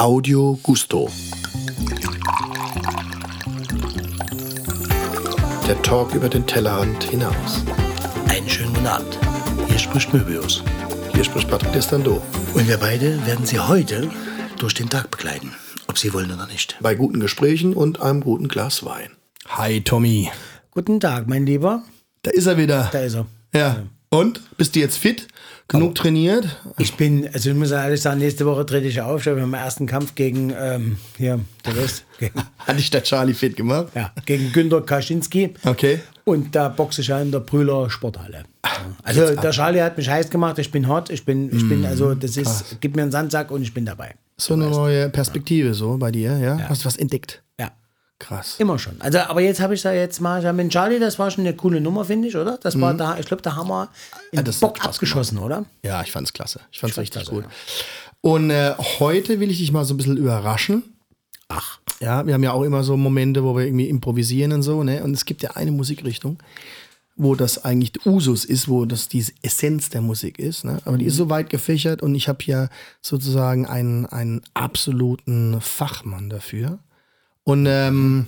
[0.00, 1.10] Audio Gusto.
[5.66, 7.64] Der Talk über den Tellerrand hinaus.
[8.28, 9.18] Einen schönen guten Abend.
[9.66, 10.62] Hier spricht Möbius.
[11.12, 12.22] Hier spricht Patrick Destando.
[12.54, 14.08] Und wir beide werden Sie heute
[14.60, 15.52] durch den Tag begleiten,
[15.88, 16.78] ob Sie wollen oder nicht.
[16.80, 19.10] Bei guten Gesprächen und einem guten Glas Wein.
[19.48, 20.30] Hi Tommy.
[20.70, 21.82] Guten Tag, mein Lieber.
[22.22, 22.88] Da ist er wieder.
[22.92, 23.26] Da ist er.
[23.52, 23.82] Ja.
[24.10, 24.40] Und?
[24.56, 25.28] Bist du jetzt fit?
[25.68, 26.46] Genug trainiert?
[26.78, 29.26] Ich bin, also ich muss ehrlich sagen, nächste Woche trete ich auf.
[29.26, 33.34] Wir haben den ersten Kampf gegen, ähm, hier, der West, gegen, Hat dich der Charlie
[33.34, 33.88] fit gemacht?
[33.94, 35.52] ja, gegen Günter Kaczynski.
[35.64, 36.00] Okay.
[36.24, 38.44] Und da boxe ich ja in der Brühler Sporthalle.
[39.02, 42.14] Also der Charlie hat mich heiß gemacht, ich bin hot, ich bin, ich bin, also
[42.14, 44.14] das ist, gib mir einen Sandsack und ich bin dabei.
[44.38, 46.58] So eine neue Perspektive so bei dir, ja?
[46.68, 47.42] Hast du was entdeckt?
[47.60, 47.72] Ja.
[48.18, 48.56] Krass.
[48.58, 49.00] Immer schon.
[49.00, 51.54] Also, aber jetzt habe ich da jetzt mal, ja, mit Charlie, das war schon eine
[51.54, 52.58] coole Nummer, finde ich, oder?
[52.58, 53.88] Das war da, ich glaube, da haben wir
[54.32, 55.64] einen das Bock abgeschossen, oder?
[55.84, 56.60] Ja, ich fand's klasse.
[56.72, 57.44] Ich fand's richtig klasse, gut.
[58.20, 60.82] Und äh, heute will ich dich mal so ein bisschen überraschen.
[61.48, 61.78] Ach.
[62.00, 65.02] Ja, wir haben ja auch immer so Momente, wo wir irgendwie improvisieren und so, ne?
[65.02, 66.38] Und es gibt ja eine Musikrichtung,
[67.16, 70.80] wo das eigentlich Usus ist, wo das diese Essenz der Musik ist, ne?
[70.84, 72.68] Aber die ist so weit gefächert und ich habe hier
[73.00, 76.80] sozusagen einen, einen absoluten Fachmann dafür.
[77.48, 78.26] Und ähm,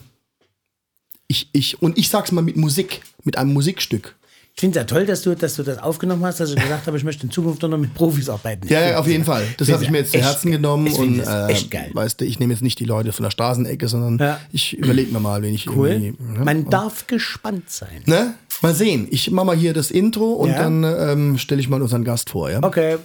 [1.29, 4.17] ich, ich, und ich sag's mal mit Musik, mit einem Musikstück.
[4.55, 6.87] Ich finde es ja toll, dass du, dass du das aufgenommen hast, dass du gesagt
[6.87, 8.67] hast, ich möchte in Zukunft nur noch mit Profis arbeiten.
[8.69, 9.47] Ja, ja, auf jeden Fall.
[9.59, 11.91] Das habe ich mir jetzt zu Herzen genommen Ich und das äh, echt geil.
[11.93, 14.41] weißt du, ich nehme jetzt nicht die Leute von der Straßenecke, sondern Ja.
[14.53, 15.89] ich überlege mir mal, wenn ich Cool.
[15.91, 16.23] irgendwie.
[16.23, 16.43] Ne?
[16.43, 18.03] Man darf gespannt sein.
[18.07, 18.33] ne?
[18.63, 19.07] Mal sehen.
[19.11, 20.63] Ich mache mal hier das Intro und Ja.
[20.63, 22.51] dann ähm, stelle ich mal unseren Gast vor.
[22.51, 22.63] Ja?
[22.63, 22.97] Okay.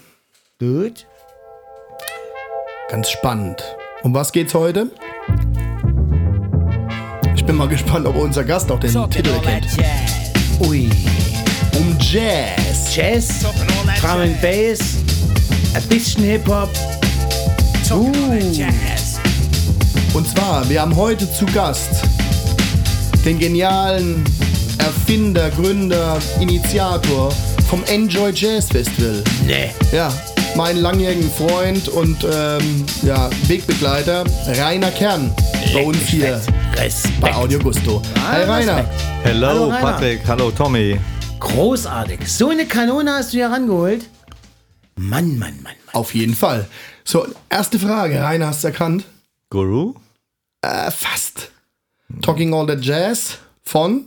[0.60, 1.06] Gut.
[2.90, 3.62] Ganz spannend.
[4.04, 4.90] Um was geht's heute?
[7.46, 9.68] Ich bin mal gespannt, ob unser Gast auch den Titel erkennt.
[10.68, 10.90] Ui.
[11.78, 12.96] Um Jazz.
[12.96, 13.46] Jazz,
[14.02, 14.80] Drum and Bass,
[15.76, 16.72] ein bisschen Hip-Hop.
[17.92, 18.12] Uh.
[20.16, 22.02] Und zwar, wir haben heute zu Gast
[23.24, 24.24] den genialen
[24.80, 27.32] Erfinder, Gründer, Initiator
[27.70, 29.24] vom Enjoy Jazz Festival.
[29.46, 29.70] Nee.
[29.92, 30.12] Ja,
[30.56, 35.34] meinen langjährigen Freund und ähm, ja, Wegbegleiter Rainer Kern
[35.74, 36.42] bei uns hier
[36.78, 37.20] Respekt.
[37.20, 38.02] bei Audio Gusto.
[38.28, 38.86] Hi Rainer.
[39.24, 39.82] Hello, Hallo, Rainer.
[39.82, 40.22] Patrick.
[40.28, 41.00] Hallo, Tommy.
[41.40, 42.20] Großartig.
[42.32, 44.08] So eine Kanone hast du hier rangeholt.
[44.96, 45.74] Mann, Mann, Mann, Mann.
[45.94, 46.68] Auf jeden Fall.
[47.04, 48.22] So, erste Frage.
[48.24, 49.04] Rainer, hast du erkannt?
[49.50, 49.96] Guru?
[50.62, 51.52] Äh, fast.
[52.22, 54.06] Talking All That Jazz von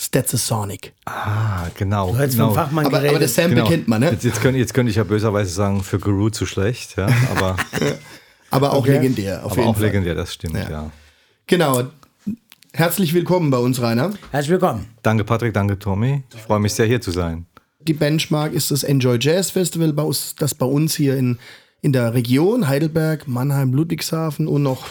[0.00, 0.92] Stetsasonic.
[1.06, 2.12] Ah, genau.
[2.12, 2.48] Du hast genau.
[2.48, 3.68] vom Fachmann Aber, aber das Sample Genau.
[3.68, 4.10] kennt man, ne?
[4.10, 7.08] Jetzt, jetzt, könnte, jetzt könnte ich ja böserweise sagen, für Guru zu schlecht, ja.
[7.34, 7.56] Aber,
[8.50, 8.92] Aber auch Okay.
[8.92, 9.84] legendär, auf aber jeden auch Fall.
[9.86, 10.70] legendär, das stimmt, Ja.
[10.70, 10.90] ja.
[11.46, 11.84] Genau.
[12.72, 14.12] Herzlich willkommen bei uns, Rainer.
[14.30, 14.86] Herzlich willkommen.
[15.02, 16.24] Danke, Patrick, danke, Tommy.
[16.34, 17.46] Ich freue mich sehr, hier zu sein.
[17.80, 19.94] Die Benchmark ist das Enjoy Jazz Festival,
[20.38, 21.38] das bei uns hier in,
[21.80, 24.84] in der Region Heidelberg, Mannheim, Ludwigshafen und noch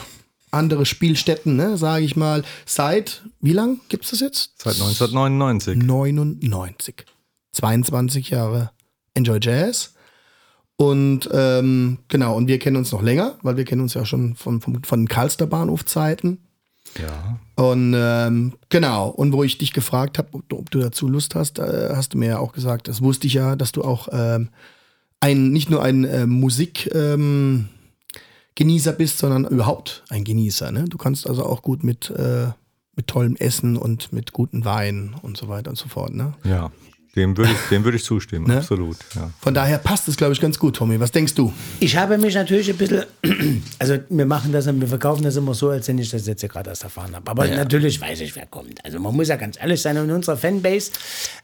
[0.56, 4.50] andere Spielstätten, ne, sage ich mal, seit, wie lang gibt es das jetzt?
[4.62, 5.76] Seit 1999.
[5.82, 7.04] 99.
[7.52, 8.70] 22 Jahre
[9.14, 9.94] Enjoy Jazz.
[10.76, 14.34] Und ähm, genau, und wir kennen uns noch länger, weil wir kennen uns ja schon
[14.36, 16.38] von, von, von den Karlster Bahnhof-Zeiten.
[17.00, 17.38] Ja.
[17.62, 21.34] Und ähm, genau, und wo ich dich gefragt habe, ob, du- ob du dazu Lust
[21.34, 24.08] hast, äh, hast du mir ja auch gesagt, das wusste ich ja, dass du auch
[24.12, 24.50] ähm,
[25.20, 27.68] ein, nicht nur ein äh, Musikgenießer ähm,
[28.56, 30.72] Genießer bist, sondern überhaupt ein Genießer.
[30.72, 30.84] Ne?
[30.88, 32.48] Du kannst also auch gut mit, äh,
[32.96, 36.14] mit tollem Essen und mit guten Wein und so weiter und so fort.
[36.14, 36.34] Ne?
[36.44, 36.72] Ja.
[37.14, 38.58] Dem würde ich, dem würde ich zustimmen, Ne?
[38.58, 38.98] absolut.
[39.14, 39.30] Ja.
[39.40, 41.00] Von daher passt es, glaube ich, ganz gut, Tommy.
[41.00, 41.50] Was denkst du?
[41.80, 43.04] Ich habe mich natürlich ein bisschen,
[43.78, 46.50] also wir machen das, wir verkaufen das immer so, als wenn ich das jetzt hier
[46.50, 47.30] gerade erst erfahren habe.
[47.30, 48.84] Aber natürlich weiß ich, wer kommt.
[48.84, 50.90] Also man muss ja ganz ehrlich sein, in unserer Fanbase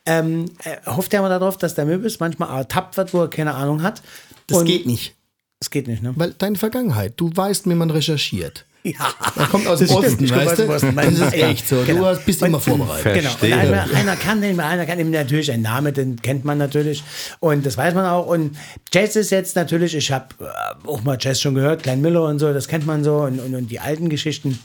[0.04, 3.54] ähm, äh, hofft ja immer darauf, dass der Möbis manchmal ertappt wird, wo er keine
[3.54, 4.02] Ahnung hat.
[4.48, 5.14] Das Und- geht nicht.
[5.62, 6.12] Es geht nicht, ne?
[6.16, 8.64] Weil deine Vergangenheit, du weißt, wie man recherchiert.
[8.84, 8.94] Ja.
[9.36, 10.92] Er kommt aus dem Osten, ich komme aus weißt du?
[10.96, 11.84] Das ist echt so.
[11.86, 12.00] genau.
[12.00, 13.04] Du hast- bist Und- immer vorbereitet.
[13.14, 13.30] Genau.
[13.30, 13.56] Und Verstehe.
[13.56, 17.04] einer, einer kann den, einer kann ihm natürlich ein Name, den kennt man natürlich.
[17.38, 18.26] Und das weiß man auch.
[18.26, 18.56] Und
[18.92, 22.40] Jazz ist jetzt natürlich, ich habe äh, auch mal Jazz schon gehört, Klein Miller und
[22.40, 24.58] so, das kennt man so und, und, und die alten Geschichten.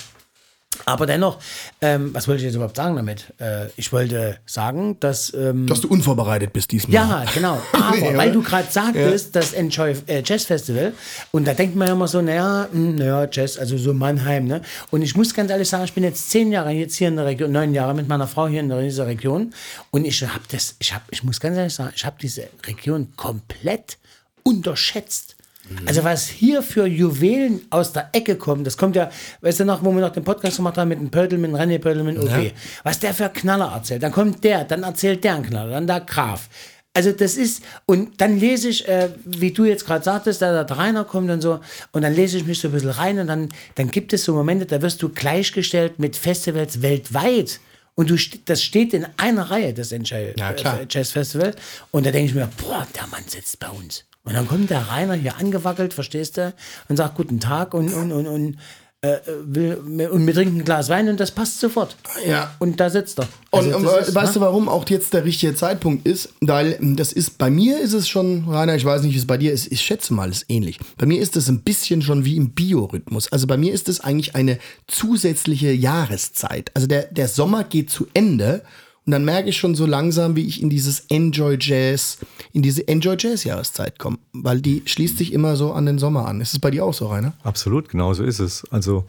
[0.86, 1.40] Aber dennoch,
[1.82, 3.34] ähm, was wollte ich jetzt überhaupt sagen damit?
[3.40, 5.34] Äh, ich wollte sagen, dass.
[5.34, 6.94] Ähm, Dass du unvorbereitet bist diesmal.
[6.94, 7.62] ja, genau.
[7.74, 10.94] Aber Nee, weil du gerade sagtest, das Enjoy äh, Jazz Festival,
[11.32, 14.62] und da denkt man ja immer so, naja, hm, naja, Jazz, also so Mannheim, ne?
[14.92, 17.26] Und ich muss ganz ehrlich sagen, ich bin jetzt zehn Jahre jetzt hier in der
[17.26, 19.54] Region, neun Jahre mit meiner Frau hier in dieser Region,
[19.92, 23.14] und ich habe das, ich habe, ich muss ganz ehrlich sagen, ich habe diese Region
[23.16, 23.98] komplett
[24.44, 25.37] unterschätzt.
[25.86, 29.10] Also was hier für Juwelen aus der Ecke kommen, das kommt ja,
[29.42, 32.18] weißt du noch, wo wir noch den Podcast gemacht haben mit dem dem René mit
[32.18, 32.54] dem OP,
[32.84, 34.04] was der für Knaller erzählt.
[34.04, 36.50] Dann kommt der, dann erzählt der einen Knaller, dann der Graf.
[36.94, 40.78] Also das ist, und dann lese ich, äh, wie du jetzt gerade sagtest, da der
[40.78, 41.60] Rainer kommt und so,
[41.92, 44.34] und dann lese ich mich so ein bisschen rein und dann, dann gibt es so
[44.34, 47.60] Momente, da wirst du gleichgestellt mit Festivals weltweit.
[47.94, 48.16] Und du,
[48.46, 49.92] das steht in einer Reihe, das
[50.38, 50.54] Ja,
[50.90, 51.56] Jazz Festival.
[51.92, 54.04] Und da denke ich mir, boah, der Mann sitzt bei uns.
[54.28, 56.54] Und dann kommt der Rainer hier angewackelt, verstehst du,
[56.90, 58.58] und sagt guten Tag und, und, und, und,
[59.00, 59.76] äh, will,
[60.12, 61.96] und wir trinken ein Glas Wein und das passt sofort.
[62.28, 62.54] Ja.
[62.60, 63.30] Und da sitzt er.
[63.52, 64.40] Und Also das ist, weißt ne?
[64.40, 66.34] du, warum auch jetzt der richtige Zeitpunkt ist?
[66.42, 69.28] Weil ähm, das ist, bei mir ist es schon, Rainer, ich weiß nicht, wie es
[69.28, 70.78] bei dir ist, ich schätze mal, es ist ähnlich.
[70.98, 73.32] Bei mir ist es ein bisschen schon wie im Biorhythmus.
[73.32, 74.58] Also bei mir ist es eigentlich eine
[74.88, 76.72] zusätzliche Jahreszeit.
[76.74, 78.64] Also der, der Sommer geht zu Ende
[79.08, 82.18] und dann merke ich schon so langsam, wie ich in dieses Enjoy Jazz,
[82.52, 84.18] in diese Enjoy Jazz Jahreszeit komme.
[84.34, 86.42] Weil die schließt sich immer so an den Sommer an.
[86.42, 87.32] Ist es bei dir auch so, Rainer?
[87.42, 88.66] Absolut, genau so ist es.
[88.70, 89.06] Also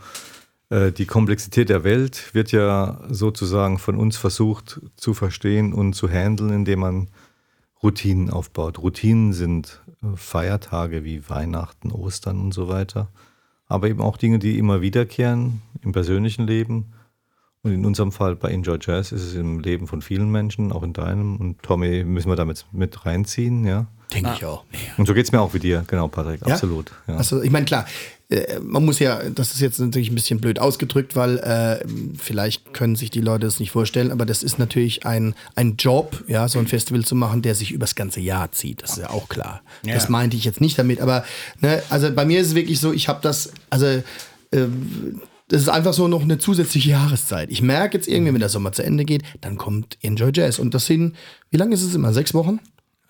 [0.71, 6.09] äh, die Komplexität der Welt wird ja sozusagen von uns versucht zu verstehen und zu
[6.09, 7.09] handeln, indem man
[7.83, 8.79] Routinen aufbaut.
[8.79, 13.09] Routinen sind äh, Feiertage wie Weihnachten, Ostern und so weiter,
[13.67, 16.93] aber eben auch Dinge, die immer wiederkehren im persönlichen Leben.
[17.63, 20.83] Und in unserem Fall bei Enjoy Jazz ist es im Leben von vielen Menschen, auch
[20.83, 21.37] in deinem.
[21.37, 23.87] Und Tommy müssen wir damit mit reinziehen, ja.
[24.15, 24.65] Denke ich auch.
[24.97, 26.55] Und so geht es mir auch wie dir, genau, Patrick, Ja?
[26.55, 26.93] absolut.
[27.07, 27.17] Ja.
[27.17, 27.85] Also ich meine, klar,
[28.31, 31.85] äh, man muss ja, das ist jetzt natürlich ein bisschen blöd ausgedrückt, weil äh,
[32.17, 36.25] vielleicht können sich die Leute das nicht vorstellen, aber das ist natürlich ein, ein Job,
[36.27, 38.83] ja, so ein Festival zu machen, der sich übers ganze Jahr zieht.
[38.83, 39.63] Das ist ja auch klar.
[39.85, 41.25] Das meinte ich jetzt nicht damit, aber
[41.61, 44.03] ne, also bei mir ist es wirklich so, ich habe das, also
[44.53, 47.51] ähm, das ist einfach so noch eine zusätzliche Jahreszeit.
[47.51, 50.59] Ich merke jetzt irgendwie, wenn der Sommer zu Ende geht, dann kommt Enjoy Jazz.
[50.59, 51.17] Und das sind,
[51.51, 52.13] wie lange ist es immer?
[52.13, 52.61] Sechs Wochen?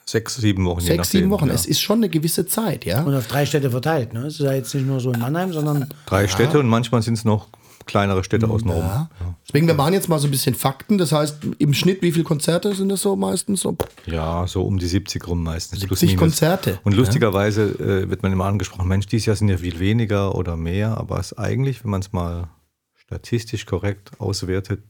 [0.04, 0.80] Sechs, sieben Wochen.
[0.80, 1.48] je Sechs, sieben nachdem, Wochen.
[1.48, 1.54] Ja.
[1.54, 3.02] Es ist schon eine gewisse Zeit, ja.
[3.02, 4.14] Und auf drei Städte verteilt.
[4.14, 4.20] Ne?
[4.20, 7.14] Es ist ja jetzt nicht nur so in Mannheim, sondern Drei Städte und manchmal sind
[7.14, 7.48] es noch
[7.88, 8.82] kleinere Städte außenrum.
[8.82, 9.10] Ja.
[9.46, 10.98] Deswegen, wir machen jetzt mal so ein bisschen Fakten.
[10.98, 13.60] Das heißt, im Schnitt, wie viele Konzerte sind das so meistens?
[13.60, 13.76] So,
[14.06, 15.80] Ja, so um die 70 rum meistens.
[15.80, 16.78] 70 Konzerte.
[16.84, 20.56] Und lustigerweise äh, wird man immer angesprochen, Mensch, dieses Jahr sind ja viel weniger oder
[20.56, 22.48] mehr, aber es ist eigentlich, wenn man es mal
[22.94, 24.82] statistisch korrekt auswertet,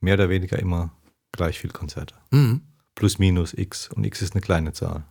[0.00, 0.90] mehr oder weniger immer
[1.30, 2.14] gleich viel Konzerte.
[2.30, 2.62] Mhm.
[2.94, 3.90] Plus minus X.
[3.90, 5.04] Und X ist eine kleine Zahl.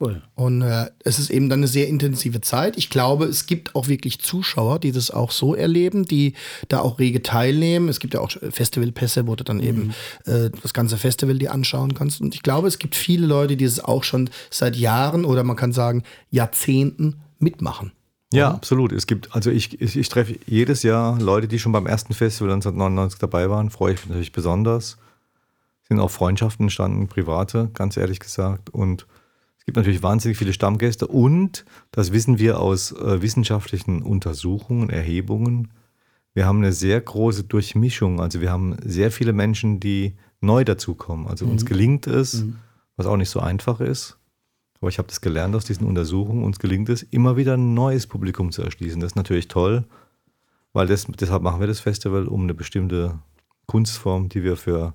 [0.00, 0.22] Cool.
[0.34, 2.76] Und äh, es ist eben dann eine sehr intensive Zeit.
[2.76, 6.34] Ich glaube, es gibt auch wirklich Zuschauer, die das auch so erleben, die
[6.68, 7.88] da auch rege teilnehmen.
[7.88, 9.94] Es gibt ja auch Festivalpässe, wo du dann eben
[10.24, 12.20] äh, das ganze Festival dir anschauen kannst.
[12.20, 15.56] Und ich glaube, es gibt viele Leute, die es auch schon seit Jahren oder man
[15.56, 17.92] kann sagen Jahrzehnten mitmachen.
[18.32, 18.92] Ja, absolut.
[18.92, 22.52] Es gibt, also ich, ich, ich treffe jedes Jahr Leute, die schon beim ersten Festival
[22.52, 23.70] 1999 dabei waren.
[23.70, 24.98] Freue ich mich natürlich besonders.
[25.88, 28.70] Sind auch Freundschaften entstanden, private, ganz ehrlich gesagt.
[28.70, 29.06] Und
[29.70, 31.06] gibt natürlich wahnsinnig viele Stammgäste.
[31.06, 35.68] Und das wissen wir aus äh, wissenschaftlichen Untersuchungen, Erhebungen.
[36.34, 38.20] Wir haben eine sehr große Durchmischung.
[38.20, 41.28] Also wir haben sehr viele Menschen, die neu dazukommen.
[41.28, 42.44] Also uns gelingt es,
[42.96, 44.18] was auch nicht so einfach ist,
[44.80, 46.42] aber ich habe das gelernt aus diesen Untersuchungen.
[46.42, 48.98] Uns gelingt es, immer wieder ein neues Publikum zu erschließen.
[48.98, 49.84] Das ist natürlich toll,
[50.72, 53.20] weil das, deshalb machen wir das Festival, um eine bestimmte
[53.66, 54.94] Kunstform, die wir für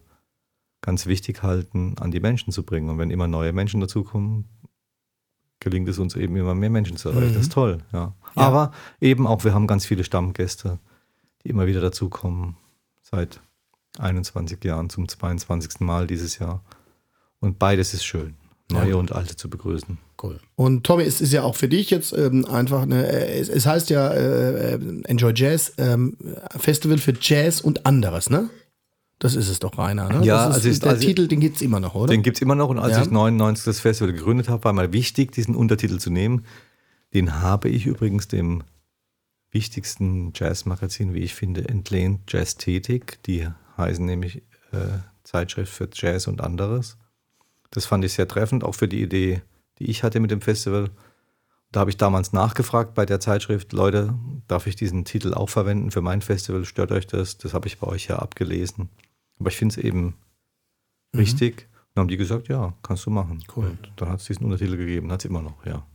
[0.82, 2.90] ganz wichtig halten, an die Menschen zu bringen.
[2.90, 4.50] Und wenn immer neue Menschen dazukommen,
[5.60, 7.34] gelingt es uns eben immer mehr Menschen zu erreichen.
[7.34, 8.14] Das ist toll, ja.
[8.36, 10.80] Aber eben auch, wir haben ganz viele Stammgäste,
[11.44, 12.58] die immer wieder dazukommen,
[13.02, 13.40] seit
[14.00, 15.80] 21 Jahren zum 22.
[15.80, 16.64] Mal dieses Jahr.
[17.40, 18.36] Und beides ist schön,
[18.70, 19.98] neue und alte zu begrüßen.
[20.22, 20.40] Cool.
[20.56, 23.66] Und Tommy, es ist ja auch für dich jetzt ähm, einfach eine, äh, es, es
[23.66, 26.18] heißt ja äh, äh, Enjoy Jazz, ähm,
[26.58, 28.50] Festival für Jazz und anderes, ne?
[29.20, 30.26] Das ist es doch, Rainer, ne?
[30.26, 32.08] Ja, das ist, also ist- der also- Titel, den gibt es immer noch, oder?
[32.12, 33.04] Den gibt es immer noch und als Ja.
[33.04, 36.46] ich 99 das Festival gegründet habe, war mal wichtig, diesen Untertitel zu nehmen.
[37.14, 38.64] Den habe ich übrigens dem
[39.52, 43.24] wichtigsten Jazzmagazin, wie ich finde, entlehnt, Jazzthetik.
[43.24, 44.38] Die heißen nämlich
[44.74, 46.98] äh, Zeitschrift für Jazz und anderes.
[47.72, 49.42] Das fand ich sehr treffend, auch für die Idee,
[49.80, 50.90] die ich hatte mit dem Festival.
[51.72, 54.14] Da habe ich damals nachgefragt bei der Zeitschrift, Leute,
[54.48, 56.66] darf ich diesen Titel auch verwenden für mein Festival?
[56.66, 57.38] Stört euch das?
[57.38, 58.90] Das habe ich bei euch ja abgelesen.
[59.40, 60.16] Aber ich finde es eben
[61.16, 61.68] richtig.
[61.70, 63.44] Und dann haben die gesagt, ja, kannst du machen.
[63.56, 63.66] Cool.
[63.66, 65.86] Und dann hat es diesen Untertitel gegeben, hat es immer noch, ja.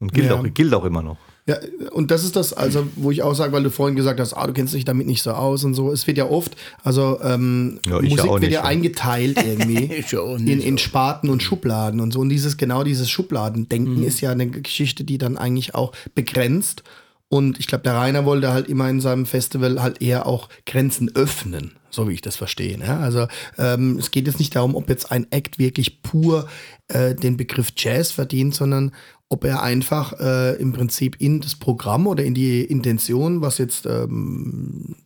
[0.00, 0.36] Und gilt, Ja.
[0.38, 1.16] auch, gilt auch immer noch.
[1.46, 1.56] Ja,
[1.92, 4.46] und das ist das, also, wo ich auch sage, weil du vorhin gesagt hast, ah,
[4.46, 5.90] du kennst dich damit nicht so aus und so.
[5.90, 8.64] Es wird ja oft, also ähm, Ja, ich ja Musik auch wird nicht, ja ja.
[8.64, 9.84] eingeteilt irgendwie
[10.52, 12.20] in, in Sparten und Schubladen und so.
[12.20, 16.84] Und dieses, genau dieses Schubladendenken ist ja eine Geschichte, die dann eigentlich auch begrenzt.
[17.28, 21.10] Und ich glaube, der Rainer wollte halt immer in seinem Festival halt eher auch Grenzen
[21.16, 22.78] öffnen, so wie ich das verstehe.
[22.78, 22.98] Ja?
[23.00, 23.26] Also
[23.56, 26.48] ähm, es geht jetzt nicht darum, ob jetzt ein Act wirklich pur
[26.88, 28.92] äh, den Begriff Jazz verdient, sondern
[29.28, 33.86] ob er einfach äh, im Prinzip in das Programm oder in die Intention, was jetzt
[33.86, 34.96] ähm,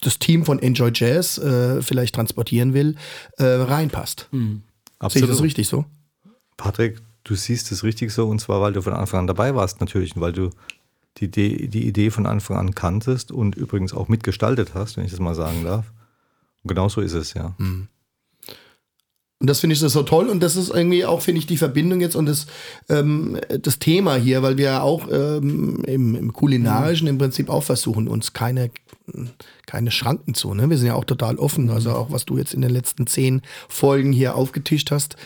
[0.00, 2.96] das Team von Enjoy Jazz äh, vielleicht transportieren will,
[3.38, 4.28] äh, reinpasst.
[5.08, 5.84] Sehe ich das richtig so?
[6.56, 9.80] Patrick, du siehst es richtig so und zwar, weil du von Anfang an dabei warst
[9.80, 10.50] natürlich und weil du
[11.18, 15.10] die Idee, die Idee von Anfang an kanntest und übrigens auch mitgestaltet hast, wenn ich
[15.10, 15.92] das mal sagen darf.
[16.64, 17.54] Und genau so ist es, ja.
[19.44, 22.00] Und das finde ich so toll und das ist irgendwie auch, finde ich, die Verbindung
[22.00, 22.46] jetzt und das,
[22.88, 27.62] ähm, das Thema hier, weil wir ja auch ähm, im, im Kulinarischen im Prinzip auch
[27.62, 28.70] versuchen, uns keine,
[29.66, 30.54] keine Schranken zu.
[30.54, 30.70] Ne?
[30.70, 31.68] Wir sind ja auch total offen.
[31.68, 35.16] Also auch was du jetzt in den letzten zehn Folgen hier aufgetischt hast,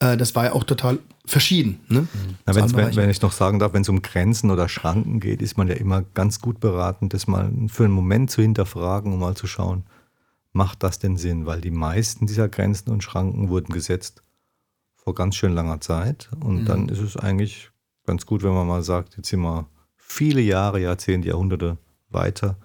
[0.00, 1.78] äh, das war ja auch total verschieden.
[1.88, 2.08] Ne?
[2.46, 5.56] Allen wenn, wenn ich noch sagen darf, wenn es um Grenzen oder Schranken geht, ist
[5.56, 9.36] man ja immer ganz gut beraten, das mal für einen Moment zu hinterfragen, um mal
[9.36, 9.84] zu schauen,
[10.58, 11.46] macht das denn Sinn?
[11.46, 14.22] Weil die meisten dieser Grenzen und Schranken wurden gesetzt
[14.94, 16.28] vor ganz schön langer Zeit.
[16.40, 17.70] Und dann ist es eigentlich
[18.04, 21.78] ganz gut, wenn man mal sagt, jetzt sind wir viele Jahre, Jahrzehnte, Jahrhunderte
[22.10, 22.58] weiter.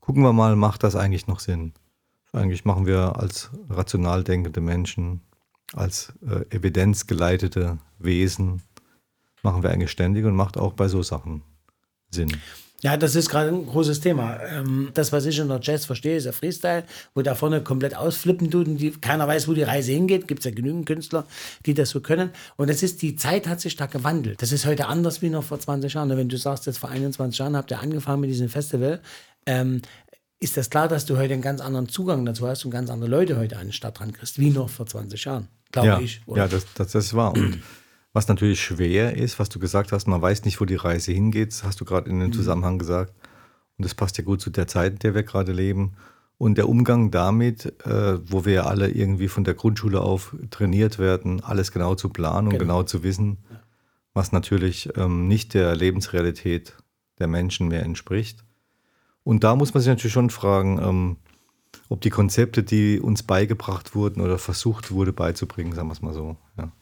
[0.00, 1.72] Gucken wir mal, macht das eigentlich noch Sinn?
[2.32, 5.20] Eigentlich machen wir als rational denkende Menschen,
[5.74, 8.62] als äh, evidenzgeleitete Wesen,
[9.42, 11.42] machen wir eigentlich ständig und macht auch bei so Sachen
[12.10, 12.36] Sinn.
[12.82, 14.40] Ja, das ist gerade ein großes Thema.
[14.42, 16.82] Ähm, das, was ich unter Jazz verstehe, ist der Freestyle,
[17.14, 20.26] wo da vorne komplett ausflippen tut und die, keiner weiß, wo die Reise hingeht.
[20.26, 21.24] Gibt es ja genügend Künstler,
[21.64, 22.30] die das so können.
[22.56, 24.42] Und das ist, die Zeit hat sich da gewandelt.
[24.42, 26.10] Das ist heute anders wie noch vor 20 Jahren.
[26.10, 29.00] Und wenn du sagst, jetzt vor 21 Jahren habt ihr angefangen mit diesem Festival,
[29.46, 29.80] ähm,
[30.40, 33.08] ist das klar, dass du heute einen ganz anderen Zugang dazu hast und ganz andere
[33.08, 35.46] Leute heute an die Stadt dran kriegst, wie noch vor 20 Jahren.
[35.70, 36.20] Glaube ja, ich.
[36.26, 37.32] ja das, das, das ist wahr.
[37.32, 37.62] Und
[38.12, 41.52] was natürlich schwer ist, was du gesagt hast, man weiß nicht, wo die Reise hingeht,
[41.52, 43.14] das hast du gerade in dem Zusammenhang gesagt.
[43.78, 45.94] Und das passt ja gut zu der Zeit, in der wir gerade leben.
[46.36, 50.98] Und der Umgang damit, äh, wo wir ja alle irgendwie von der Grundschule auf trainiert
[50.98, 53.38] werden, alles genau zu planen und genau, zu wissen,
[54.12, 56.74] was natürlich ähm, nicht der Lebensrealität
[57.18, 58.44] der Menschen mehr entspricht.
[59.24, 61.16] Und da muss man sich natürlich schon fragen, ähm,
[61.88, 66.12] ob die Konzepte, die uns beigebracht wurden oder versucht wurde beizubringen, sagen wir es mal
[66.12, 66.72] so, ja.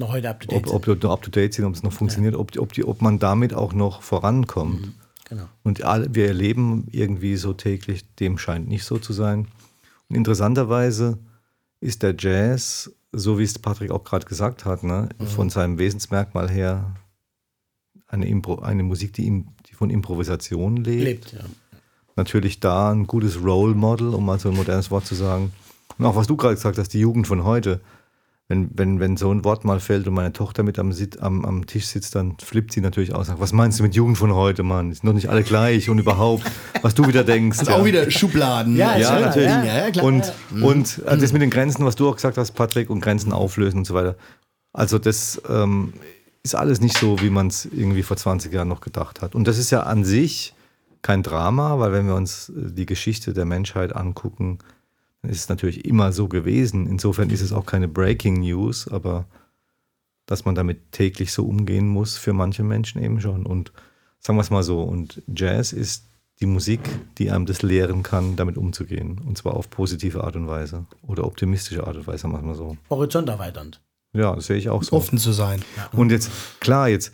[0.00, 0.66] Noch heute up to date.
[0.66, 2.84] ob, ob die up to date sind, ob es noch funktioniert, ob, die, ob, die,
[2.84, 4.92] ob man damit auch noch vorankommt.
[5.28, 5.44] genau.
[5.62, 9.46] Und alle, wir erleben irgendwie so täglich, dem scheint nicht so zu sein.
[10.08, 11.18] Und interessanterweise
[11.80, 16.50] ist der Jazz, so wie es Patrick auch gerade gesagt hat, ne, von seinem Wesensmerkmal
[16.50, 16.94] her
[18.06, 21.32] eine, Impro, eine Musik, die, im, die von Improvisation lebt lebt.
[21.32, 21.44] Ja.
[22.16, 25.52] natürlich da ein gutes Role Model, um mal so ein modernes Wort zu sagen.
[25.96, 27.80] Und auch was du gerade gesagt hast, die Jugend von heute.
[28.50, 31.66] Wenn, wenn, wenn so ein Wort mal fällt und meine Tochter mit am, am, am
[31.66, 33.20] Tisch sitzt, dann flippt sie natürlich aus.
[33.20, 34.92] und sagt, Was meinst du mit Jugend von heute, Mann?
[34.92, 36.42] Sind doch nicht alle gleich und überhaupt,
[36.82, 37.58] was du wieder denkst.
[37.58, 38.74] Das ist auch wieder Schubladen.
[38.74, 39.48] Ja, Ja, Ja, natürlich.
[39.50, 40.04] ja, ja, klar.
[40.04, 43.32] Und, und äh, das mit den Grenzen, was du auch gesagt hast, Patrick, und Grenzen
[43.32, 44.16] auflösen und so weiter.
[44.72, 45.92] Also das ähm,
[46.42, 49.36] ist alles nicht so, wie man es irgendwie vor 20 Jahren noch gedacht hat.
[49.36, 50.54] Und das ist ja an sich
[51.02, 54.58] kein Drama, weil wenn wir uns äh, die Geschichte der Menschheit angucken,
[55.22, 56.86] ist es natürlich immer so gewesen.
[56.86, 59.26] Insofern ist es auch keine Breaking News, aber
[60.26, 63.44] dass man damit täglich so umgehen muss, für manche Menschen eben schon.
[63.44, 63.72] Und
[64.20, 66.06] sagen wir es mal so, und Jazz ist
[66.40, 66.80] die Musik,
[67.18, 69.20] die einem das lehren kann, damit umzugehen.
[69.26, 72.44] Und zwar auf positive Art und Weise oder optimistische Art und Weise, sagen wir es
[72.44, 72.76] mal so.
[72.88, 73.82] Horizont erweiternd.
[74.12, 74.96] Ja, das sehe ich auch so.
[74.96, 75.62] Offen zu sein.
[75.92, 77.12] Und jetzt, klar, jetzt,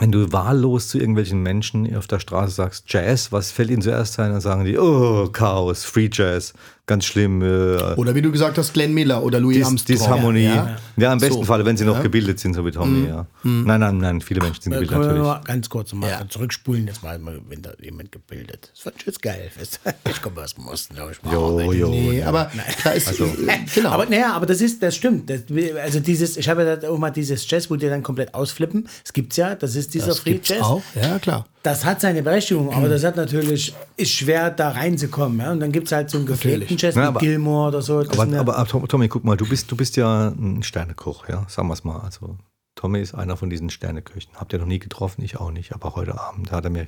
[0.00, 4.18] wenn du wahllos zu irgendwelchen Menschen auf der Straße sagst, Jazz, was fällt ihnen zuerst
[4.18, 4.32] ein?
[4.32, 6.52] Dann sagen die, oh, Chaos, Free Jazz,
[6.88, 7.40] ganz schlimm.
[7.42, 9.96] Äh, Oder wie du gesagt hast, Glenn Miller oder Louis Dis Armstrong.
[9.98, 10.44] Disharmonie.
[10.44, 11.12] Ja, Ja.
[11.12, 11.44] im besten So.
[11.44, 12.02] Fall, wenn sie noch Ja.
[12.02, 13.26] gebildet sind, so wie Tommy, ja.
[13.44, 15.44] Nein, nein, nein, viele Menschen sind Da gebildet können wir natürlich.
[15.44, 16.28] nur ganz kurz mal Ja.
[16.28, 16.86] zurückspulen.
[16.88, 18.72] Jetzt mal, wenn da jemand gebildet.
[18.74, 19.50] Das wird jetzt geil.
[20.10, 21.22] Ich komme aus dem Osten, glaube ich.
[21.22, 21.32] mal.
[21.32, 21.88] Jo, jo.
[21.90, 22.50] Nee, aber
[22.82, 23.90] da ist, Also- äh, genau.
[23.90, 25.30] Aber naja, aber das ist, das stimmt.
[25.30, 25.42] Das,
[25.82, 28.88] also dieses, ich habe ja da auch mal dieses Jazz, wo die dann komplett ausflippen.
[29.04, 29.54] Das gibt's ja.
[29.54, 30.62] Das ist dieser das Free Jazz.
[30.62, 30.82] auch.
[31.00, 31.46] Ja, klar.
[31.62, 35.38] Das hat seine Berechtigung, aber das hat natürlich, ist schwer da reinzukommen.
[35.40, 35.52] Ja?
[35.52, 36.76] Und dann gibt es halt so einen gepflegten.
[36.78, 37.98] Jazz Ja, aber- Gilmore oder so.
[38.00, 41.44] Aber, aber, aber Tom- Tommy, guck mal, du bist, du bist ja ein Sternekoch, ja,
[41.48, 41.98] sagen wir es mal.
[42.00, 42.36] Also
[42.76, 44.30] Tommy ist einer von diesen Sterneköchen.
[44.36, 45.22] Habt ihr noch nie getroffen?
[45.22, 45.72] Ich auch nicht.
[45.74, 46.86] Aber heute Abend hat er mir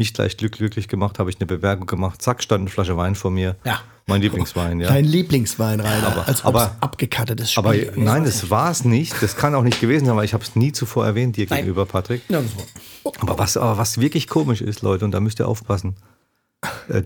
[0.00, 2.22] mich gleich glück- glücklich gemacht, habe ich eine Bewerbung gemacht.
[2.22, 3.56] Zack, stand eine Flasche Wein vor mir.
[3.64, 3.80] Ja.
[4.06, 4.88] Mein Lieblingswein, ja.
[4.88, 6.06] Dein Lieblingswein, Rainer.
[6.08, 7.58] Aber- als aber- abgekattetes Spiel
[7.92, 9.14] Aber nein, das war es nicht.
[9.22, 11.58] Das kann auch nicht gewesen sein, weil ich habe es nie zuvor erwähnt dir Nein.
[11.58, 12.28] gegenüber, Patrick.
[12.28, 12.64] Nirgendwo.
[13.20, 15.94] Aber was, aber was wirklich komisch ist, Leute, und da müsst ihr aufpassen,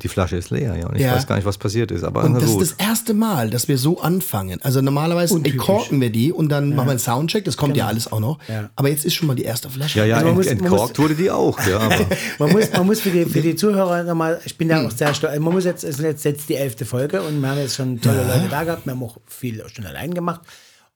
[0.01, 0.87] die Flasche ist leer, ja.
[0.89, 1.15] Und ich Ja.
[1.15, 2.03] weiß gar nicht, was passiert ist.
[2.03, 2.63] Aber Und das gut.
[2.63, 4.61] ist das erste Mal, dass wir so anfangen.
[4.63, 7.45] Also normalerweise korken wir die und dann machen wir einen Soundcheck.
[7.45, 8.39] Das kommt ja alles auch noch.
[8.49, 8.71] Ja.
[8.75, 10.01] Aber jetzt ist schon mal die erste Flasche.
[10.01, 11.79] ja, ja, Also man ent, muss- man entkorkt wurde die auch, ja.
[11.79, 11.95] Aber
[12.41, 15.15] Man muss, man muss für, die, für die Zuhörer nochmal, ich bin ja auch sehr
[15.15, 17.77] stolz, man muss jetzt, es ist jetzt, jetzt die elfte Folge und wir haben jetzt
[17.77, 20.41] schon tolle Leute da gehabt, wir haben auch viel schon allein gemacht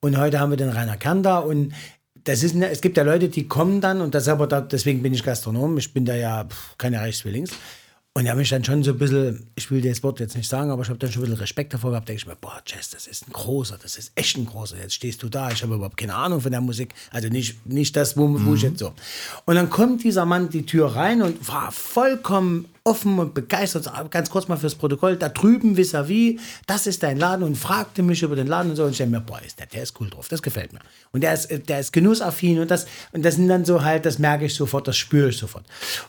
[0.00, 1.72] und heute haben wir den Rainer Kern da und
[2.24, 5.00] das ist, ne- es gibt ja Leute, die kommen dann und das aber da, deswegen
[5.02, 7.50] bin ich Gastronom, ich bin da ja pff, keine Reichswillings
[8.18, 10.36] Und da habe ich dann schon so ein bisschen, ich will dir das Wort jetzt
[10.36, 12.08] nicht sagen, aber ich habe dann schon ein bisschen Respekt davor gehabt.
[12.08, 14.76] denke ich mir, boah, Jazz, das ist ein großer, das ist echt ein großer.
[14.76, 16.94] Jetzt stehst du da, ich habe überhaupt keine Ahnung von der Musik.
[17.12, 18.92] Also nicht, nicht das, wo, wo ich jetzt so.
[19.44, 24.30] Und dann kommt dieser Mann die Tür rein und war vollkommen offen und begeistert, ganz
[24.30, 28.36] kurz mal fürs Protokoll, da drüben vis-à-vis, das ist dein Laden und fragte mich über
[28.36, 30.28] den Laden und so und ich denke mir, boah, ist der, der ist cool drauf,
[30.28, 30.80] das gefällt mir.
[31.12, 34.18] Und der ist, der ist genussaffin und das, und das sind dann so halt, das
[34.18, 35.64] merke ich sofort, das spüre ich sofort.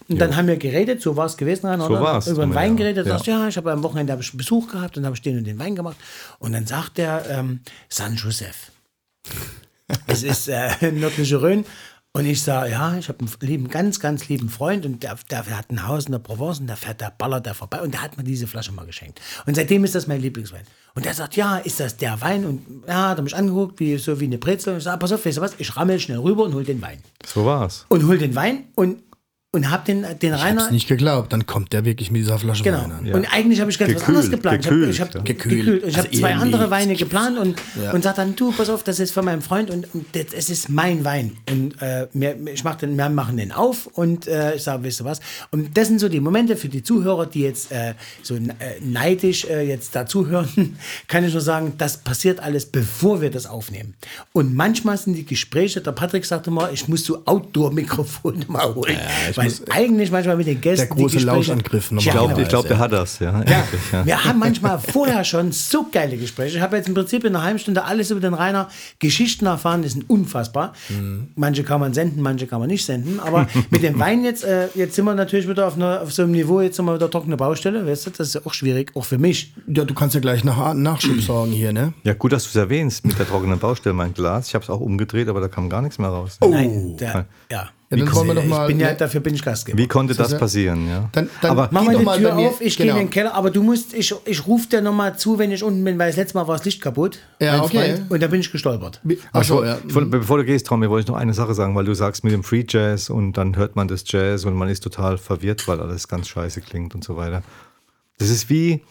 [0.07, 2.27] Und dann haben wir geredet, so war es gewesen, Rainer, So war's.
[2.27, 2.53] über den.
[2.55, 3.13] Wein geredet, Ja.
[3.13, 5.43] sagst, ja, ich habe am Wochenende hab ich Besuch gehabt und habe ich den und
[5.45, 5.97] den Wein gemacht
[6.39, 8.71] und dann sagt der ähm, San Josef,
[10.07, 11.65] es ist äh, nördliche Rhön.
[12.19, 15.57] Und ich sage, ja, ich habe einen lieben, ganz, ganz lieben Freund und der, der
[15.57, 18.01] hat ein Haus in der Provence und da fährt der ballert da vorbei und der
[18.01, 19.21] hat mir diese Flasche mal geschenkt.
[19.45, 20.63] Und seitdem ist das mein Lieblingswein.
[20.95, 22.43] Und der sagt, ja, ist das der Wein?
[22.43, 24.73] Und ja, hat er mich angeguckt, wie, so wie eine Brezel.
[24.73, 26.81] Und ich sage, pass auf, weißt du was, ich rammel schnell rüber und hol den
[26.81, 26.97] Wein.
[27.25, 27.85] So war's.
[27.87, 29.01] Und hol den Wein und,
[29.51, 30.61] und hab den, den Ich Rainer...
[30.61, 31.33] hab's nicht geglaubt.
[31.33, 32.83] Dann kommt der wirklich mit dieser Flasche Genau.
[32.83, 33.11] Wein an.
[33.13, 34.61] Und eigentlich habe ich ganz was Gekühlt, anderes geplant.
[34.63, 35.19] gekühlt, ich habe ja.
[35.19, 35.55] hab Gekühlt.
[35.65, 35.83] gekühlt.
[35.87, 36.69] Ich Also habe zwei andere nicht.
[36.71, 37.91] Weine geplant und, Ja.
[37.91, 40.51] und sagt dann, du, pass auf, das ist von meinem Freund und, und das, es
[40.51, 41.35] ist mein Wein.
[41.49, 44.99] Und äh, wir, ich mach den, wir machen den auf und äh, ich sage, weißt
[44.99, 45.19] du was?
[45.49, 48.41] Und das sind so die Momente für die Zuhörer, die jetzt äh, so äh,
[48.81, 50.77] neidisch äh, jetzt dazuhören,
[51.07, 53.95] kann ich nur sagen, das passiert alles, bevor wir das aufnehmen.
[54.31, 58.95] Und manchmal sind die Gespräche, der Patrick sagte mal, ich muss so Outdoor-Mikrofone mal holen.
[59.39, 62.39] Weil eigentlich manchmal mit den Gästen Der große Lauschangriff Ich glaube, genau.
[62.39, 63.43] ich glaub, der hat das, ja.
[63.43, 64.05] Ja, ja.
[64.05, 66.57] wir haben manchmal vorher schon so geile Gespräche.
[66.57, 68.69] Ich habe jetzt im Prinzip in einer halben Stunde alles über den Rainer
[68.99, 70.73] Geschichten erfahren, die sind unfassbar.
[71.35, 73.19] Manche kann man senden, manche kann man nicht senden.
[73.19, 76.23] Aber mit dem Wein jetzt, äh, jetzt sind wir natürlich wieder auf, einer, auf so
[76.23, 78.91] einem Niveau, jetzt sind wir wieder trockene Baustelle, weißt du, das ist ja auch schwierig,
[78.95, 79.53] auch für mich.
[79.67, 81.93] Ja, du kannst ja gleich nach Nachschub sorgen hier, ne?
[82.03, 84.47] Ja, gut, dass du es erwähnst mit der trockenen Baustelle, mein Glas.
[84.47, 86.37] Ich habe es auch umgedreht, aber da kam gar nichts mehr raus.
[86.41, 87.69] Nein, der, ja.
[87.91, 88.95] Ja, dann wollen wir doch ich mal- bin ja, ne?
[88.97, 89.75] dafür bin ich Gastgeber.
[89.77, 90.87] Wie konnte das passieren?
[90.87, 91.09] Ja.
[91.11, 92.99] Dann, dann aber Mach geh mal die Tür mir- auf, ich gehe genau.
[92.99, 95.83] in den Keller, aber du musst, ich, ich rufe dir nochmal zu, wenn ich unten
[95.83, 97.17] bin, weil das letzte Mal war das Licht kaputt.
[97.41, 97.95] Ja, okay.
[97.95, 99.01] Freund, und da bin ich gestolpert.
[99.33, 99.79] Ach so, ja.
[99.87, 102.31] Ich bevor du gehst, Tommy, wollte ich noch eine Sache sagen, weil du sagst mit
[102.31, 105.79] dem Free Jazz und dann hört man das Jazz und man ist total verwirrt, weil
[105.79, 107.41] alles ganz scheiße klingt und so weiter.
[108.19, 108.83] Das ist wie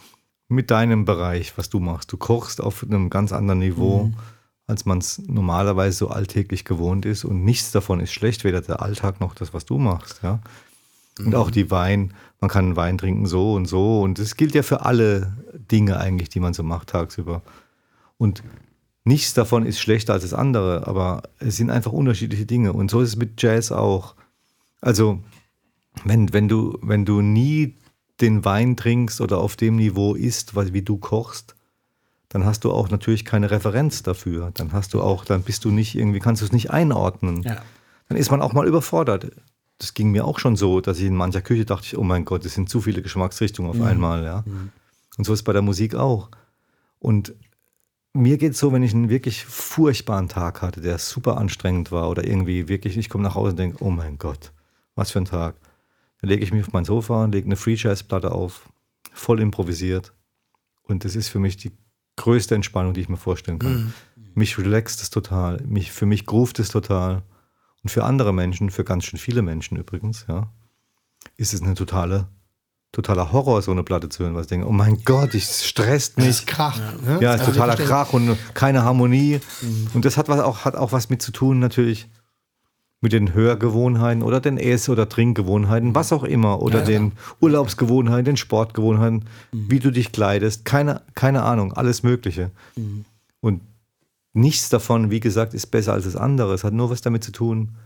[0.48, 2.10] mit deinem Bereich, was du machst.
[2.10, 4.14] Du kochst auf einem ganz anderen Niveau, Mhm.
[4.68, 8.82] Als man es normalerweise so alltäglich gewohnt ist und nichts davon ist schlecht, weder der
[8.82, 10.20] Alltag noch das, was du machst.
[10.22, 10.40] Ja?
[11.18, 14.62] Und auch die Wein, man kann Wein trinken so und so und das gilt ja
[14.62, 17.42] für alle Dinge eigentlich, die man so macht tagsüber.
[18.18, 18.42] Und
[19.04, 22.74] nichts davon ist schlechter als das andere, aber es sind einfach unterschiedliche Dinge.
[22.74, 24.14] Und so ist es mit Jazz auch.
[24.80, 25.20] Also,
[26.04, 27.74] wenn, wenn, du, wenn du nie
[28.20, 31.56] den Wein trinkst oder auf dem Niveau isst, wie du kochst,
[32.28, 34.50] dann hast du auch natürlich keine Referenz dafür.
[34.54, 37.42] Dann hast du auch, dann bist du nicht irgendwie, kannst du es nicht einordnen.
[37.42, 37.62] Ja.
[38.08, 39.30] Dann ist man auch mal überfordert.
[39.78, 42.24] Das ging mir auch schon so, dass ich in mancher Küche dachte, ich, oh mein
[42.24, 44.24] Gott, es sind zu viele Geschmacksrichtungen auf einmal.
[44.24, 44.44] Ja.
[45.16, 46.30] Und so ist es bei der Musik auch.
[46.98, 47.34] Und
[48.12, 52.10] mir geht es so, wenn ich einen wirklich furchtbaren Tag hatte, der super anstrengend war
[52.10, 54.52] oder irgendwie wirklich, ich komme nach Hause und denke, oh mein Gott,
[54.94, 55.54] was für ein Tag.
[56.20, 58.68] Dann lege ich mich auf mein Sofa, lege eine Free Jazz Platte auf,
[59.12, 60.12] voll improvisiert.
[60.82, 61.72] Und das ist für mich die
[62.18, 63.94] größte Entspannung, die ich mir vorstellen kann.
[64.34, 67.22] Mich relaxt es total, mich, für mich groovt es total.
[67.82, 70.52] Und für andere Menschen, für ganz schön viele Menschen übrigens, ja,
[71.36, 72.28] ist es eine totale,
[72.92, 76.18] totaler Horror, so eine Platte zu hören, weil ich denke, oh mein Gott, ich stresst
[76.18, 76.26] mich.
[76.26, 76.78] Das ist Krach.
[77.04, 77.18] Ne?
[77.20, 79.40] Ja, ist Also, totaler Krach und keine Harmonie.
[79.94, 82.08] Und das hat, was auch, hat auch was mit zu tun, natürlich
[83.00, 88.36] mit den Hörgewohnheiten oder den Ess- oder Trinkgewohnheiten, was auch immer, oder den Urlaubsgewohnheiten, den
[88.36, 92.50] Sportgewohnheiten, wie du dich kleidest, keine, keine Ahnung, alles Mögliche.
[93.40, 93.60] Und
[94.32, 96.54] nichts davon, wie gesagt, ist besser als das andere.
[96.54, 97.76] Es hat nur was damit zu tun,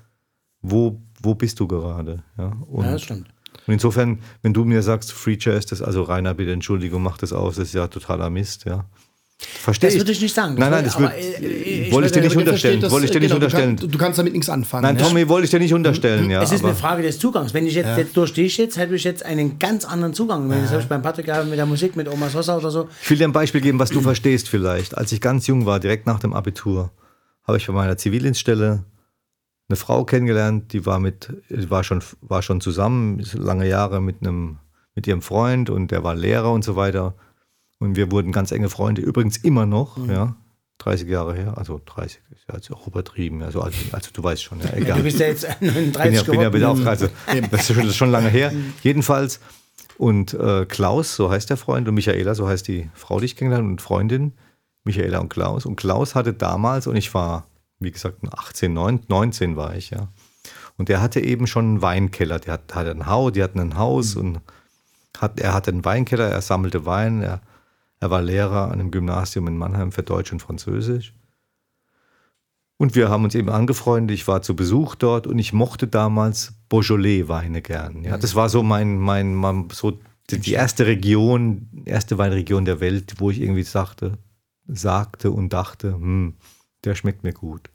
[0.63, 2.23] wo, wo bist du gerade.
[2.39, 3.29] Ja, und, Ja, das stimmt.
[3.67, 7.35] und insofern, wenn du mir sagst, Free Jazz, das also Rainer, bitte Entschuldigung, mach das
[7.35, 8.87] aus, das ist ja totaler Mist, ja.
[9.63, 10.01] Verstehe Das ich.
[10.01, 10.55] würde ich nicht sagen.
[10.59, 12.81] Nein, nein, Das wollte- ich dir nicht unterstellen.
[12.81, 13.77] das, Wollte ich dir nicht genau, du unterstellen.
[13.77, 14.83] kann- Du kannst damit nichts anfangen.
[14.83, 15.03] Nein, ne?
[15.03, 16.43] Tommy, wollte ich dir nicht unterstellen, ja.
[16.43, 17.55] Es ist eine Frage des Zugangs.
[17.55, 20.49] Wenn ich jetzt, jetzt durch dich jetzt, hätte ich jetzt einen ganz anderen Zugang.
[20.51, 22.89] Wenn Das habe ich beim Patrick mit der Musik, mit Oma Sosa oder so.
[23.03, 24.97] Ich will dir ein Beispiel geben, was du verstehst vielleicht.
[24.99, 26.91] Als ich ganz jung war, direkt nach dem Abitur,
[27.47, 28.85] habe ich bei meiner Zivildienststelle
[29.69, 34.59] eine Frau kennengelernt, die war mit, war schon, war schon zusammen, lange Jahre mit einem,
[34.95, 37.15] mit ihrem Freund und der war Lehrer und so weiter.
[37.83, 40.37] Und wir wurden ganz enge Freunde, übrigens immer noch, ja,
[40.79, 44.41] 30 Jahre her, also 30 ist ja jetzt auch übertrieben, also, also, also du weißt
[44.41, 44.99] schon, ja, egal.
[44.99, 47.11] Du bist ja jetzt 39 bin ja, bin ja wieder auf Reise.
[47.51, 48.53] Das ist schon, das ist schon lange her.
[48.85, 49.41] Jedenfalls.
[49.99, 53.35] Und äh, Klaus, so heißt der Freund, und Michaela, so heißt die Frau, die ich
[53.35, 54.35] kennengelernt und Freundin,
[54.85, 55.67] Michaela und Klaus.
[55.67, 57.49] Und Klaus hatte damals, und ich war,
[57.81, 60.07] wie gesagt, 18, 19, 19 war ich, ja.
[60.77, 62.39] Und der hatte eben schon einen Weinkeller.
[62.39, 64.41] Der hat, hatte ein Haus, die hatten ein Haus und
[65.19, 67.41] hat, er hatte einen Weinkeller, er sammelte Wein, er,
[68.03, 71.15] er war Lehrer an einem Gymnasium in Mannheim für Deutsch und Französisch.
[72.77, 74.13] Und wir haben uns eben angefreundet.
[74.13, 78.03] Ich war zu Besuch dort und ich mochte damals Beaujolais-Weine gern.
[78.03, 83.15] Ja, das war so mein, mein, mein so die, erste Region, erste Weinregion der Welt,
[83.19, 84.19] wo ich irgendwie sagte,
[84.67, 86.35] sagte und dachte, hm,
[86.83, 87.71] der schmeckt mir gut.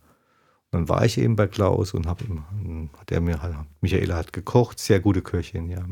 [0.72, 3.40] Und dann war ich eben bei Klaus und habe ihm, hat er mir,
[3.80, 5.86] Michaela hat gekocht, sehr gute Köchin, ja.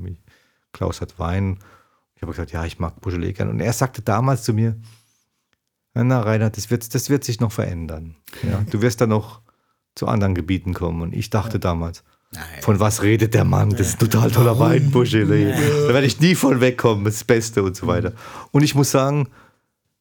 [0.74, 1.60] Klaus hat Wein.
[2.16, 3.50] Ich habe gesagt, ja, ich mag Beaujolais gern.
[3.50, 4.76] Und er sagte damals zu mir,
[5.94, 8.16] na, Reinhard, das wird, das wird sich noch verändern.
[8.44, 9.42] Ja, du wirst dann noch
[9.96, 11.02] zu anderen Gebieten kommen.
[11.02, 11.60] Und ich dachte ja.
[11.60, 12.44] damals, Nein.
[12.62, 13.70] von was redet der Mann?
[13.70, 15.54] Das ist ein total toller Wein, Beaujolais.
[15.88, 18.14] Da werde ich nie von wegkommen, das Beste und so weiter.
[18.52, 19.30] Und ich muss sagen,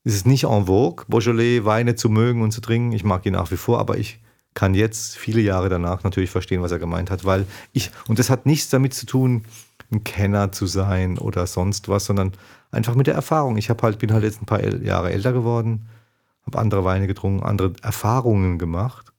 [0.02, 2.92] es ist nicht en vogue, Beaujolais Weine zu mögen und zu trinken.
[2.92, 4.20] Ich mag ihn nach wie vor, aber ich
[4.52, 8.30] kann jetzt, viele Jahre danach, natürlich verstehen, was er gemeint hat, weil ich, und das
[8.30, 9.44] hat nichts damit zu tun,
[9.94, 12.32] ein Kenner zu sein oder sonst was, sondern
[12.70, 13.56] einfach mit der Erfahrung.
[13.56, 15.86] Ich halt, bin halt jetzt ein paar Jahre älter geworden,
[16.46, 19.12] habe andere Weine getrunken, andere Erfahrungen gemacht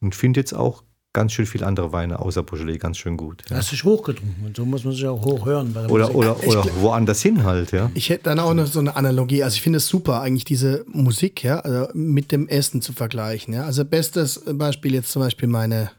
[0.00, 0.82] und finde jetzt auch
[1.12, 3.42] ganz schön viele andere Weine außer Beaujolais ganz schön gut.
[3.50, 3.56] Ja.
[3.56, 5.74] Hast dich hochgetrunken und so muss man sich auch hochhören.
[5.88, 7.90] oder oder, oder woanders hin halt, ja.
[7.94, 9.42] Ich hätte dann auch noch so eine Analogie.
[9.42, 13.54] Also ich finde es super, eigentlich diese Musik, ja, also mit dem Essen zu vergleichen.
[13.54, 13.64] Ja.
[13.64, 15.90] Also bestes Beispiel jetzt zum Beispiel meine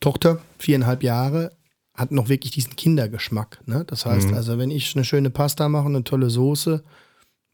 [0.00, 1.52] Tochter, viereinhalb Jahre,
[1.96, 3.60] hat noch wirklich diesen Kindergeschmack.
[3.66, 3.84] Ne?
[3.86, 4.34] Das heißt mhm.
[4.34, 6.82] also, wenn ich eine schöne Pasta mache und eine tolle Soße,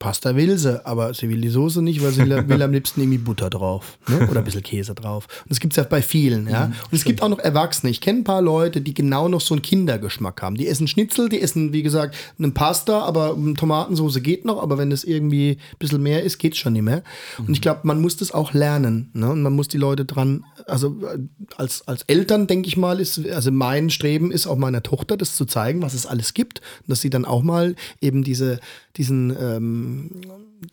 [0.02, 3.18] Pasta will sie, aber sie will die Soße nicht, weil sie will am liebsten irgendwie
[3.18, 4.26] Butter drauf ne?
[4.28, 5.28] oder ein bisschen Käse drauf.
[5.44, 6.48] Und das gibt es ja bei vielen.
[6.48, 6.66] Ja?
[6.66, 7.88] Mhm, und es gibt auch noch Erwachsene.
[7.88, 10.56] Ich kenne ein paar Leute, die genau noch so einen Kindergeschmack haben.
[10.56, 14.90] Die essen Schnitzel, die essen, wie gesagt, eine Pasta, aber Tomatensoße geht noch, aber wenn
[14.90, 17.04] es irgendwie ein bisschen mehr ist, geht es schon nicht mehr.
[17.38, 17.46] Mhm.
[17.46, 19.10] Und ich glaube, man muss das auch lernen.
[19.12, 19.30] Ne?
[19.30, 21.18] Und man muss die Leute dran, also äh,
[21.56, 25.36] als, als Eltern, denke ich mal, ist, also mein Streben ist auch meiner Tochter, das
[25.36, 26.58] zu zeigen, was es alles gibt.
[26.80, 28.58] Und dass sie dann auch mal eben diese,
[28.96, 30.10] diesen ähm,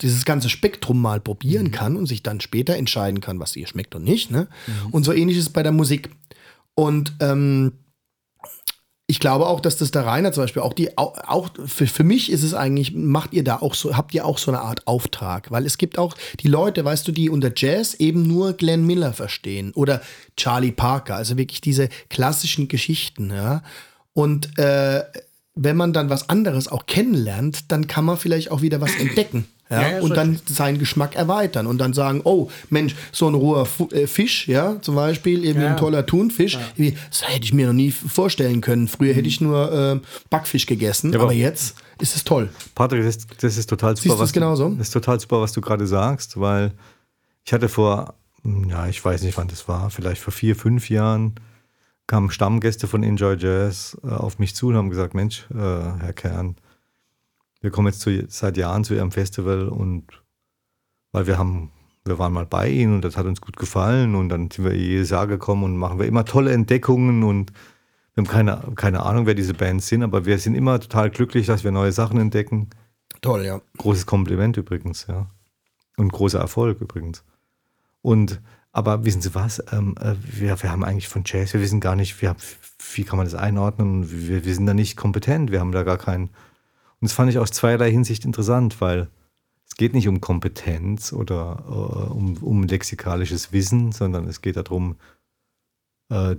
[0.02, 1.72] dieses ganze Spektrum mal probieren mhm.
[1.72, 4.32] kann und sich dann später entscheiden kann, was ihr schmeckt und nicht.
[4.32, 4.48] Ne?
[4.68, 4.92] Mhm.
[4.92, 6.10] Und so ähnlich ist es bei der Musik.
[6.76, 7.74] Und ähm,
[9.08, 12.32] ich glaube auch, dass das der Rainer zum Beispiel auch die auch, für, für mich
[12.32, 15.50] ist es eigentlich, macht ihr da auch so, habt ihr auch so eine Art Auftrag?
[15.50, 19.14] Weil es gibt auch die Leute, weißt du, die unter Jazz eben nur Glenn Miller
[19.14, 20.02] verstehen oder
[20.38, 23.64] Charlie Parker, also wirklich diese klassischen Geschichten, ja.
[24.14, 25.04] Und äh,
[25.56, 29.46] wenn man dann was anderes auch kennenlernt, dann kann man vielleicht auch wieder was entdecken.
[29.72, 33.36] Ja, ja, ja und dann seinen Geschmack erweitern und dann sagen, oh Mensch, so ein
[33.36, 35.72] roher äh, Fisch, ja, zum Beispiel, irgendwie ja.
[35.74, 38.88] ein toller Thunfisch, das hätte ich mir noch nie vorstellen können.
[38.88, 40.00] Früher hätte ich nur äh,
[40.32, 42.50] Backfisch gegessen, aber, aber, jetzt ist es toll.
[42.74, 44.10] Patrick, das, das ist total super.
[44.10, 44.70] Siehst was genauso?
[44.70, 46.72] Das ist total super, was du gerade sagst, weil
[47.46, 51.36] ich hatte vor, ja, ich weiß nicht, wann das war, vielleicht vor vier, fünf Jahren,
[52.10, 56.14] kamen Stammgäste von Enjoy Jazz äh, auf mich zu und haben gesagt, Mensch, äh, Herr
[56.14, 56.56] Kern,
[57.62, 60.06] wir kommen jetzt zu, seit Jahren zu Ihrem Festival und
[61.12, 61.72] weil wir haben,
[62.06, 64.76] wir waren mal bei Ihnen und das hat uns gut gefallen und dann sind wir
[64.76, 67.54] jedes Jahr gekommen und machen wir immer tolle Entdeckungen und
[68.16, 71.46] wir haben keine, keine Ahnung, wer diese Bands sind, aber wir sind immer total glücklich,
[71.46, 72.72] dass wir neue Sachen entdecken.
[73.22, 73.62] Toll, ja.
[73.78, 75.28] Großes Kompliment übrigens, ja.
[75.96, 77.24] Und großer Erfolg übrigens.
[78.02, 78.42] Und
[78.72, 79.64] aber wissen Sie was?
[79.72, 82.36] Ähm, äh, wir, wir haben eigentlich von Jazz, wir wissen gar nicht, wir,
[82.94, 84.10] wie kann man das einordnen?
[84.10, 86.26] Wir, wir sind da nicht kompetent, wir haben da gar keinen.
[86.26, 89.10] Und das fand ich aus zweierlei Hinsicht interessant, weil
[89.68, 94.98] es geht nicht um Kompetenz oder äh, um, um lexikalisches Wissen, sondern es geht darum,
[96.10, 96.36] äh,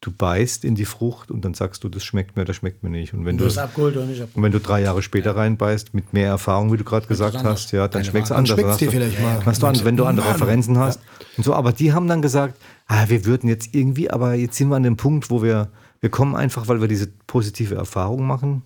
[0.00, 2.90] du beißt in die Frucht und dann sagst du, das schmeckt mir, das schmeckt mir
[2.90, 3.14] nicht.
[3.14, 4.36] Und wenn du, du abgeholt oder nicht abgeholt.
[4.36, 5.36] Und wenn du drei Jahre später ja.
[5.36, 8.60] reinbeißt, mit mehr Erfahrung, wie du gerade gesagt hast, ja, dann schmeckt es anders.
[8.60, 9.44] Dann dir vielleicht mal.
[9.44, 11.00] Hast du an, wenn du andere Referenzen hast.
[11.00, 11.26] Ja.
[11.38, 14.68] Und so, aber die haben dann gesagt, ah, wir würden jetzt irgendwie, aber jetzt sind
[14.68, 18.62] wir an dem Punkt, wo wir, wir kommen einfach, weil wir diese positive Erfahrung machen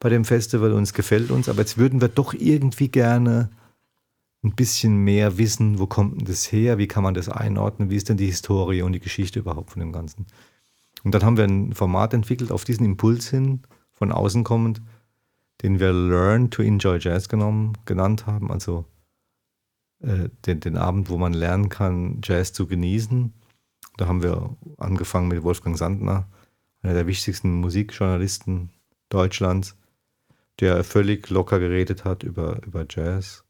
[0.00, 3.50] bei dem Festival und es gefällt uns, aber jetzt würden wir doch irgendwie gerne
[4.44, 7.96] ein bisschen mehr wissen, wo kommt denn das her, wie kann man das einordnen, wie
[7.96, 10.26] ist denn die Historie und die Geschichte überhaupt von dem Ganzen.
[11.04, 13.62] Und dann haben wir ein Format entwickelt, auf diesen Impuls hin,
[13.92, 14.82] von außen kommend,
[15.62, 18.50] den wir Learn to Enjoy Jazz genommen, genannt haben.
[18.50, 18.86] Also
[20.00, 23.32] äh, den, den Abend, wo man lernen kann, Jazz zu genießen.
[23.96, 26.26] Da haben wir angefangen mit Wolfgang Sandner,
[26.82, 28.70] einer der wichtigsten Musikjournalisten
[29.08, 29.76] Deutschlands,
[30.60, 33.43] der völlig locker geredet hat über, über Jazz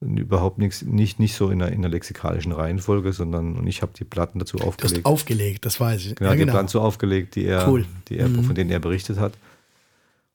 [0.00, 3.92] überhaupt nichts, nicht, nicht so in der, in der lexikalischen Reihenfolge, sondern und ich habe
[3.96, 4.98] die Platten dazu aufgelegt.
[4.98, 6.14] Du hast aufgelegt, das weiß ich.
[6.16, 6.46] Genau, ja, genau.
[6.46, 7.86] die Platten so aufgelegt, die er, cool.
[8.08, 8.44] die er, mhm.
[8.44, 9.32] von denen er berichtet hat.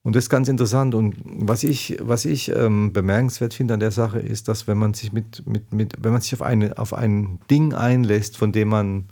[0.04, 0.96] Und das ist ganz interessant.
[0.96, 4.96] Und was ich, was ich ähm, bemerkenswert finde an der Sache ist, dass wenn man
[4.96, 8.70] sich mit, mit, mit, wenn man sich auf, eine, auf ein Ding einlässt, von dem
[8.70, 9.10] man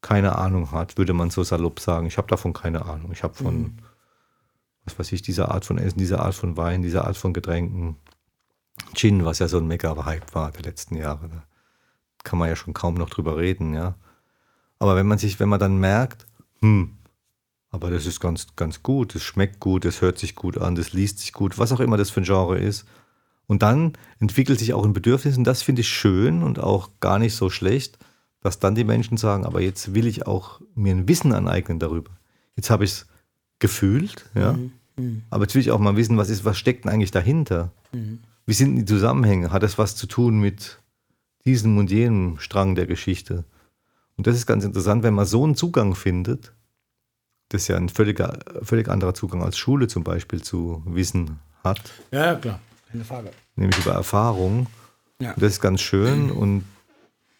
[0.00, 3.10] keine Ahnung hat, würde man so salopp sagen, ich habe davon keine Ahnung.
[3.12, 3.76] Ich habe von, mhm.
[4.84, 7.96] was weiß ich, diese Art von Essen, diese Art von Wein, diese Art von Getränken.
[8.94, 11.28] Gin, was ja so ein Mega-Hype war der letzten Jahre.
[11.28, 11.42] Da
[12.24, 13.94] kann man ja schon kaum noch drüber reden, ja.
[14.78, 16.26] Aber wenn man sich, wenn man dann merkt,
[16.60, 16.98] hm,
[17.70, 20.92] aber das ist ganz, ganz gut, es schmeckt gut, es hört sich gut an, das
[20.92, 22.84] liest sich gut, was auch immer das für ein Genre ist.
[23.46, 27.18] Und dann entwickelt sich auch ein Bedürfnis und das finde ich schön und auch gar
[27.18, 27.98] nicht so schlecht,
[28.40, 32.10] dass dann die Menschen sagen, aber jetzt will ich auch mir ein Wissen aneignen darüber.
[32.56, 33.06] Jetzt habe ich es
[33.58, 34.58] gefühlt, ja.
[34.96, 35.22] Mhm.
[35.30, 37.72] Aber jetzt will ich auch mal wissen, was ist, was steckt denn eigentlich dahinter?
[37.92, 38.20] Mhm.
[38.46, 39.52] Wie sind die Zusammenhänge?
[39.52, 40.78] Hat das was zu tun mit
[41.44, 43.44] diesem und jenem Strang der Geschichte?
[44.16, 46.52] Und das ist ganz interessant, wenn man so einen Zugang findet,
[47.48, 51.80] das ist ja ein völliger, völlig anderer Zugang als Schule zum Beispiel zu Wissen hat,
[52.10, 52.60] Ja, ja, klar.
[52.90, 53.30] Keine Frage.
[53.56, 54.66] nämlich über Erfahrung.
[55.20, 55.32] Ja.
[55.32, 56.64] Und das ist ganz schön und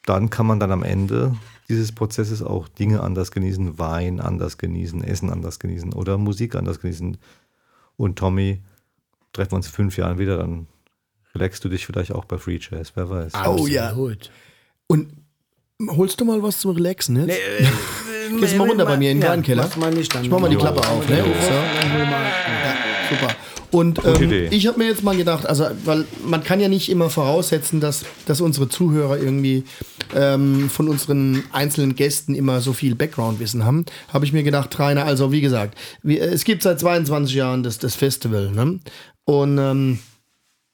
[0.04, 1.36] dann kann man dann am Ende
[1.68, 6.80] dieses Prozesses auch Dinge anders genießen, Wein anders genießen, Essen anders genießen oder Musik anders
[6.80, 7.16] genießen.
[7.96, 8.60] Und Tommy,
[9.32, 10.66] treffen wir uns in fünf Jahren wieder, dann
[11.34, 13.32] relaxst du dich vielleicht auch bei Free Jazz, wer weiß.
[13.46, 13.94] Oh ja.
[14.86, 15.08] Und
[15.88, 17.38] holst du mal was zum Relaxen jetzt?
[17.60, 20.24] äh, Gehst du mal runter bei mir in den ja, nicht dann.
[20.24, 21.24] Ich mach mal die Klappe auf, ne?
[21.24, 23.14] So.
[23.14, 23.36] Super.
[23.70, 24.48] Und Gute ähm, Idee.
[24.50, 28.04] ich habe mir jetzt mal gedacht, also weil man kann ja nicht immer voraussetzen, dass,
[28.26, 29.64] dass unsere Zuhörer irgendwie
[30.14, 35.06] ähm, von unseren einzelnen Gästen immer so viel Background-Wissen haben, habe ich mir gedacht, Rainer,
[35.06, 38.78] also wie gesagt, wie, es gibt seit 22 Jahren das, das Festival, ne?
[39.24, 40.00] Und ähm,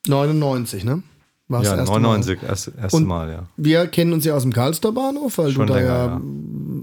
[0.06, 1.02] 99, ne?
[1.48, 2.00] War das Ja, Mal.
[2.00, 3.46] 99, erst, erste Und- Mal, ja.
[3.56, 6.20] Wir kennen uns ja aus dem Karlstor Bahnhof, weil Schon du da länger,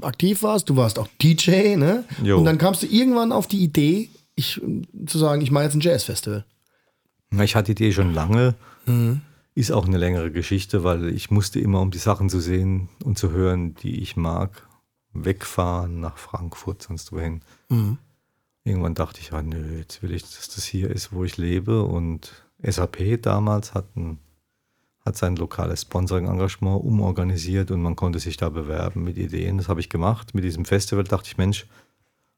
[0.01, 0.69] ja, aktiv warst.
[0.69, 2.03] Du warst auch DJ, ne?
[2.23, 2.39] Jo.
[2.39, 4.59] Und dann kamst du irgendwann auf die Idee, ich,
[5.05, 6.45] zu sagen, ich mache jetzt ein Jazzfestival.
[7.43, 8.55] Ich hatte die Idee schon lange.
[8.87, 9.21] Mhm.
[9.53, 13.17] Ist auch eine längere Geschichte, weil ich musste immer, um die Sachen zu sehen und
[13.19, 14.67] zu hören, die ich mag,
[15.13, 17.41] wegfahren nach Frankfurt, sonst wohin.
[17.69, 17.97] Mhm.
[18.63, 21.83] Irgendwann dachte ich, ja, nö, jetzt will ich, dass das hier ist, wo ich lebe.
[21.83, 22.31] Und
[22.69, 24.19] SAP damals hat, ein,
[25.05, 29.57] hat sein lokales Sponsoring-Engagement umorganisiert und man konnte sich da bewerben mit Ideen.
[29.57, 30.33] Das habe ich gemacht.
[30.33, 31.67] Mit diesem Festival dachte ich, Mensch,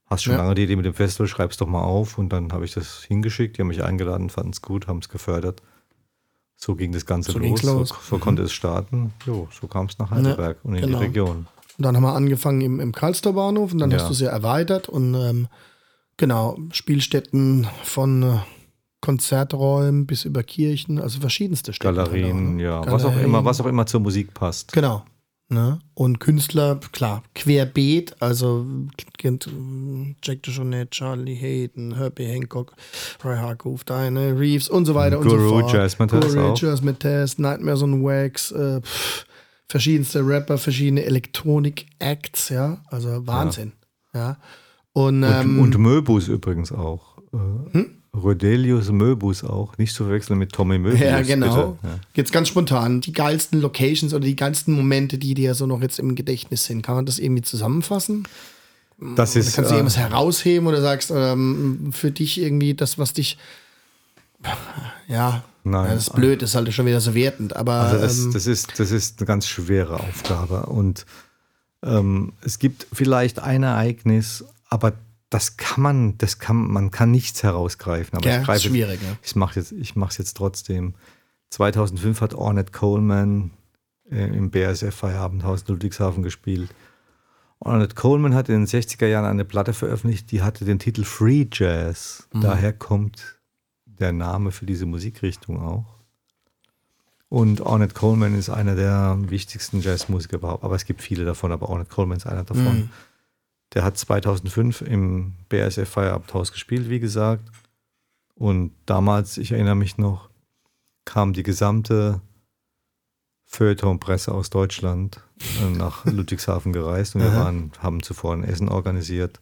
[0.06, 0.40] hast schon Ja.
[0.40, 2.18] lange die Idee mit dem Festival, schreib's doch mal auf.
[2.18, 5.10] Und dann habe ich das hingeschickt, die haben mich eingeladen, fanden es gut, haben es
[5.10, 5.62] gefördert.
[6.56, 7.64] So ging das Ganze So los.
[7.64, 7.90] los.
[7.90, 9.14] So, so konnte es starten.
[9.26, 11.00] Jo, so kam es nach Heidelberg und in genau.
[11.00, 11.48] die Region.
[11.78, 13.98] Und dann haben wir angefangen im, im Karlstor Bahnhof und dann Ja.
[14.00, 15.48] hast du es ja erweitert und ähm,
[16.18, 18.38] genau, Spielstätten von äh,
[19.02, 21.94] Konzerträumen bis über Kirchen, also verschiedenste Städte.
[21.94, 22.64] Galerien, ne?
[22.64, 24.74] ja, was auch immer, was auch immer zur Musik passt.
[24.74, 25.04] Genau.
[25.50, 25.80] Ne?
[25.94, 28.66] Und Künstler, klar, querbeet, also
[30.22, 32.74] Jack DeJohnette, Charlie Hayden, Herbie Hancock,
[33.24, 35.72] Roy Hargrove, Diana Reeves und so weiter und so Guru, fort.
[35.72, 36.58] Jasmine Test Guru, auch.
[36.60, 39.26] Jasmine Test, Nightmares on Wax, äh, pff,
[39.70, 43.72] verschiedenste Rapper, verschiedene Elektronik-Acts, ja, also Wahnsinn.
[44.14, 44.38] Ja.
[44.92, 47.20] Und, Und, ähm, und Möbus übrigens auch.
[47.74, 47.86] Äh,
[48.22, 49.78] Rodelius Möbus auch.
[49.78, 51.00] Nicht zu verwechseln mit Tommy Möbus.
[51.00, 51.78] Ja, genau.
[51.84, 52.00] Ja.
[52.16, 56.00] Jetzt ganz spontan, die geilsten Locations oder die geilsten Momente, die dir so noch jetzt
[56.00, 56.82] im Gedächtnis sind.
[56.82, 58.28] Kann man das irgendwie zusammenfassen?
[59.16, 62.98] Das Oder ist, kannst du äh, irgendwas herausheben oder sagst ähm, für dich irgendwie das,
[62.98, 63.38] was dich.
[65.08, 65.92] Ja, Nein.
[65.92, 68.48] das ist blöd, das ist halt schon wieder so wertend, aber Also das, ähm, das,
[68.48, 70.66] ist, das ist eine ganz schwere Aufgabe.
[70.66, 71.06] Und
[71.84, 74.94] ähm, es gibt vielleicht ein Ereignis, aber
[75.30, 78.18] das kann man, das kann, man kann nichts herausgreifen.
[78.18, 79.18] Aber Ja, ich greife ist schwierig, ja.
[79.22, 80.94] Ich mache jetzt, ich mache es jetzt trotzdem.
[81.50, 83.52] 2005 hat Ornette Coleman
[84.10, 86.70] äh, im BASF Feierabendhaus in Ludwigshafen gespielt.
[87.60, 91.48] Ornette Coleman hat in den 60er Jahren eine Platte veröffentlicht, die hatte den Titel Free
[91.52, 92.28] Jazz.
[92.34, 92.42] Mhm.
[92.42, 93.40] Daher kommt
[93.86, 95.86] der Name für diese Musikrichtung auch.
[97.30, 100.64] Und Ornette Coleman ist einer der wichtigsten Jazzmusiker überhaupt.
[100.64, 102.64] Aber es gibt viele davon, aber Ornette Coleman ist einer davon.
[102.64, 102.90] Mhm.
[103.74, 107.50] Der hat 2005 im BASF Feierabendhaus gespielt, wie gesagt.
[108.36, 110.30] Und damals, ich erinnere mich noch,
[111.06, 112.22] kam die gesamte
[113.48, 115.22] Feuilleton-Presse aus Deutschland
[115.62, 119.40] äh, nach Ludwigshafen gereist und wir waren, haben zuvor ein Essen organisiert,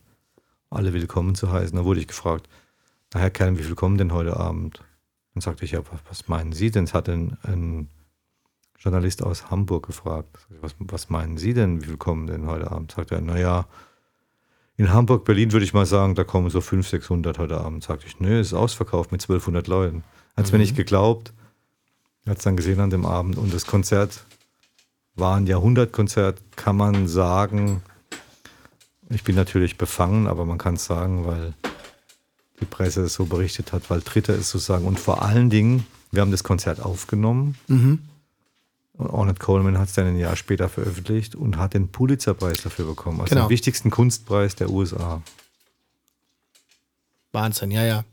[0.70, 1.76] alle willkommen zu heißen.
[1.76, 2.48] Da wurde ich gefragt,
[3.14, 4.82] na Herr Kern, wie viel kommen denn heute Abend?
[5.34, 6.86] Dann sagte ich, ja, was, meinen Sie denn?
[6.86, 7.90] Es hat ein, ein
[8.78, 12.92] Journalist aus Hamburg gefragt, was, was meinen Sie denn, wie viel kommen denn heute Abend?
[12.92, 13.68] Sagte er, naja,
[14.78, 17.84] in Hamburg, Berlin würde ich mal sagen, da kommen so 500, 600 heute Abend.
[17.84, 20.04] Sagte ich, nö, ist ausverkauft mit 1200 Leuten.
[20.36, 21.34] Hat es mir nicht geglaubt.
[22.28, 23.38] Hat es dann gesehen an dem Abend.
[23.38, 24.26] Und das Konzert
[25.16, 27.82] war ein Jahrhundertkonzert, kann man sagen.
[29.10, 31.54] Ich bin natürlich befangen, aber man kann es sagen, weil
[32.60, 34.86] die Presse es so berichtet hat, weil Dritter es so sagen.
[34.86, 37.56] Und vor allen Dingen, wir haben das Konzert aufgenommen.
[38.98, 42.86] Und Ornette Coleman hat es dann ein Jahr später veröffentlicht und hat den Pulitzerpreis dafür
[42.86, 43.20] bekommen.
[43.20, 43.48] Also Genau.
[43.48, 45.22] den wichtigsten Kunstpreis der USA.
[47.32, 48.04] Wahnsinn, ja, ja.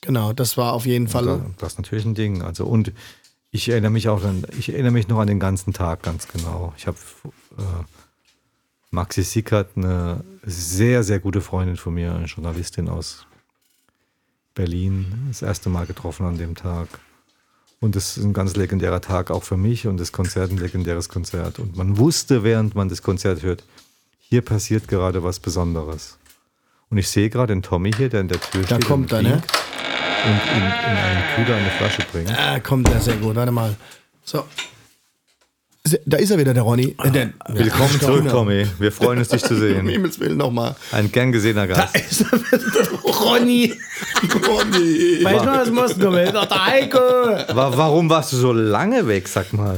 [0.00, 1.26] Genau, das war auf jeden Fall.
[1.26, 2.42] Da- Das ist natürlich ein Ding.
[2.42, 2.92] Also und
[3.50, 6.72] ich erinnere mich auch an, ich erinnere mich noch an den ganzen Tag ganz genau.
[6.76, 6.98] Ich habe
[7.56, 7.62] äh,
[8.90, 13.26] Maxi Sickert, eine sehr, sehr gute Freundin von mir, eine Journalistin aus
[14.54, 16.88] Berlin, das erste Mal getroffen an dem Tag.
[17.80, 21.08] Und das ist ein ganz legendärer Tag auch für mich und das Konzert ein legendäres
[21.08, 21.58] Konzert.
[21.60, 23.62] Und man wusste, während man das Konzert hört,
[24.18, 26.18] hier passiert gerade was Besonderes.
[26.90, 28.84] Und ich sehe gerade den Tommy hier, der in der Tür Da steht.
[28.86, 29.42] kommt und er, ne?
[30.24, 32.36] Und in, in einen Kühler eine Flasche bringt.
[32.36, 33.36] Ah, kommt der sehr gut.
[33.36, 33.76] Warte mal.
[34.24, 34.44] So.
[36.06, 36.94] Da ist er wieder, der Ronny.
[37.02, 38.28] Äh, der, Willkommen Ja, zurück.
[38.28, 38.66] Tommy.
[38.78, 39.88] Wir freuen uns, dich zu Um sehen.
[39.88, 40.74] Himmels Willen nochmal.
[40.92, 41.94] Ein gern gesehener Gast.
[43.04, 43.74] Ronny,
[44.46, 45.24] Ronny.
[45.24, 46.32] weißt du, was muss kommen?
[46.32, 46.98] Der Heiko.
[46.98, 49.76] Wa- Warum warst du so lange weg, sag mal?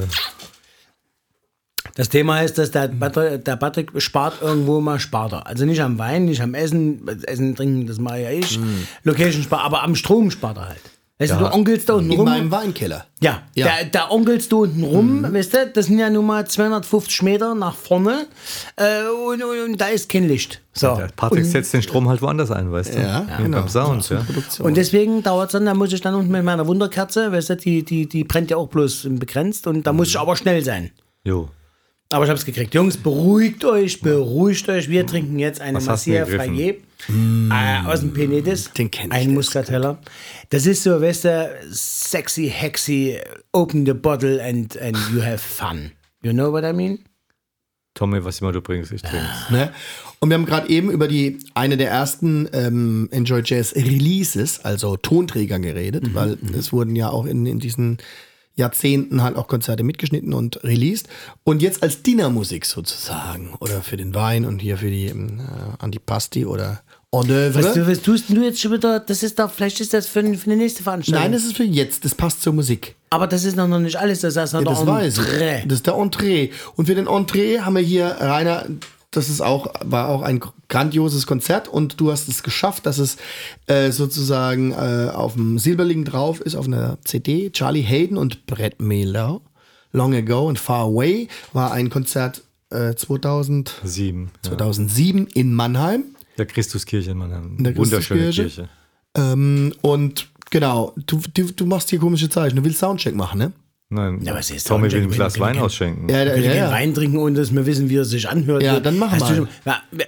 [1.97, 5.47] Das Thema ist, dass der Patrick, der Patrick spart irgendwo mal spart er.
[5.47, 8.59] Also nicht am Wein, nicht am Essen, Essen, Trinken, das mache ja ich.
[9.03, 10.81] Location spart, aber am Strom spart er halt.
[11.21, 11.51] Weißt du, Ja.
[11.51, 12.25] du onkelst da unten In rum.
[12.25, 13.05] meinem Weinkeller.
[13.21, 13.67] Ja, Ja.
[13.67, 17.55] Da, da onkelst du unten rum, weißt du, das sind ja nun mal 250 Meter
[17.55, 18.27] nach vorne
[18.77, 20.63] äh, und, und, und da ist kein Licht.
[20.73, 20.97] So.
[20.97, 23.01] Der Patrick und, setzt den Strom halt woanders ein, weißt du?
[23.01, 23.59] Ja, Wie genau.
[23.59, 24.25] Beim Sound, ja.
[24.61, 27.57] Und deswegen dauert es dann, da muss ich dann unten mit meiner Wunderkerze, weißt du,
[27.57, 30.91] die, die, die brennt ja auch bloß begrenzt und da muss ich aber schnell sein.
[31.23, 31.51] Jo.
[32.13, 32.75] Aber ich hab's gekriegt.
[32.75, 34.89] Jungs, beruhigt euch, beruhigt euch.
[34.89, 36.07] Wir trinken jetzt eine Was hast
[37.09, 38.73] äh, aus dem Penedes.
[38.73, 39.99] Den kenn ich, Ein der Muscateller.
[40.51, 43.19] Das ist so, weißt du, sexy, hexy,
[43.53, 45.93] open the bottle and, and you have fun.
[46.23, 46.99] You know what I mean?
[47.95, 49.27] Tommy, was immer du bringst, ich trinke.
[49.51, 49.73] Ne?
[50.21, 54.97] Und wir haben gerade eben über die eine der ersten ähm, Enjoy Jazz Releases, also
[54.97, 57.99] Tonträger geredet, weil es wurden ja auch in, in diesen
[58.55, 61.09] Jahrzehnten halt auch Konzerte mitgeschnitten und released.
[61.43, 65.83] Und jetzt als Dinnermusik sozusagen oder für den Wein und hier für die ähm, äh,
[65.83, 66.83] Antipasti oder
[67.13, 67.55] Hors d'oeuvre.
[67.65, 69.01] Was, du, was tust du jetzt schon wieder?
[69.01, 71.23] Das ist doch, vielleicht ist das für, für die nächste Veranstaltung.
[71.23, 72.95] Nein, das ist für jetzt, das passt zur Musik.
[73.11, 74.21] Aber das ist noch nicht alles.
[74.21, 75.59] Das ist noch Ja, das der weiß Entree.
[75.59, 75.65] ich.
[75.65, 76.51] Das ist der Entree.
[76.77, 78.67] Und für den Entree haben wir hier, Rainer,
[79.11, 83.17] das ist auch, war auch ein grandioses Konzert und du hast es geschafft, dass es
[83.67, 87.51] äh, sozusagen äh, auf dem Silberling drauf ist, auf einer CD.
[87.51, 89.41] Charlie Hayden und Brett Mehler.
[89.91, 94.31] Long Ago and Far Away war ein Konzert äh, 2000, Sieben.
[94.45, 94.51] Ja.
[94.51, 96.05] 2007 in Mannheim.
[96.41, 97.57] Der Christuskirche in Mannheim.
[97.59, 98.63] der Wunderschöne Christuskirche.
[98.63, 98.69] Kirche.
[99.33, 102.57] Ähm, und genau, du, du, du machst hier komische Zeichen.
[102.57, 103.53] Du willst Soundcheck machen, ne?
[103.91, 105.11] Nein, Ja, was ist Tommy will ein?
[105.11, 106.09] Glas Wein ausschenken.
[106.09, 106.71] Ja, Wir ja, können ja.
[106.71, 108.63] Wein trinken, ohne dass wir wissen, wie er sich anhört.
[108.63, 109.37] Ja, dann mach Hast du mal.
[109.37, 110.05] schon- Ja, äh,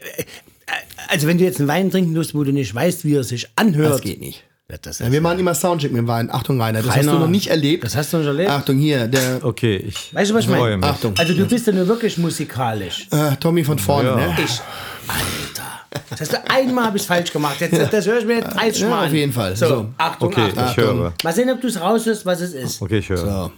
[1.09, 3.49] also wenn du jetzt einen Wein trinken musst, wo du nicht weißt, wie er sich
[3.57, 3.93] anhört.
[3.95, 4.43] Das geht nicht.
[4.71, 6.31] Ja, das Ja, ist, wir machen immer Soundcheck mit dem Wein.
[6.31, 7.85] Achtung, Rainer, das Rainer, hast du noch nicht erlebt.
[7.85, 8.51] das hast du noch nicht erlebt?
[8.51, 10.83] Achtung, hier, der Okay, ich Weißt du, was ich meine?
[10.87, 11.13] Achtung.
[11.19, 13.09] also du bist ja nur wirklich musikalisch.
[13.11, 14.17] äh, Tommy von vorne, Ja.
[14.17, 14.37] ne?
[14.43, 14.61] Ich,
[15.09, 15.81] Alter.
[16.11, 17.61] Das hast du einmal habe ich falsch gemacht.
[17.61, 19.57] Jetzt, Das höre ich mir jetzt 30 Ja, Mal auf jeden Fall.
[19.57, 19.87] So, So.
[19.99, 20.65] Achtung, Okay, Achtung.
[20.71, 21.13] ich höre.
[21.23, 22.81] Mal sehen, ob du es raushörst, was es ist.
[22.83, 23.19] Okay, ich höre.
[23.19, 23.53] So,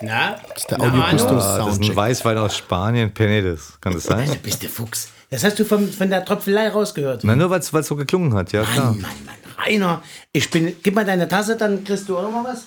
[0.00, 0.36] Na?
[0.48, 1.12] das ist der Na, Audio Manu?
[1.18, 1.96] Gustus Ah, das ist ein.
[1.96, 3.72] Weißwein aus Spanien, Penedes.
[3.80, 4.28] Kann das sein?
[4.28, 5.08] Du bist der Fuchs.
[5.30, 7.24] Das hast du vom, von der Tröpfelei rausgehört.
[7.24, 8.92] Nein, nur weil es so geklungen hat, ja klar.
[8.92, 9.34] Mann, Mann, Mann.
[9.66, 10.74] Rainer, ich bin.
[10.82, 12.64] Gib mal deine Tasse, dann kriegst du auch noch mal was.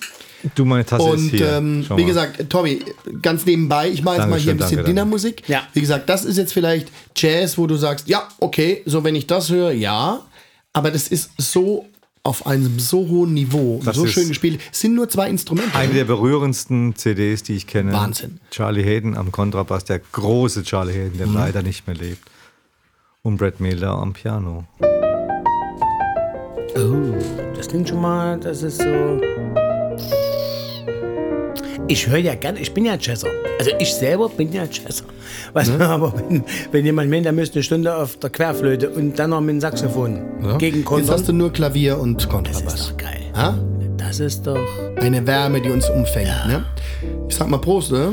[0.54, 1.52] Du, meine Tasse ist Und hier.
[1.52, 2.80] ähm, wie gesagt, Tommy,
[3.22, 4.84] ganz nebenbei, ich mache jetzt mal hier ein bisschen.
[4.84, 5.48] Dinnermusik.
[5.48, 5.62] Ja.
[5.72, 9.26] Wie gesagt, das ist jetzt vielleicht Jazz, wo du sagst, ja, okay, so wenn ich
[9.26, 10.20] das höre, ja.
[10.72, 11.86] Aber das ist so
[12.24, 14.60] auf einem so hohen Niveau, Das so ist- schön gespielt.
[14.72, 15.76] Es sind nur zwei Instrumente.
[15.76, 17.92] Eine der berührendsten CDs, die ich kenne.
[17.92, 18.38] Wahnsinn.
[18.50, 21.18] Charlie Hayden am Kontrabass, der große Charlie Hayden, Mhm.
[21.18, 22.22] der leider nicht mehr lebt.
[23.22, 24.64] Und Brad Miller am Piano.
[26.74, 27.14] Oh,
[27.56, 29.20] das klingt schon mal, das ist so.
[31.88, 33.28] Ich höre ja gerne, ich bin ja Jazzer.
[33.58, 35.04] Also ich selber bin ja Jazzer.
[35.52, 39.30] Was aber, wenn, wenn jemand meint, der müsste eine Stunde auf der Querflöte und dann
[39.30, 40.22] noch mit dem Saxophon
[40.58, 42.88] gegen Jetzt Kontern, hast du nur Klavier und das ist Kontrabass.
[42.90, 43.20] doch geil.
[43.36, 43.58] Ha?
[43.98, 44.58] Das ist doch.
[45.00, 46.28] Eine Wärme, die uns umfängt.
[46.46, 46.64] Ne?
[47.28, 48.12] Ich sag mal Prost, ne?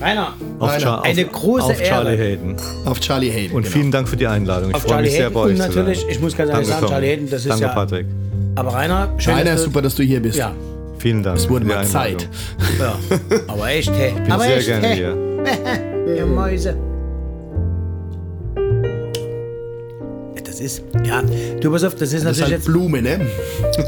[0.00, 2.22] Rainer, Auf Rainer, Char- eine auf, große auf Charlie Ehre.
[2.22, 2.56] Hayden.
[2.84, 3.54] Auf Charlie Hayden.
[3.56, 3.74] Und genau.
[3.76, 4.70] vielen Dank für die Einladung.
[4.70, 6.10] Ich auf freue Charlie mich sehr Hayden bei euch und zu natürlich, sein.
[6.10, 7.06] ich muss ganz ehrlich sagen, Charlie.
[7.08, 7.72] Hayden, das ist Danke, ja.
[7.72, 8.06] Patrick.
[8.56, 10.36] Aber Rainer, schön, Rainer, dass du, super, dass du hier bist.
[10.38, 10.52] Ja,
[10.98, 11.38] Vielen Dank.
[11.38, 12.28] Es wurde mal Zeit.
[12.78, 12.96] Ja.
[13.46, 14.10] Aber echt, hey.
[14.16, 14.96] Ich bin Aber sehr echt, gerne hey.
[14.96, 16.16] hier.
[16.16, 16.76] Ihr Mäuse.
[20.44, 21.20] Das ist, ja,
[21.60, 23.26] du pass auf, das ist Das ist natürlich halt jetzt Blume, ne?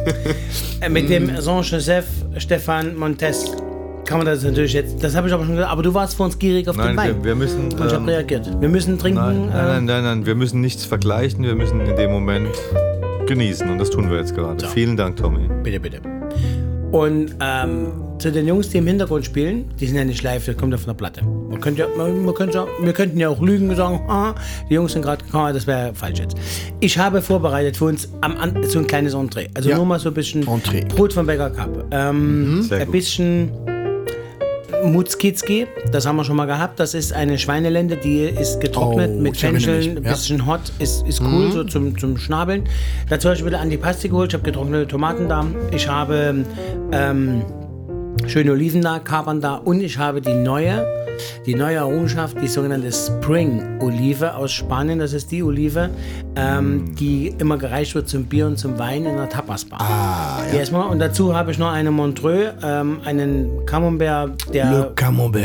[0.81, 2.07] äh, mit dem Jean-Joseph
[2.39, 3.53] Stefan Montes.
[4.05, 6.27] Kann man das natürlich jetzt, das habe ich aber schon gesagt, aber du warst vor
[6.27, 7.17] uns gierig auf den Nein, Wein.
[7.19, 7.67] wir, wir müssen.
[7.67, 8.61] Und ich habe ähm, reagiert.
[8.61, 9.21] Wir müssen trinken.
[9.21, 12.51] Nein, nein, nein, nein, nein, wir müssen nichts vergleichen, wir müssen in dem Moment
[13.27, 14.67] genießen und das tun wir jetzt gerade.
[14.69, 15.49] Vielen Dank, Tommy.
[15.63, 16.01] Bitte, bitte.
[16.93, 20.57] Und ähm, zu den Jungs, die im Hintergrund spielen, die sind ja nicht live, das
[20.57, 21.25] kommt ja von der Platte.
[21.25, 24.35] Man könnte ja, man, man könnte ja, wir könnten ja auch lügen und sagen, ah,
[24.71, 26.37] die Jungs sind gerade gekommen, das wäre falsch jetzt.
[26.81, 29.49] Ich habe vorbereitet für uns am, so ein kleines Entree.
[29.55, 29.77] Also Ja.
[29.77, 30.85] nur mal so ein bisschen Entree.
[30.85, 31.85] Brot vom Bäcker Cup.
[31.91, 33.51] Ähm, Sehr ein bisschen
[34.93, 36.79] Mutzkizki, das haben wir schon mal gehabt.
[36.81, 40.13] Das ist eine Schweinelende, die ist getrocknet Oh, mit Fencheln, ein ja.
[40.13, 42.65] bisschen hot, ist, ist cool, so zum, zum Schnabeln.
[43.09, 46.45] Dazu habe ich wieder Antipasti geholt, ich habe getrocknete Tomaten da, ich habe
[46.93, 47.43] ähm,
[48.27, 50.87] schöne Oliven da, Kapern da und ich habe die neue,
[51.47, 54.99] die neue Errungenschaft, die sogenannte Spring-Olive aus Spanien.
[54.99, 55.91] Das ist die Olive,
[56.35, 59.81] ähm, die immer gereicht wird zum Bier und zum Wein in einer Tapasbar.
[59.81, 60.59] Ah, ja.
[60.59, 60.89] Erstmal.
[60.89, 65.45] Und dazu habe ich noch eine Montreux, ähm, einen Camembert, der Le Camembert.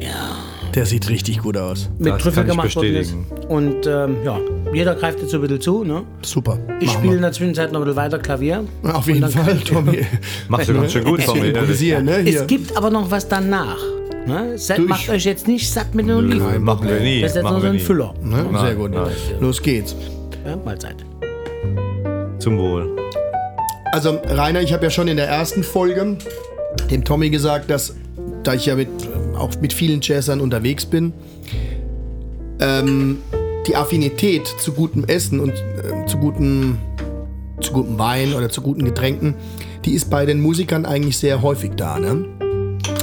[0.00, 0.36] Ja.
[0.74, 1.90] Der sieht richtig gut aus.
[1.98, 3.14] mit Das Trüffel kann ich gemacht worden ist.
[3.48, 4.38] Und ähm, ja,
[4.72, 5.84] jeder greift jetzt so ein bisschen zu.
[5.84, 6.02] Ne?
[6.22, 6.58] Super.
[6.80, 8.64] Ich spiele in der Zwischenzeit noch ein bisschen weiter Klavier.
[8.82, 10.06] Auf jeden Fall, Tommy.
[10.48, 11.52] Machst du ganz schön gut, Tommy.
[11.52, 11.66] ne?
[11.66, 12.40] Hier.
[12.40, 13.78] Es gibt aber noch was danach.
[14.26, 14.56] Ne?
[14.56, 16.46] Seid, macht euch jetzt nicht satt mit den Oliven.
[16.46, 17.20] Nein, machen wir nie.
[17.22, 17.82] Das ist jetzt machen noch so wir ein nie.
[17.82, 18.14] Füller.
[18.22, 18.36] Ne?
[18.36, 18.90] Sehr Nein, gut.
[18.92, 19.06] nein.
[19.40, 19.96] Los geht's.
[20.46, 20.96] Ja, Mahlzeit.
[22.38, 22.96] Zum Wohl.
[23.92, 26.16] Also, Rainer, ich habe ja schon in der ersten Folge
[26.90, 27.94] dem Tommy gesagt, dass,
[28.42, 28.88] da ich ja mit,
[29.36, 31.12] auch mit vielen Jazzern unterwegs bin,
[32.60, 33.18] ähm,
[33.66, 36.78] die Affinität zu gutem Essen und äh, zu gutem,
[37.60, 39.34] zu gutem Wein oder zu guten Getränken,
[39.84, 42.24] die ist bei den Musikern eigentlich sehr häufig da, ne?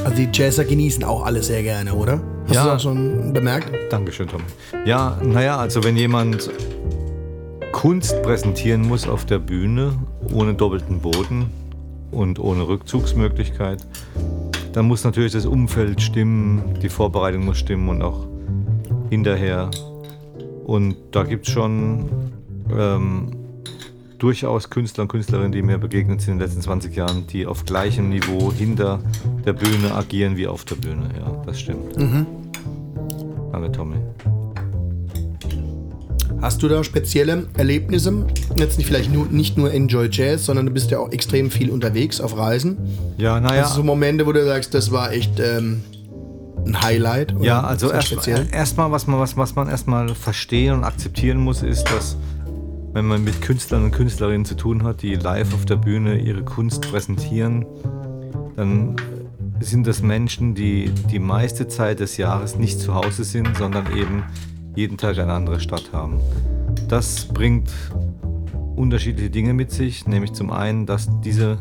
[0.04, 2.22] Also die Jazzer genießen auch alle sehr gerne, oder?
[2.48, 2.64] Hast Ja.
[2.64, 3.70] du das auch schon bemerkt?
[3.92, 4.44] Dankeschön, Tommy.
[4.86, 6.50] Ja, naja, also wenn jemand
[7.72, 9.94] Kunst präsentieren muss auf der Bühne,
[10.34, 11.50] ohne doppelten Boden
[12.12, 13.86] und ohne Rückzugsmöglichkeit,
[14.74, 18.26] dann muss natürlich das Umfeld stimmen, die Vorbereitung muss stimmen und auch
[19.10, 19.70] hinterher.
[20.70, 22.06] Und da gibt es schon
[22.72, 23.32] ähm,
[24.20, 27.66] durchaus Künstler und Künstlerinnen, die mir begegnet sind in den letzten 20 Jahren, die auf
[27.66, 29.00] gleichem Niveau hinter
[29.48, 31.10] der Bühne agieren wie auf der Bühne.
[31.18, 31.98] Ja, das stimmt.
[33.52, 33.96] Danke, Tommy.
[36.40, 38.28] Hast du da spezielle Erlebnisse?
[38.56, 41.72] Jetzt nicht vielleicht nur, nicht nur Enjoy Jazz, sondern du bist ja auch extrem viel
[41.72, 42.78] unterwegs auf Reisen.
[43.18, 43.64] Ja, naja.
[43.64, 45.82] Hast du so Momente, wo du sagst, das war echt ähm,
[46.70, 47.36] ein Highlight?
[47.36, 47.96] oder Ja, also sehr
[48.38, 52.18] erst- erstmal, was man, was, was man erstmal verstehen und akzeptieren muss, ist, dass
[52.94, 56.44] wenn man mit Künstlern und Künstlerinnen zu tun hat, die live auf der Bühne ihre
[56.44, 57.66] Kunst präsentieren,
[58.56, 58.96] dann
[59.60, 64.24] sind das Menschen, die die meiste Zeit des Jahres nicht zu Hause sind, sondern eben
[64.76, 66.20] jeden Tag eine andere Stadt haben.
[66.88, 67.70] Das bringt
[68.76, 71.58] unterschiedliche Dinge mit sich, nämlich zum einen, dass diese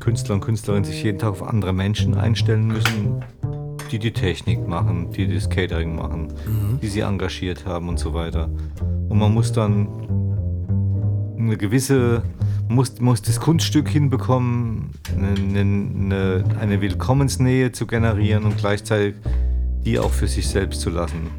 [0.00, 3.24] Künstler und Künstlerinnen sich jeden Tag auf andere Menschen einstellen müssen,
[3.90, 6.28] die die Technik machen, die das Catering machen,
[6.80, 8.48] die sie engagiert haben und so weiter.
[9.08, 9.88] Und man muss dann
[11.38, 12.22] eine gewisse,
[12.68, 19.14] muss, muss das Kunststück hinbekommen, eine, eine, eine Willkommensnähe zu generieren und gleichzeitig
[19.84, 21.30] die auch für sich selbst zu lassen.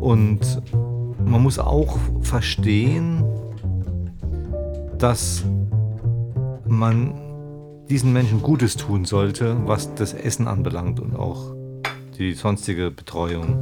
[0.00, 0.60] Und
[1.24, 3.24] man muss auch verstehen,
[4.98, 5.44] dass
[6.66, 7.14] man
[7.88, 11.54] diesen Menschen Gutes tun sollte, was das Essen anbelangt und auch
[12.18, 13.60] die sonstige Betreuung.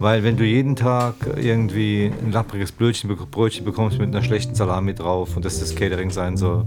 [0.00, 4.94] Weil wenn du jeden Tag irgendwie ein lappriges Brötchen, Brötchen bekommst mit einer schlechten Salami
[4.94, 6.66] drauf und das das Catering sein soll,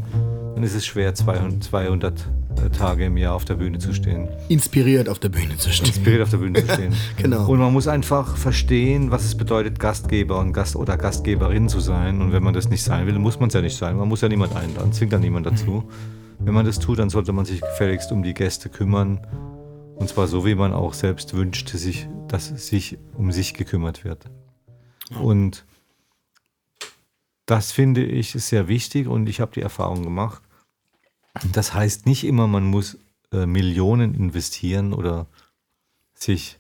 [0.54, 2.28] dann ist es schwer, 200, 200
[2.78, 4.28] Tage im Jahr auf der Bühne zu stehen.
[4.50, 5.88] Inspiriert auf der Bühne zu stehen.
[5.88, 6.94] Inspiriert auf der Bühne zu stehen.
[7.18, 7.48] Genau.
[7.48, 12.22] Und man muss einfach verstehen, was es bedeutet, Gastgeber und Gast oder Gastgeberin zu sein.
[12.22, 13.96] Und wenn man das nicht sein will, muss man es ja nicht sein.
[13.96, 15.86] Man muss ja niemand einladen, zwingt ja niemand dazu.
[16.44, 19.26] Wenn man das tut, dann sollte man sich gefälligst um die Gäste kümmern.
[19.96, 24.26] Und zwar so, wie man auch selbst wünscht, sich, dass sich um sich gekümmert wird.
[25.22, 25.66] Und
[27.46, 30.42] das finde ich ist sehr wichtig und ich habe die Erfahrung gemacht.
[31.52, 32.98] Das heißt nicht immer, man muss
[33.32, 35.28] äh, Millionen investieren oder
[36.14, 36.60] sich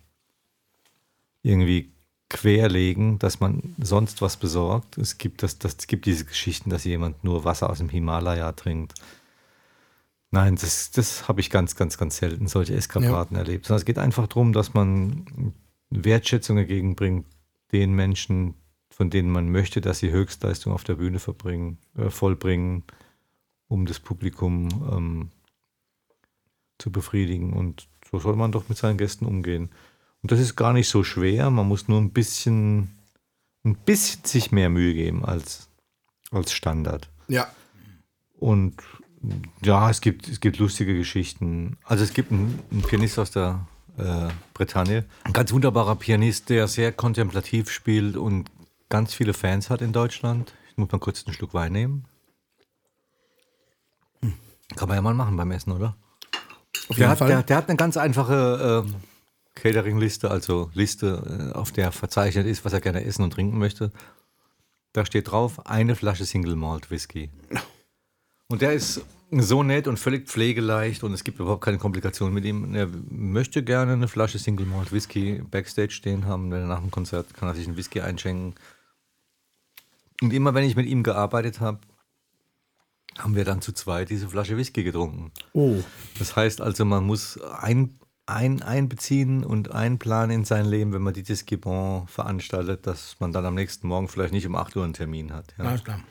[1.43, 1.91] irgendwie
[2.29, 4.97] querlegen, dass man sonst was besorgt.
[4.97, 8.51] Es gibt, das, das, es gibt diese Geschichten, dass jemand nur Wasser aus dem Himalaya
[8.51, 8.93] trinkt.
[10.32, 13.65] Nein, das, das habe ich ganz, ganz, ganz selten solche Eskapaden erlebt.
[13.65, 15.53] Sondern es geht einfach darum, dass man
[15.89, 17.25] Wertschätzung entgegenbringt
[17.73, 18.55] den Menschen,
[18.89, 22.84] von denen man möchte, dass sie Höchstleistung auf der Bühne verbringen, äh, vollbringen,
[23.67, 25.32] um das Publikum ähm,
[26.77, 27.51] zu befriedigen.
[27.51, 29.69] Und so soll man doch mit seinen Gästen umgehen.
[30.21, 31.49] Und das ist gar nicht so schwer.
[31.49, 32.97] Man muss nur ein bisschen,
[33.65, 35.69] ein bisschen sich mehr Mühe geben als,
[36.32, 37.09] als Standard.
[37.27, 37.49] Ja.
[38.39, 38.82] Und
[39.63, 41.78] ja, es gibt, es gibt lustige Geschichten.
[41.84, 43.65] Also es gibt einen, einen Pianist aus der
[43.97, 48.49] äh, Bretagne, ein ganz wunderbarer Pianist, der sehr kontemplativ spielt und
[48.89, 50.53] ganz viele Fans hat in Deutschland.
[50.69, 52.05] Ich muss mal kurz einen Schluck Wein nehmen.
[54.76, 55.95] Kann man ja mal machen beim Essen, oder?
[56.97, 58.95] Der hat, der, der hat eine ganz einfache ähm,
[59.55, 63.91] Catering-Liste, also Liste, äh, auf der verzeichnet ist, was er gerne essen und trinken möchte.
[64.93, 67.30] Da steht drauf, eine Flasche Single Malt Whisky.
[68.51, 72.43] Und der ist so nett und völlig pflegeleicht und es gibt überhaupt keine Komplikationen mit
[72.43, 72.75] ihm.
[72.75, 76.51] Er möchte gerne eine Flasche Single Malt Whisky Backstage stehen haben.
[76.51, 78.55] Wenn er nach dem Konzert kann er sich einen Whisky einschenken.
[80.21, 81.79] Und immer wenn ich mit ihm gearbeitet habe,
[83.17, 85.31] haben wir dann zu zweit diese Flasche Whisky getrunken.
[85.53, 85.77] Oh,
[86.19, 91.13] Das heißt also, man muss ein, ein, einbeziehen und einplanen in sein Leben, wenn man
[91.13, 94.93] dieses Gibon veranstaltet, dass man dann am nächsten Morgen vielleicht nicht um 8 Uhr einen
[94.93, 95.55] Termin hat.
[95.57, 95.63] Ja.
[95.63, 96.01] Alles klar.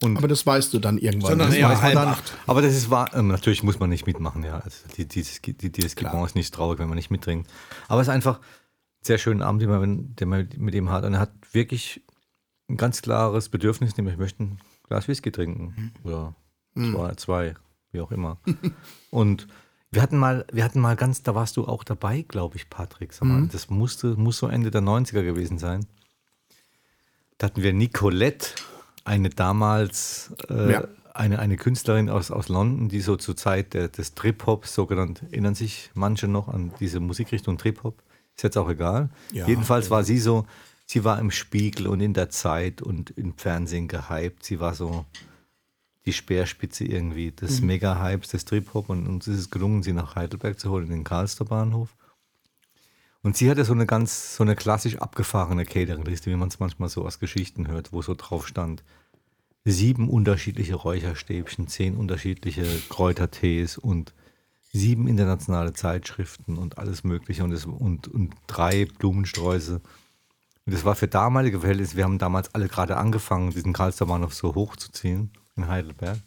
[0.00, 1.30] Aber das weißt du dann irgendwann.
[1.30, 1.56] Sondern ne?
[1.56, 2.34] Weiß man halb dann, acht.
[2.46, 4.58] aber das ist wahr, ähm, natürlich muss man nicht mitmachen, ja.
[4.58, 7.50] Also die, dieses, die, dieses Gibon ist nicht traurig, wenn man nicht mittrinkt.
[7.88, 8.42] Aber es ist einfach ein
[9.02, 11.04] sehr schöner Abend, den man, den man mit ihm hat.
[11.04, 12.02] Und er hat wirklich
[12.68, 15.92] ein ganz klares Bedürfnis, nämlich ich möchte ein Glas Whisky trinken.
[16.02, 16.34] Oder
[16.74, 17.54] zwei, zwei,
[17.92, 18.38] wie auch immer.
[19.10, 19.46] Und
[19.90, 23.12] wir hatten mal, wir hatten mal ganz, da warst du auch dabei, glaube ich, Patrick.
[23.12, 25.86] Sag mal, Das musste, muss so Ende der 90er gewesen sein.
[27.38, 28.48] Da hatten wir Nicolette,
[29.04, 30.88] eine damals äh, Ja.
[31.12, 35.22] eine, eine Künstlerin aus, aus London, die so zur Zeit der, des Trip-Hop, so genannt,
[35.30, 38.02] erinnern sich manche noch an diese Musikrichtung Trip-Hop.
[38.36, 39.10] Ist jetzt auch egal.
[39.32, 39.46] Ja.
[39.46, 40.44] Jedenfalls war sie so,
[40.86, 44.44] sie war im Spiegel und in der Zeit und im Fernsehen gehypt.
[44.44, 45.04] Sie war so
[46.04, 50.58] die Speerspitze irgendwie des Mega-Hypes des Trip-Hop und uns ist es gelungen, sie nach Heidelberg
[50.58, 51.94] zu holen, in den Karlster Bahnhof.
[53.24, 56.90] Und sie hatte so eine ganz, so eine klassisch abgefahrene Catering-Liste, wie man es manchmal
[56.90, 58.84] so aus Geschichten hört, wo so drauf stand.
[59.64, 64.12] Sieben unterschiedliche Räucherstäbchen, zehn unterschiedliche Kräutertees und
[64.74, 69.76] sieben internationale Zeitschriften und alles Mögliche und, es, und, und drei Blumensträuße.
[70.66, 74.34] Und das war für damalige Verhältnisse, wir haben damals alle gerade angefangen, diesen Karlster Bahnhof
[74.34, 76.18] so hochzuziehen in Heidelberg.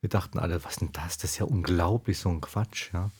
[0.00, 1.18] Wir dachten alle, was denn das?
[1.18, 3.10] Das ist ja unglaublich, so ein Quatsch, ja.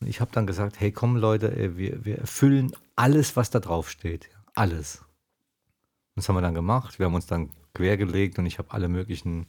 [0.00, 3.90] Und ich habe dann gesagt, hey, komm Leute, wir, wir erfüllen alles, was da drauf
[3.90, 4.28] steht.
[4.54, 4.98] Alles.
[6.14, 6.98] Und das haben wir dann gemacht.
[6.98, 9.46] Wir haben uns dann quergelegt und ich habe alle möglichen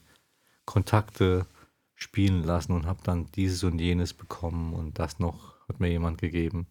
[0.64, 1.46] Kontakte
[1.94, 6.20] spielen lassen und habe dann dieses und jenes bekommen und das noch hat mir jemand
[6.20, 6.66] gegeben.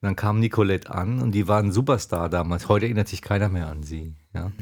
[0.00, 2.68] Und dann kam Nicolette an und die war ein Superstar damals.
[2.68, 4.14] Heute erinnert sich keiner mehr an sie.
[4.32, 4.52] Ja.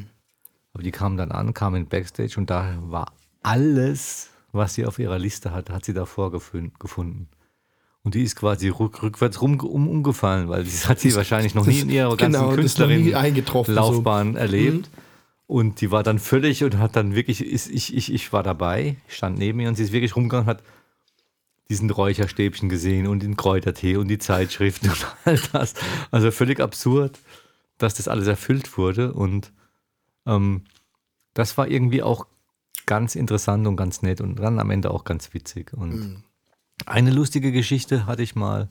[0.72, 4.98] Aber die kam dann an, kam in Backstage und da war alles, was sie auf
[4.98, 7.28] ihrer Liste hatte, hat sie davor gefunden.
[8.06, 11.66] Und die ist quasi rück, rückwärts rum, um, umgefallen, weil das hat sie wahrscheinlich noch
[11.66, 13.80] nie in ihrer ganzen genau, das eingetroffen, so.
[13.80, 14.90] Künstlerin-Laufbahn erlebt.
[15.48, 18.94] Und die war dann völlig und hat dann wirklich, ist, ich, ich, ich war dabei,
[19.08, 20.62] ich stand neben ihr und sie ist wirklich rumgegangen und hat
[21.68, 25.74] diesen Räucherstäbchen gesehen und den Kräutertee und die Zeitschriften und all das.
[26.12, 27.18] Also völlig absurd,
[27.76, 29.14] dass das alles erfüllt wurde.
[29.14, 29.50] Und
[30.26, 30.62] ähm,
[31.34, 32.28] das war irgendwie auch
[32.86, 35.72] ganz interessant und ganz nett und dann am Ende auch ganz witzig.
[35.72, 36.22] Und
[36.84, 38.68] eine lustige Geschichte hatte ich mal,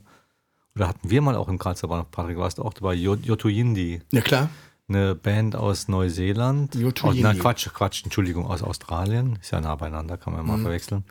[0.76, 3.48] oder hatten wir mal auch im Karlsruher Bahnhof, Patrick, warst du auch dabei, Jo- Yoto
[3.48, 4.48] Yindi, Ja, klar.
[4.88, 6.76] eine Band aus Neuseeland.
[6.76, 7.22] Aus, Yindi.
[7.22, 9.38] nein, Quatsch, Quatsch, Entschuldigung, aus Australien.
[9.40, 10.48] Ist ja nah beieinander, kann man Mhm.
[10.48, 11.04] mal verwechseln.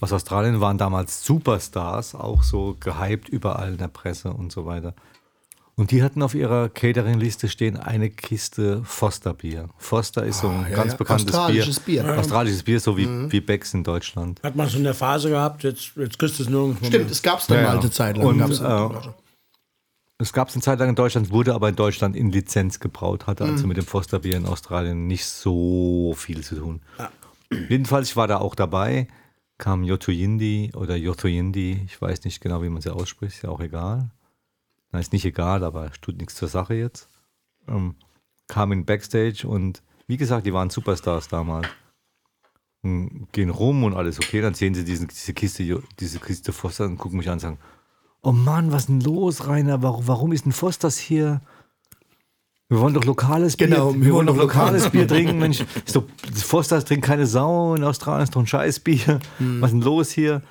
[0.00, 4.94] Aus Australien waren damals Superstars, auch so gehypt überall in der Presse und so weiter.
[5.74, 9.70] Und die hatten auf ihrer Catering-Liste stehen eine Kiste Foster-Bier.
[9.78, 10.98] Foster ist so ein Ah, ja, ganz ja.
[10.98, 12.02] bekanntes Australisches Bier.
[12.02, 12.18] Bier.
[12.18, 14.42] Australisches Bier, so wie, wie Becks in Deutschland.
[14.42, 17.12] Hat man so eine Phase gehabt, jetzt, jetzt kriegst du es nirgendwo Stimmt, mehr.
[17.12, 17.80] es gab es dann Ja, mal ja.
[17.80, 18.26] eine Zeit lang.
[18.26, 19.14] Und, gab's äh, eine-
[20.18, 23.26] Es gab es eine Zeit lang in Deutschland, wurde aber in Deutschland in Lizenz gebraut,
[23.26, 23.50] hatte Mhm.
[23.52, 26.80] also mit dem Fosterbier in Australien nicht so viel zu tun.
[27.70, 29.08] Jedenfalls, ich war da auch dabei,
[29.58, 33.60] kam Yotoyindi oder Yotoyindi, ich weiß nicht genau, wie man sie ausspricht, ist ja auch
[33.60, 34.10] egal.
[34.92, 37.08] Na, ist nicht egal, aber tut nichts zur Sache jetzt.
[37.66, 37.94] Ähm,
[38.48, 41.66] kam in Backstage und wie gesagt, die waren Superstars damals.
[42.82, 46.84] Und gehen rum und alles okay, dann sehen sie diesen, diese Kiste, diese Kiste Foster
[46.84, 47.58] und gucken mich an und sagen,
[48.22, 49.82] oh Mann, was ist denn los, Rainer?
[49.82, 51.40] Warum, warum ist denn Fosters hier?
[52.68, 54.00] Wir wollen doch lokales Genau, Bier.
[54.00, 55.38] wir Wir wollen doch doch lokal- lokales Bier trinken.
[55.38, 59.20] Mensch, ist doch, Fosters trinkt keine Sau in Australien, ist doch ein Scheißbier.
[59.60, 60.42] Was ist denn los hier?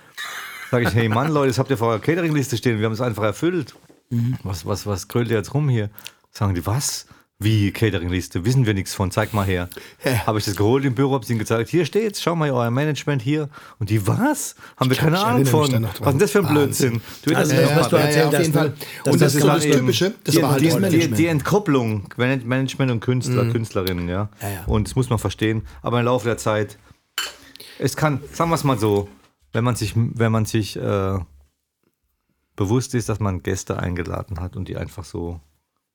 [0.72, 2.80] Sag ich, hey Mann, Leute, das habt ihr vor eurer Catering-Liste stehen.
[2.80, 3.76] Wir haben es einfach erfüllt.
[4.44, 5.90] Was, was, was grölt ihr jetzt rum hier?
[6.32, 7.06] Sagen die, was?
[7.44, 8.46] Wie Catering-Liste?
[8.46, 9.68] Wissen wir nichts von, zeig mal her.
[10.06, 10.28] Ja.
[10.28, 13.24] Habe ich das geholt im Büro, habe ihnen gezeigt, hier steht's, schau mal, euer Management
[13.24, 13.50] hier.
[13.80, 14.56] Und die, was?
[14.78, 15.62] Haben wir keine ich Ahnung von.
[15.62, 17.02] Was ist denn das für ein Blödsinn?
[17.26, 18.74] Du, Also, das was du ja, ja, erzählt auf jeden Fall.
[19.06, 22.46] Und das das ist das Typische, das die, war halt die, die, die Entkopplung, Man-
[22.48, 24.30] Management und Künstler, Künstlerinnen, ja.
[24.42, 24.64] ja.
[24.68, 25.64] Und das muss man verstehen.
[25.82, 26.78] Aber im Laufe der Zeit,
[27.80, 29.10] es kann, sagen wir es mal so,
[29.52, 31.18] wenn man sich, wenn man sich äh,
[32.56, 35.40] bewusst ist, dass man Gäste eingeladen hat und die einfach so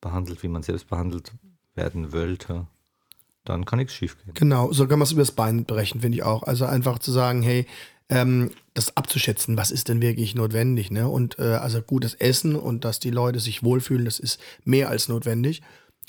[0.00, 1.32] behandelt, wie man selbst behandelt
[1.74, 2.66] werden wollte,
[3.44, 4.34] dann kann nichts schief gehen.
[4.34, 6.42] Genau, so kann man es übers Bein brechen, finde ich auch.
[6.42, 7.66] Also einfach zu sagen, hey,
[8.08, 11.08] ähm, das abzuschätzen, was ist denn wirklich notwendig, ne?
[11.08, 15.08] Und äh, also gutes Essen und dass die Leute sich wohlfühlen, das ist mehr als
[15.08, 15.62] notwendig.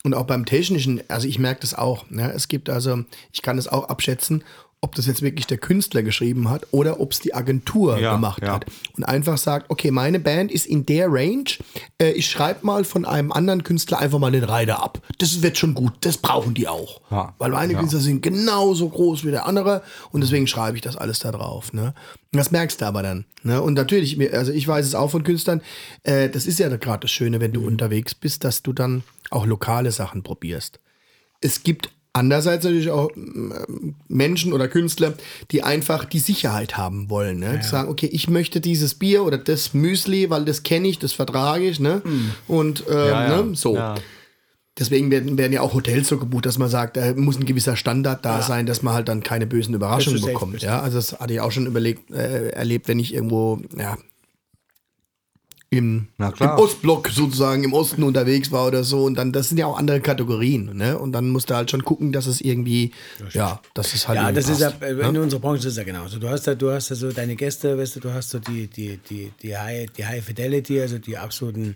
[0.03, 2.07] Und auch beim Technischen, also ich merke das auch.
[2.09, 2.31] Ne?
[2.31, 4.43] Es gibt also, ich kann es auch abschätzen,
[4.79, 8.43] ob das jetzt wirklich der Künstler geschrieben hat oder ob es die Agentur Ja, gemacht
[8.43, 8.53] ja.
[8.53, 8.65] hat.
[8.95, 11.45] Und einfach sagt, okay, meine Band ist in der Range,
[11.99, 15.01] äh, ich schreibe mal von einem anderen Künstler einfach mal den Reiter ab.
[15.17, 17.01] Das wird schon gut, das brauchen die auch.
[17.09, 17.73] Ja, Weil meine.
[17.73, 21.73] Künstler sind genauso groß wie der andere und deswegen schreibe ich das alles da drauf.
[21.73, 21.93] Ne?
[22.31, 23.25] Und das merkst du aber dann.
[23.43, 23.61] Ne?
[23.61, 25.61] Und natürlich, also ich weiß es auch von Künstlern,
[26.03, 29.45] äh, das ist ja gerade das Schöne, wenn du unterwegs bist, dass du dann auch
[29.47, 30.79] lokale Sachen probierst.
[31.41, 35.13] Es gibt andererseits natürlich auch ähm, Menschen oder Künstler,
[35.51, 37.39] die einfach die Sicherheit haben wollen.
[37.39, 37.59] Ne?
[37.61, 41.13] Die sagen, okay, ich möchte dieses Bier oder das Müsli, weil das kenne ich, das
[41.13, 41.79] vertrage ich.
[41.79, 42.01] Ne?
[42.47, 43.41] Und ähm, Ja, ja.
[43.43, 43.55] Ne?
[43.55, 43.75] so.
[43.75, 43.95] Ja.
[44.79, 47.75] Deswegen werden, werden ja auch Hotels so gebucht, dass man sagt, da muss ein gewisser
[47.75, 50.61] Standard da sein, dass man halt dann keine bösen Überraschungen bekommt.
[50.61, 53.97] Ja, also das hatte ich auch schon überlegt, äh, erlebt, wenn ich irgendwo, ja,
[55.69, 56.49] im, Na im.
[56.49, 59.03] Ostblock sozusagen im Osten unterwegs war oder so.
[59.03, 60.97] Und dann, das sind ja auch andere Kategorien, ne?
[60.97, 62.91] Und dann musst du halt schon gucken, dass es irgendwie,
[63.31, 65.09] ja, dass es halt Ja, das ist ja, passt, äh, ne?
[65.09, 66.19] in unserer Branche ist es ja genauso.
[66.19, 68.67] Du hast ja, du hast ja so deine Gäste, weißt du, du hast so die,
[68.67, 71.75] die, die, die, High, die High Fidelity, also die absoluten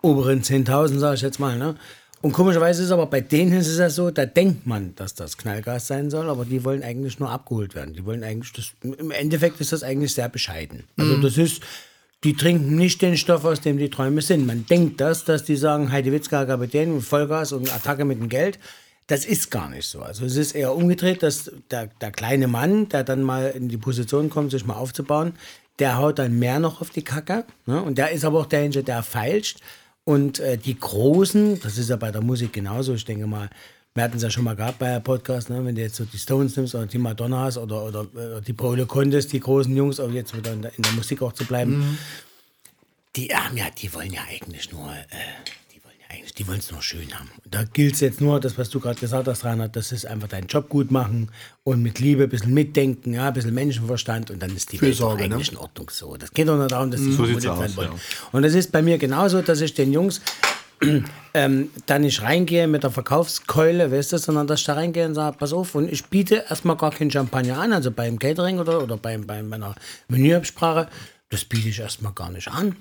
[0.00, 1.74] oberen 10.000, sag ich jetzt mal, ne?
[2.22, 5.14] Und komischerweise ist es aber bei denen ist es ja so, da denkt man, dass
[5.14, 7.92] das Knallgas sein soll, aber die wollen eigentlich nur abgeholt werden.
[7.92, 10.84] Die wollen eigentlich, das, im Endeffekt ist das eigentlich sehr bescheiden.
[10.96, 11.60] Also das ist,
[12.24, 14.46] die trinken nicht den Stoff, aus dem die Träume sind.
[14.46, 18.58] Man denkt das, dass die sagen, Heidewitzka Kapitän und Vollgas und Attacke mit dem Geld.
[19.06, 20.00] Das ist gar nicht so.
[20.00, 23.76] Also es ist eher umgedreht, dass der, der kleine Mann, der dann mal in die
[23.76, 25.34] Position kommt, sich mal aufzubauen,
[25.78, 27.44] der haut dann mehr noch auf die Kacke.
[27.66, 27.82] Ne?
[27.82, 29.60] Und der ist aber auch derjenige, der feilscht.
[30.04, 33.50] Und äh, die Großen, das ist ja bei der Musik genauso, ich denke mal,
[33.94, 35.64] wir hatten es ja schon mal gehabt bei der Podcast, ne?
[35.64, 38.84] wenn du jetzt so die Stones nimmst oder die Madonnas oder, oder, oder die Paul
[38.86, 41.96] Contes, die großen Jungs, auch jetzt wieder in der, in der Musik auch zu bleiben,
[43.14, 45.04] die haben ja, die wollen ja eigentlich nur, äh,
[45.72, 47.30] die wollen ja eigentlich, die wollen es nur schön haben.
[47.44, 50.06] Und da gilt es jetzt nur, das, was du gerade gesagt hast, Reinhard, das ist
[50.06, 51.30] einfach deinen Job gut machen
[51.62, 55.20] und mit Liebe ein bisschen mitdenken, ja, ein bisschen Menschenverstand und dann ist die Fürsorge,
[55.20, 55.36] Welt ne?
[55.36, 56.16] eigentlich in Ordnung so.
[56.16, 57.92] Das geht doch nur darum, dass sie So so aus, wollen.
[57.92, 57.98] ja.
[58.32, 60.20] Und das ist bei mir genauso, dass ich den Jungs
[61.34, 65.14] ähm, da nicht reingehe mit der Verkaufskeule, weißt du, sondern dass ich da reingehe und
[65.14, 68.82] sage, pass auf, und ich biete erstmal gar kein Champagner an, also beim Catering oder,
[68.82, 69.74] oder beim, bei meiner
[70.08, 70.88] Menüabsprache,
[71.30, 72.76] das biete ich erstmal gar nicht an.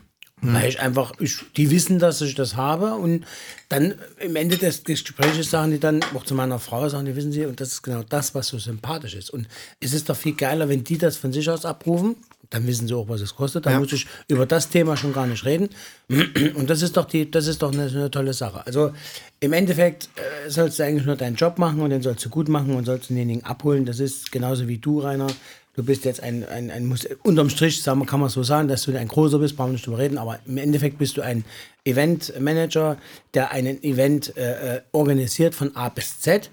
[0.45, 3.25] Weil ich einfach, ich, die wissen, dass ich das habe und
[3.69, 7.31] dann im Ende des Gesprächs sagen die dann auch zu meiner Frau, sagen die, wissen
[7.31, 9.29] Sie, und das ist genau das, was so sympathisch ist.
[9.29, 9.47] Und
[9.79, 12.17] es ist doch viel geiler, wenn die das von sich aus abrufen,
[12.53, 13.65] dann wissen sie auch, was es kostet.
[13.65, 15.69] Dann muss ich über das Thema schon gar nicht reden.
[16.55, 18.65] Und das ist doch die, das ist doch eine, eine tolle Sache.
[18.67, 18.91] Also
[19.39, 22.47] im Endeffekt äh, sollst du eigentlich nur deinen Job machen und den sollst du gut
[22.47, 23.85] machen und sollst denjenigen abholen.
[23.85, 25.27] Das ist genauso wie du, Rainer.
[25.75, 28.83] Du bist jetzt ein, ein, ein muss, unterm Strich sagen, kann man so sagen, dass
[28.83, 31.43] du ein großer bist, brauchen wir nicht drüber reden, aber im Endeffekt bist du ein
[31.83, 32.97] Eventmanager,
[33.33, 36.51] der einen Event äh, äh, organisiert von A bis Z.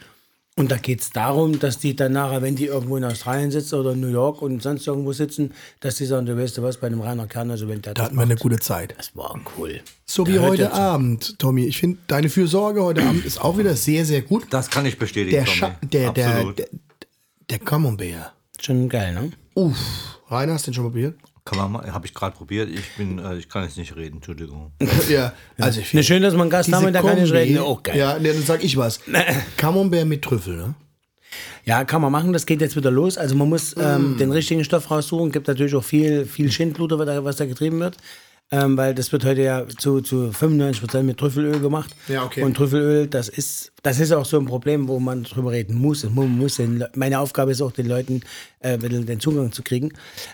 [0.61, 3.76] Und da geht es darum, dass die dann nachher, wenn die irgendwo in Australien sitzen
[3.76, 6.76] oder in New York und sonst irgendwo sitzen, dass die sagen, du weißt du was,
[6.76, 8.94] bei einem Rainer Kern, also wenn der Da das hatten wir eine gute Zeit.
[8.98, 9.80] das war cool.
[10.04, 10.74] So Der wie heute dazu.
[10.76, 11.64] Abend, Tommy.
[11.64, 14.48] Ich finde, deine Fürsorge heute Abend ist auch wieder sehr, sehr gut.
[14.50, 15.72] Das kann ich bestätigen, Der, Tommy.
[15.90, 16.58] Der, der, Absolut.
[16.58, 16.68] der,
[17.48, 18.32] der Camembert.
[18.61, 19.30] Schon geil, ne?
[19.54, 19.78] Uff.
[20.28, 21.14] Rainer, hast du den schon mal probiert?
[21.51, 22.70] Kann man mal, habe ich gerade probiert.
[22.70, 24.70] Ich bin, äh, ich kann jetzt nicht reden, Entschuldigung.
[25.09, 27.36] ja, also ich Ne, schön, dass man einen Gast haben und der kann nicht Kombi-
[27.38, 27.59] reden.
[27.59, 27.96] Auch geil.
[27.98, 29.01] Ja, nee, dann sag ich was.
[29.57, 30.74] Camembert mit Trüffel, ne?
[31.64, 32.32] Ja, kann man machen.
[32.32, 33.18] Das geht jetzt wieder los.
[33.18, 33.80] Also man muss Mm.
[33.82, 35.30] ähm, den richtigen Stoff raussuchen.
[35.32, 37.96] Gibt natürlich auch viel, viel Schindluder, da- was da getrieben wird.
[38.53, 41.94] Ähm, weil das wird heute ja zu, zu 95% mit Trüffelöl gemacht.
[42.09, 42.42] Ja, okay.
[42.42, 46.03] Und Trüffelöl, das ist, das ist auch so ein Problem, wo man drüber reden muss.
[46.03, 48.22] Man muss den, meine Aufgabe ist auch, den Leuten
[48.59, 49.92] äh, den Zugang zu kriegen.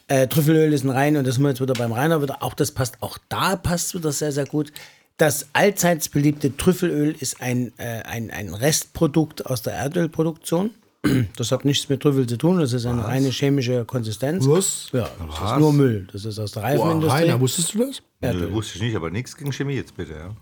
[0.09, 2.43] Äh, Trüffelöl ist ein Rein und das sind wir jetzt wieder beim Rainer wieder.
[2.43, 4.73] Auch das passt, auch da passt wieder sehr, sehr gut.
[5.19, 10.71] Das allseits beliebte Trüffelöl ist ein, äh, ein, ein Restprodukt aus der Erdölproduktion.
[11.37, 14.47] Das hat nichts mit Trüffel zu tun, das ist eine reine chemische Konsistenz.
[14.47, 14.89] Was?
[14.93, 16.07] Ja, das ist nur Müll.
[16.13, 17.23] Das ist aus der Reifenindustrie.
[17.23, 18.03] Rainer, wusstest du das?
[18.21, 20.13] Nö, wusste ich nicht, aber nichts gegen Chemie jetzt bitte.
[20.15, 20.37] Ja.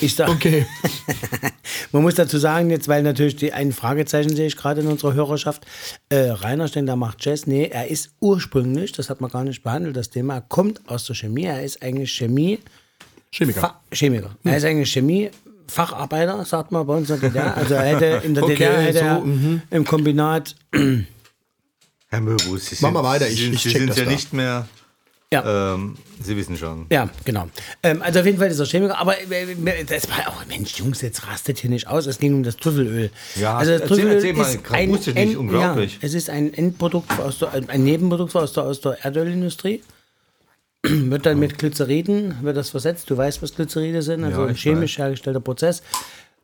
[0.00, 0.66] Ich sag, Okay.
[1.92, 5.14] man muss dazu sagen, jetzt, weil natürlich die, ein Fragezeichen sehe ich gerade in unserer
[5.14, 5.66] Hörerschaft.
[6.08, 7.46] Äh, Rainer Stender macht Jazz.
[7.46, 11.06] Nee, er ist ursprünglich, das hat man gar nicht behandelt, das Thema, er kommt aus
[11.06, 11.44] der Chemie.
[11.44, 12.58] Er ist eigentlich Chemie,
[13.30, 13.60] Chemiker.
[13.60, 14.36] Fa Chemiker.
[14.44, 14.92] Er ist eigentlich
[15.68, 17.56] Chemie-Facharbeiter, sagt man bei uns in der DDR.
[17.56, 19.62] Also er hätte in der Okay, DDR hätte so, er mhm.
[19.70, 20.54] im Kombinat
[22.08, 24.04] Herr Möbus, Sie Mach sind, mal weiter, ich- Sie, sind- ich Sie sind das ja
[24.04, 24.10] da.
[24.10, 24.68] nicht mehr
[25.32, 25.74] Ja.
[25.74, 26.86] Ähm, Sie wissen schon.
[26.92, 27.48] Ja, genau.
[27.82, 31.26] Ähm, also auf jeden Fall dieser Chemiker, aber äh, das war auch, Mensch, Jungs, jetzt
[31.26, 32.06] rastet hier nicht aus.
[32.06, 33.10] Es ging um das Trüffelöl.
[33.34, 35.94] Ja, also das erzähl- Trüffelöl erzähl mal, ist ein, wusste ich nicht, End- unglaublich.
[35.94, 39.82] Ja, es ist ein Endprodukt aus der, ein Nebenprodukt aus der, aus der Erdölindustrie.
[41.10, 43.10] wird dann mit Glyceriden, wird das versetzt.
[43.10, 45.82] Du weißt, was Glyceride sind, also Ja, ein chemisch hergestellter Prozess.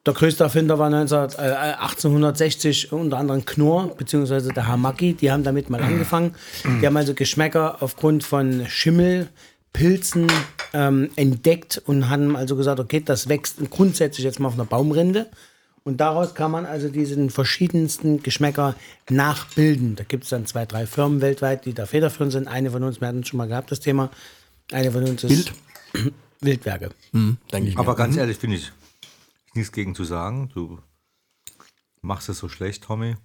[0.06, 5.12] Der größte Erfinder war 19, äh, 1860 unter anderem Knorr, beziehungsweise der Hamaki.
[5.12, 6.34] Die haben damit mal angefangen.
[6.80, 9.28] Die haben also Geschmäcker aufgrund von Schimmel,
[9.74, 10.26] Pilzen
[10.72, 15.26] ähm, entdeckt und haben also gesagt, okay, das wächst grundsätzlich jetzt mal auf einer Baumrinde.
[15.82, 18.74] Und daraus kann man also diesen verschiedensten Geschmäcker
[19.08, 19.96] nachbilden.
[19.96, 22.48] Da gibt es dann zwei, drei Firmen weltweit, die da federführend sind.
[22.48, 24.10] Eine von uns, wir hatten es schon mal gehabt, das Thema.
[24.72, 25.52] Eine von uns ist
[25.92, 26.14] Bild?
[26.40, 26.90] Wildwerke.
[27.12, 27.80] denke ich mir.
[27.80, 28.72] Aber ganz ehrlich, finde ich
[29.54, 30.50] nichts gegen zu sagen.
[30.54, 30.78] Du
[32.02, 33.16] machst es so schlecht, Tommy.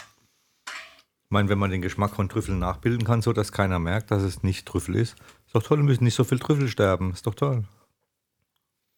[0.68, 4.24] Ich meine, wenn man den Geschmack von Trüffeln nachbilden kann, so dass keiner merkt, dass
[4.24, 7.14] es nicht Trüffel ist, ist doch toll, müssen nicht so viel Trüffel sterben.
[7.14, 7.64] Ist doch toll.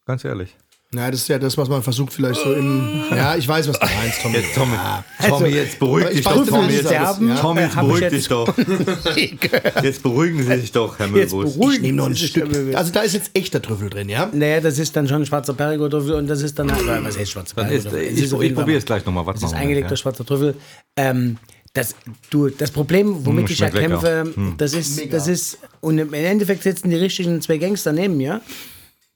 [0.06, 0.56] Ganz ehrlich.
[0.96, 3.04] Ja, das ist ja das, was man versucht, vielleicht so im.
[3.12, 4.38] Ja, ich weiß, was du meinst, Tommy.
[4.38, 5.04] Jetzt, Tommy, Ja.
[5.28, 6.48] Tommy, jetzt beruhig ich dich doch.
[6.48, 7.28] Tommy, jetzt, sterben.
[7.28, 7.36] Ja.
[7.36, 8.54] Tommy, jetzt ich beruhig jetzt- dich doch.
[9.84, 12.74] Jetzt beruhigen Sie sich doch, Herr beruhigen Ich nehme noch ein Sie sich, Stück.
[12.74, 14.30] Also da ist jetzt echter Trüffel drin, ja?
[14.32, 16.74] Naja, das ist dann schon schwarzer Perigord und das ist dann, äh,
[17.04, 17.94] was heißt schwarzer Perigord?
[17.94, 19.26] ich ich Fall- probiere es gleich nochmal.
[19.26, 20.56] Das ist eingelegter schwarzer Trüffel.
[20.96, 21.38] Ähm,
[21.74, 21.96] das,
[22.30, 26.64] du, das Problem, womit Mm, ich ja kämpfe, das ist, das ist, und im Endeffekt
[26.64, 28.42] sitzen die richtigen zwei Gangster neben mir.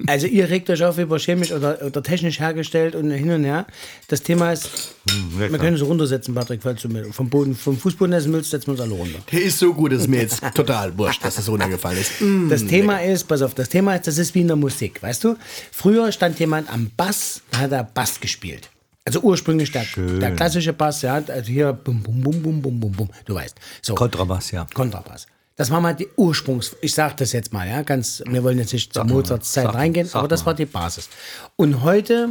[0.07, 3.65] Also ihr regt euch auf über chemisch oder, oder technisch hergestellt und hin und her.
[4.07, 4.95] Das Thema ist,
[5.37, 8.67] wir können es runtersetzen, Patrick, falls du mir vom Boden, vom Fußboden essen willst, setzen
[8.67, 9.19] wir uns alle runter.
[9.31, 12.21] Der ist so gut, dass mir jetzt total wurscht, dass das runtergefallen ist.
[12.21, 12.49] Mm.
[12.49, 15.23] Das Thema ist, pass auf, das Thema ist, das ist wie in der Musik, weißt
[15.23, 15.35] du?
[15.71, 18.69] Früher stand jemand am Bass, da hat er Bass gespielt.
[19.03, 22.91] Also ursprünglich der, der klassische Bass, ja, also hier bum, bum, bum, bum, bum, bum,
[22.91, 23.55] bum, du weißt.
[23.81, 24.67] So, Kontrabass, ja.
[24.73, 25.25] Kontrabass.
[25.61, 28.73] Das war mal die Ursprungs, ich sag das jetzt mal, ja, ganz, wir wollen jetzt
[28.73, 31.07] nicht zur Mozarts Zeit reingehen, aber das war die Basis.
[31.55, 32.29] Und heute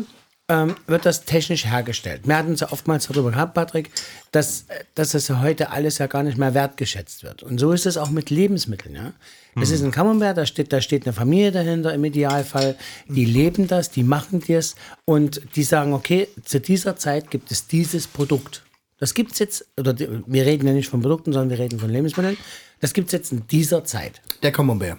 [0.48, 2.22] ähm, wird das technisch hergestellt.
[2.24, 3.92] Wir hatten es ja oftmals darüber gehabt, Patrick,
[4.32, 4.64] dass,
[4.96, 7.44] dass das ja heute alles ja gar nicht mehr wertgeschätzt wird.
[7.44, 9.12] Und so ist es auch mit Lebensmitteln, ja.
[9.54, 12.74] Es ist ein Camembert, da steht, da steht eine Familie dahinter im Idealfall,
[13.06, 14.74] die leben das, die machen das
[15.04, 18.64] und die sagen, okay, zu dieser Zeit gibt es dieses Produkt.
[18.98, 21.90] Das gibt es jetzt, oder wir reden ja nicht von Produkten, sondern wir reden von
[21.90, 22.36] Lebensmitteln.
[22.80, 24.20] Das gibt es jetzt in dieser Zeit.
[24.42, 24.98] Der Camembert.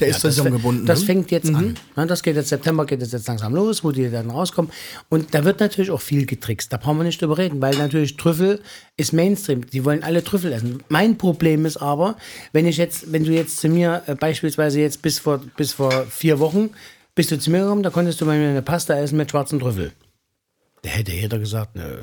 [0.00, 0.86] Der ist Das, saisongebunden.
[0.86, 1.06] das ne?
[1.06, 1.78] fängt jetzt an.
[1.96, 4.72] Ja, das geht jetzt September, geht es jetzt langsam los, wo die dann rauskommen.
[5.08, 6.72] Und da wird natürlich auch viel getrickst.
[6.72, 8.60] Da brauchen wir nicht drüber reden, weil natürlich Trüffel
[8.96, 9.64] ist Mainstream.
[9.70, 10.82] Die wollen alle Trüffel essen.
[10.88, 12.16] Mein Problem ist aber,
[12.52, 16.06] wenn ich jetzt, wenn du jetzt zu mir äh, beispielsweise jetzt bis vor, bis vor
[16.10, 16.70] vier Wochen
[17.14, 19.60] bist du zu mir gekommen, da konntest du bei mir eine Pasta essen mit schwarzen
[19.60, 19.92] Trüffel.
[20.82, 22.00] Da hätte jeder gesagt, nö.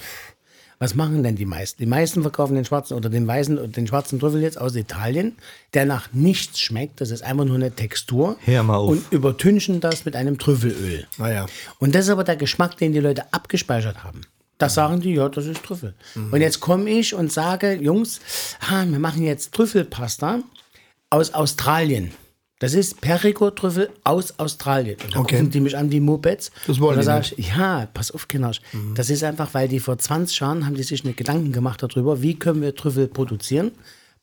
[0.82, 1.80] Was machen denn die meisten?
[1.80, 5.38] Die meisten verkaufen den schwarzen oder den weißen oder den schwarzen Trüffel jetzt aus Italien,
[5.76, 7.02] der nach nichts schmeckt.
[7.02, 8.36] Das ist einfach nur eine Textur.
[8.46, 8.90] Hör mal auf.
[8.90, 11.06] Und übertünchen das mit einem Trüffelöl.
[11.20, 11.46] Naja.
[11.78, 14.22] Und das ist aber der Geschmack, den die Leute abgespeichert haben.
[14.58, 15.94] Das sagen die, ja, das ist Trüffel.
[16.16, 18.20] Und jetzt komme ich und sage, Jungs,
[18.68, 20.40] ah, wir machen jetzt Trüffelpasta
[21.12, 22.12] aus Australien.
[22.62, 24.96] Das ist Perigord-Trüffel aus Australien.
[25.04, 25.38] Und da Okay.
[25.38, 26.52] gucken die mich an wie Mopeds.
[26.68, 28.52] Das wollen und da sage ich, ja, pass auf, Kinder.
[28.94, 32.22] Das ist einfach, weil die vor 20 Jahren haben die sich eine Gedanken gemacht darüber,
[32.22, 33.72] wie können wir Trüffel produzieren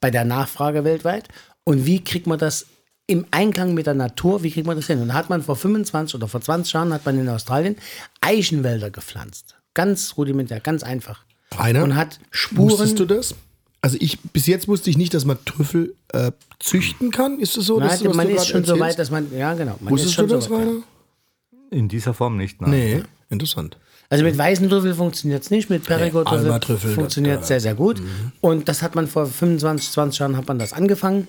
[0.00, 1.28] bei der Nachfrage weltweit
[1.64, 2.66] und wie kriegt man das
[3.08, 5.00] im Einklang mit der Natur, wie kriegt man das hin?
[5.02, 7.74] Und da hat man vor 25 oder vor 20 Jahren hat man in Australien
[8.20, 9.56] Eichenwälder gepflanzt.
[9.74, 11.24] Ganz rudimentär, ganz einfach.
[11.56, 12.70] Rainer, und hat Spuren.
[12.70, 13.34] Wusstest du das?
[13.80, 17.38] Also ich, bis jetzt wusste ich nicht, dass man Trüffel äh, züchten kann.
[17.38, 17.78] Ist das so?
[17.78, 18.80] Nein, dass du- man du ist schon so erzählst?
[18.80, 19.76] weit, dass man, ja genau.
[19.80, 21.58] Man ist Wusstest du schon so das, weit, ja.
[21.78, 22.70] In dieser Form nicht, nein.
[22.70, 23.76] Nee, interessant.
[24.10, 28.00] Also mit weißen Trüffel funktioniert es nicht, mit Perigord-Trüffel Alma-Trüffel, funktioniert das- sehr, sehr gut.
[28.40, 31.28] Und das hat man vor 25, 20 Jahren hat man das angefangen.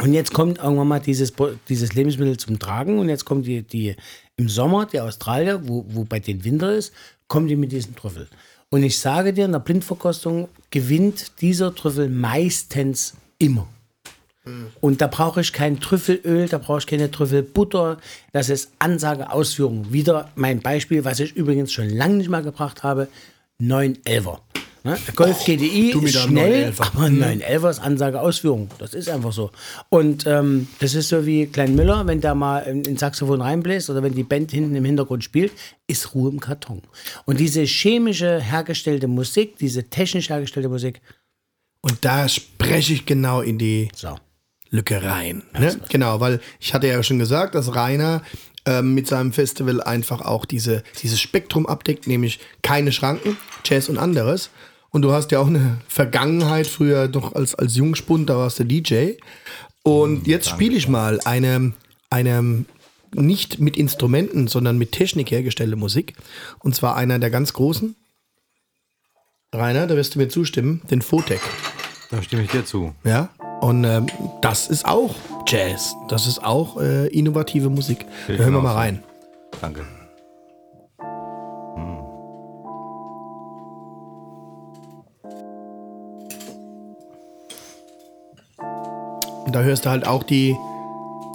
[0.00, 1.32] Und jetzt kommt irgendwann mal dieses,
[1.68, 3.96] dieses Lebensmittel zum Tragen und jetzt kommen die, die
[4.36, 6.92] im Sommer, die Australier, wo, wo bei den Winter ist,
[7.26, 8.28] kommen die mit diesem Trüffel.
[8.70, 13.66] Und ich sage dir, in der Blindverkostung gewinnt dieser Trüffel meistens immer.
[14.80, 17.98] Und da brauche ich kein Trüffelöl, da brauche ich keine Trüffelbutter.
[18.32, 19.92] Das ist Ansage, Ausführung.
[19.92, 23.08] Wieder mein Beispiel, was ich übrigens schon lange nicht mehr gebracht habe:
[23.60, 24.38] 911er.
[24.84, 24.96] Ne?
[25.14, 26.80] Golf GDI mit ist schnell, 911er.
[26.80, 28.70] aber 911er ist Ansage, Ausführung.
[28.78, 29.50] Das ist einfach so.
[29.88, 33.90] Und ähm, das ist so wie Klein Müller, wenn der mal in in Saxophon reinbläst
[33.90, 35.52] oder wenn die Band hinten im Hintergrund spielt,
[35.86, 36.82] ist Ruhe im Karton.
[37.24, 41.00] Und diese chemische hergestellte Musik, diese technisch hergestellte Musik,
[41.80, 44.16] Und da spreche ich genau in die so.
[44.70, 45.44] Lücke rein.
[45.58, 45.80] Ne?
[45.88, 48.22] Genau, weil ich hatte ja schon gesagt, dass Rainer
[48.66, 53.96] ähm, mit seinem Festival einfach auch diese, dieses Spektrum abdeckt, nämlich keine Schranken, Jazz und
[53.96, 54.50] anderes.
[54.90, 58.64] Und du hast ja auch eine Vergangenheit früher doch als, als Jungspund, da warst du
[58.64, 59.12] DJ.
[59.82, 61.72] Und jetzt spiele ich mal eine,
[62.10, 62.64] eine
[63.14, 66.14] nicht mit Instrumenten, sondern mit Technik hergestellte Musik.
[66.58, 67.96] Und zwar einer der ganz großen.
[69.52, 71.40] Rainer, da wirst du mir zustimmen, den Fotec.
[72.10, 72.94] Da stimme ich dir zu.
[73.04, 73.30] Ja.
[73.60, 74.06] Und ähm,
[74.42, 75.14] das ist auch
[75.46, 75.94] Jazz.
[76.08, 78.04] Das ist auch äh, innovative Musik.
[78.26, 79.02] Da hören wir mal rein.
[79.60, 79.84] Danke.
[89.48, 90.54] Und da hörst du halt auch die.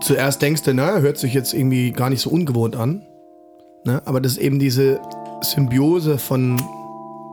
[0.01, 3.01] Zuerst denkst du, na, hört sich jetzt irgendwie gar nicht so ungewohnt an.
[3.86, 4.03] Ne?
[4.05, 5.01] Aber das ist eben diese
[5.41, 6.61] Symbiose von.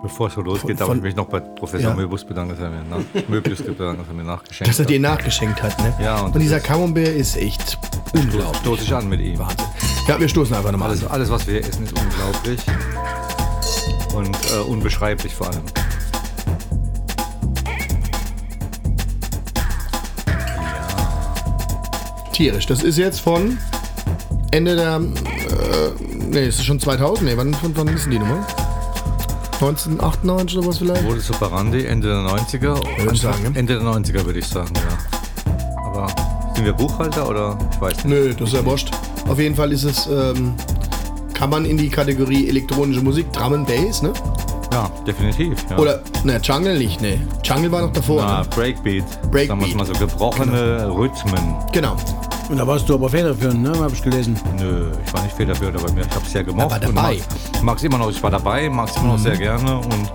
[0.03, 1.95] Bevor es so losgeht, Von- darf von- ich mich noch bei Professor Ja.
[1.95, 4.91] Möbius bedanken, dass er mir, nach, Möbius bedanken, dass er mir nachgeschenkt dass er hat.
[4.91, 5.79] dir nachgeschenkt hat.
[5.83, 5.93] Ne?
[6.03, 7.77] Ja, und und, dieser Camembert ist echt
[8.15, 8.57] unglaublich.
[8.63, 9.39] Stoße ich an mit ihm.
[9.39, 9.59] Wahnsinn.
[10.09, 11.11] Ja, wir stoßen einfach nochmal Alles, an.
[11.11, 12.61] alles, was wir hier essen, ist unglaublich.
[14.15, 15.61] Und äh, unbeschreiblich vor allem.
[22.41, 22.65] Tierisch.
[22.65, 23.59] Das ist jetzt von
[24.51, 24.97] Ende der.
[24.97, 25.01] Äh,
[26.31, 27.29] nee, ist es schon 2000?
[27.29, 28.47] Nee, wann, wann, ist denn die Nummer?
[29.61, 31.05] 1998 oder was vielleicht?
[31.05, 32.83] Wurde Superandi Ende der 90er?
[32.99, 33.55] Würde ich sagen.
[33.55, 35.85] Ende der 90er würde ich sagen, ja.
[35.85, 36.07] Aber
[36.55, 37.59] sind wir Buchhalter oder?
[37.75, 38.07] Ich weiß nicht.
[38.07, 38.91] Nö, das ist ja wurscht.
[39.29, 40.07] Auf jeden Fall ist es.
[40.07, 40.55] Ähm,
[41.35, 44.15] kann man in die Kategorie elektronische Musik, Drum and Bass, ne?
[44.73, 45.59] Ja, definitiv.
[45.69, 45.77] Ja.
[45.77, 47.21] Oder, ne, Jungle nicht, ne.
[47.45, 48.23] Jungle war noch davor.
[48.23, 48.49] Na, Ne?
[48.49, 49.05] Breakbeat.
[49.31, 49.49] Breakbeat.
[49.49, 51.57] Sagen wir mal so, gebrochene Rhythmen.
[51.73, 51.97] Genau.
[52.51, 53.73] Und da warst du aber federführend, ne?
[53.79, 54.37] Hab ich gelesen.
[54.59, 56.71] Nö, ich war nicht federführend, aber mir- ich habe es sehr gemocht.
[56.71, 56.93] War dabei.
[57.53, 60.13] Mag- mag's immer noch, ich war dabei, mag es immer noch sehr gerne und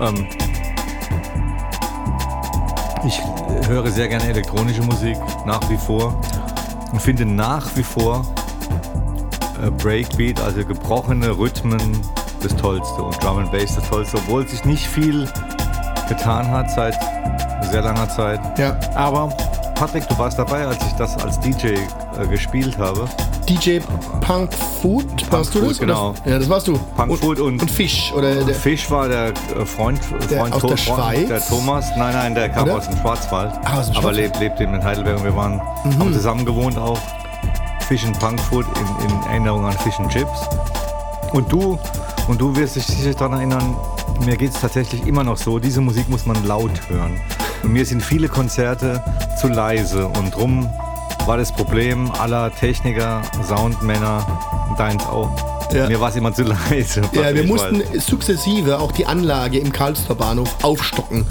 [0.00, 0.26] ähm,
[3.06, 3.20] ich
[3.68, 6.20] höre sehr gerne elektronische Musik, nach wie vor.
[6.92, 8.24] Und finde nach wie vor
[9.64, 11.80] äh, Breakbeat, also gebrochene Rhythmen,
[12.42, 15.28] das Tollste und Drum and Bass das Tollste, obwohl sich nicht viel
[16.08, 16.94] getan hat seit
[17.70, 18.40] sehr langer Zeit.
[18.58, 18.78] Ja.
[18.94, 19.34] Aber
[19.76, 23.06] Patrick, du warst dabei, als ich das als DJ äh, gespielt habe.
[23.48, 23.78] DJ
[24.22, 24.50] Punk
[24.80, 25.78] Food, warst du Food, das?
[25.78, 26.10] genau.
[26.10, 26.30] Oder?
[26.32, 26.78] Ja, das warst du.
[26.96, 28.10] Punk und, Food und- und Fisch.
[28.16, 30.00] Oder der, Fisch war der äh, Freund,
[30.30, 31.28] Der Freund aus To- der Schweiz?
[31.28, 32.76] Der Thomas, nein, nein, der kam Oder?
[32.78, 33.52] aus dem Schwarzwald.
[33.64, 34.16] Ah, aus dem aber Schwarzwald.
[34.16, 34.22] Mhm.
[34.22, 36.98] lebt, lebt eben in Heidelberg und wir waren, haben zusammen gewohnt auch.
[37.86, 38.64] Fish and Punk Food
[39.00, 40.48] in, in Erinnerung an Fish and Chips.
[41.32, 41.78] Und du,
[42.28, 43.76] und du wirst dich sicher daran erinnern,
[44.24, 47.20] mir geht es tatsächlich immer noch so, diese Musik muss man laut hören.
[47.62, 49.02] Und mir sind viele Konzerte
[49.40, 50.68] zu leise und drum
[51.26, 54.24] war das Problem aller Techniker, Soundmänner,
[54.78, 55.30] deins auch.
[55.72, 55.88] Ja.
[55.88, 57.02] Mir war es immer zu leise.
[57.12, 61.26] ja, wir mussten weil- sukzessive auch die Anlage im Karlstor Bahnhof aufstocken,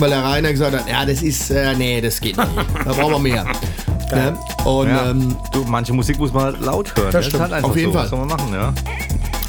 [0.00, 2.50] weil der Rainer gesagt hat, ja, das ist, äh, nee, das geht nicht.
[2.84, 3.44] Da brauchen wir mehr.
[4.10, 4.36] ne?
[4.64, 7.12] Und Ja, ähm, du, manche Musik muss man halt laut hören.
[7.12, 7.34] Das, stimmt.
[7.36, 7.98] ist halt einfach Auf jeden so.
[7.98, 8.02] Fall.
[8.04, 8.72] Was soll man machen, ja?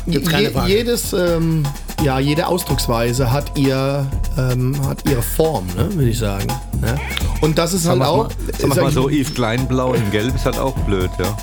[0.05, 1.63] Gibt's keine je, jedes, ähm,
[2.03, 4.05] ja, jede Ausdrucksweise hat ihr,
[4.37, 6.47] ähm, hat ihre Form, ne, würde ich sagen.
[6.81, 6.95] Ne?
[7.41, 8.23] Und das ist halt auch.
[8.25, 11.35] mal, sagen wir's sag mal so, Yves Kleinblau in Gelb ist halt auch blöd, ja.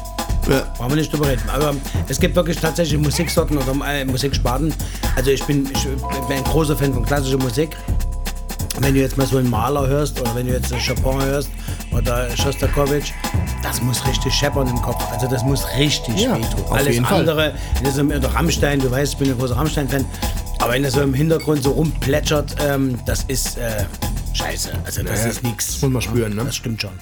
[0.53, 1.43] ja, Brauchen wir nicht drüber reden.
[1.53, 1.75] Aber
[2.09, 4.73] es gibt wirklich tatsächlich Musiksorten oder äh, Musiksparten.
[5.17, 7.77] Also ich bin, ich bin ein großer Fan von klassischer Musik.
[8.81, 11.49] Wenn du jetzt mal so einen Maler hörst oder wenn du jetzt Chopin hörst
[11.93, 13.13] oder Shostakovich,
[13.63, 15.01] das muss richtig scheppern im Kopf.
[15.13, 16.65] Also das muss richtig Ja, wehtun.
[16.65, 17.21] auf Alles jeden Fall.
[17.21, 20.05] andere, das ist Rammstein, du weißt, ich bin ein großer Rammstein-Fan.
[20.65, 23.85] Aber wenn das so im Hintergrund so rumplätschert, ähm, das ist äh,
[24.33, 24.73] scheiße.
[24.87, 25.83] Also das Ja, ist nichts.
[25.83, 26.43] muss man spüren, ne?
[26.47, 26.93] Das stimmt schon.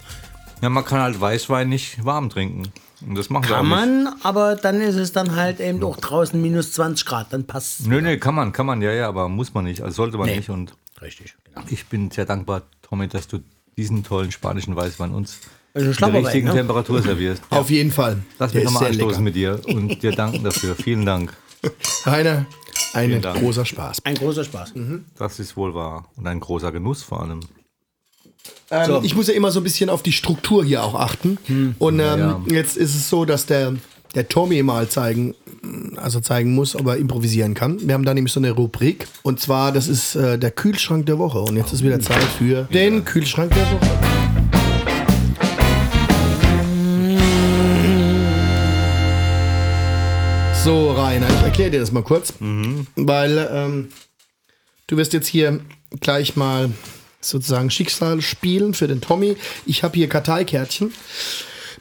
[0.61, 2.73] Ja, man kann halt Weißwein nicht warm trinken.
[3.07, 4.05] Und das machen wir auch Kann nicht.
[4.05, 7.79] man, aber dann ist es dann halt eben auch draußen minus 20 Grad, dann passt
[7.81, 7.87] es.
[7.87, 9.81] Nö, nee, kann man, kann man, ja, ja, aber muss man nicht.
[9.83, 10.39] Also sollte man Nee.
[10.39, 10.51] nicht.
[10.51, 11.65] Und Richtig, genau.
[11.71, 13.39] ich bin sehr dankbar, Tommy, dass du
[13.77, 15.39] diesen tollen spanischen Weißwein uns
[15.73, 16.55] Also in der richtigen ne?
[16.55, 17.43] Temperatur servierst.
[17.51, 18.19] Auf jeden Fall.
[18.41, 19.21] Lass mich nochmal anstoßen lecker.
[19.21, 20.75] mit dir und dir danken dafür.
[20.75, 21.33] Vielen Dank.
[22.05, 22.47] Rainer,
[22.95, 24.05] ein großer Spaß.
[24.05, 24.73] Ein großer Spaß.
[25.19, 26.09] Das ist wohl wahr.
[26.17, 27.41] Und ein großer Genuss vor allem.
[28.71, 29.03] Ähm, So.
[29.03, 31.39] Ich muss ja immer so ein bisschen auf die Struktur hier auch achten.
[31.79, 32.41] Und ähm, ja.
[32.47, 33.75] jetzt ist es so, dass der,
[34.15, 35.35] der Tommy mal zeigen,
[35.97, 37.79] also zeigen muss, ob er improvisieren kann.
[37.87, 39.07] Wir haben da nämlich so eine Rubrik.
[39.23, 41.41] Und zwar, das ist äh, der Kühlschrank der Woche.
[41.41, 44.12] Und jetzt ist wieder Zeit für den Kühlschrank der Woche.
[50.65, 52.35] So, Rainer, ich erkläre dir das mal kurz.
[52.95, 53.89] Weil ähm,
[54.87, 55.59] du wirst jetzt hier
[55.99, 56.71] gleich mal
[57.21, 59.37] sozusagen Schicksal spielen für den Tommy.
[59.67, 60.95] Ich habe hier Karteikärtchen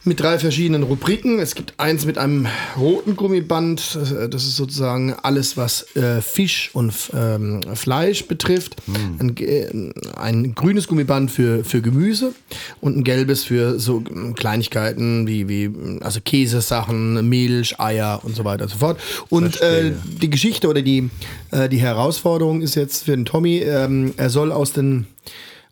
[0.04, 1.38] mit drei verschiedenen Rubriken.
[1.38, 3.96] Es gibt eins mit einem roten Gummiband.
[4.30, 8.76] Das ist sozusagen alles, was äh, Fisch und ähm, Fleisch betrifft.
[9.20, 12.34] Ein, ge- ein grünes Gummiband für, für Gemüse
[12.80, 18.44] und ein gelbes für so ähm, Kleinigkeiten wie, wie also Käsesachen, Milch, Eier und so
[18.44, 19.00] weiter und so fort.
[19.28, 21.10] Und äh, die Geschichte oder die,
[21.52, 25.06] äh, die Herausforderung ist jetzt für den Tommy, ähm, er soll aus den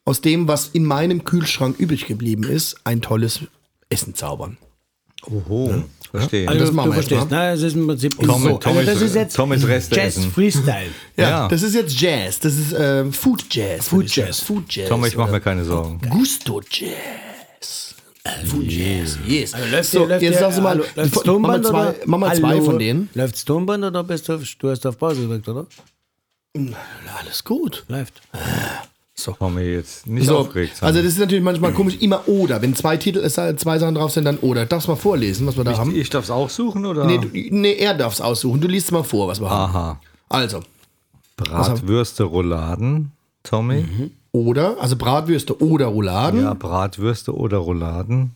[0.06, 3.40] aus dem, was in meinem Kühlschrank übrig geblieben ist, ein tolles
[3.90, 4.56] Essen zaubern.
[5.26, 6.48] Oho, verstehe.
[6.48, 7.48] Also das machen du wir jetzt verstehst, mal.
[7.48, 7.52] ne?
[7.54, 8.56] Es ist im Prinzip Tom- so.
[8.56, 10.32] Tom also das ist jetzt Tom ist Reste Jazz essen.
[10.32, 10.86] Freestyle.
[11.18, 11.48] Ja, Ja.
[11.48, 12.40] das ist jetzt Jazz.
[12.40, 13.88] Das ist äh, Food Jazz.
[13.88, 14.26] Food sagen.
[14.28, 14.40] Jazz.
[14.40, 14.88] Food Jazz.
[14.88, 16.00] Tom, ich mache mir keine Sorgen.
[16.08, 17.94] Gusto Jazz.
[18.24, 19.18] Äh, Food Jazz.
[19.26, 19.52] Yes.
[19.52, 21.94] Also läuft so, läuft jetzt sagst du mal, läuft's machen wir Tonband zwei, oder?
[22.06, 23.10] machen wir zwei von denen.
[23.14, 25.66] Läuft's Tonband oder bist du, auf- du hast auf Pause gedrückt, oder?
[27.18, 27.84] Alles gut.
[27.88, 28.22] Läuft.
[29.24, 30.86] Tommy, jetzt nicht So, aufgeregt sein.
[30.88, 32.60] also das ist natürlich manchmal komisch, immer oder.
[32.62, 34.66] Wenn zwei Titel, sei- zwei Sachen drauf sind, dann oder.
[34.66, 35.94] Darfst du mal vorlesen, was wir da haben?
[35.94, 37.04] ich darf es auch suchen, oder?
[37.04, 38.60] Nee, du, nee, er darf es aussuchen.
[38.60, 39.70] Du liest mal vor, was wir haben.
[39.74, 40.00] Aha.
[40.28, 40.60] Also,
[41.36, 43.12] Bratwürste, Rouladen,
[43.42, 43.84] Tommy.
[44.32, 46.42] oder, also Bratwürste oder Rouladen.
[46.42, 48.34] Ja, Bratwürste oder Rouladen.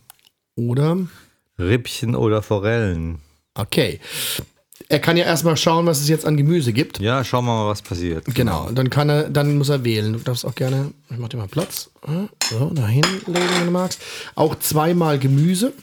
[0.55, 0.97] Oder,
[1.59, 3.19] Rippchen oder Forellen.
[3.55, 3.99] okay.
[4.89, 6.99] Er kann ja erstmal schauen, was es jetzt an Gemüse gibt.
[6.99, 8.25] Ja, schauen wir mal, was passiert.
[8.35, 10.13] Genau, dann kann er, dann muss er wählen.
[10.13, 11.89] Du darfst auch gerne, ich mach dir mal Platz.
[12.49, 14.01] So, da hinlegen, wenn du magst.
[14.35, 15.73] Auch zweimal Gemüse.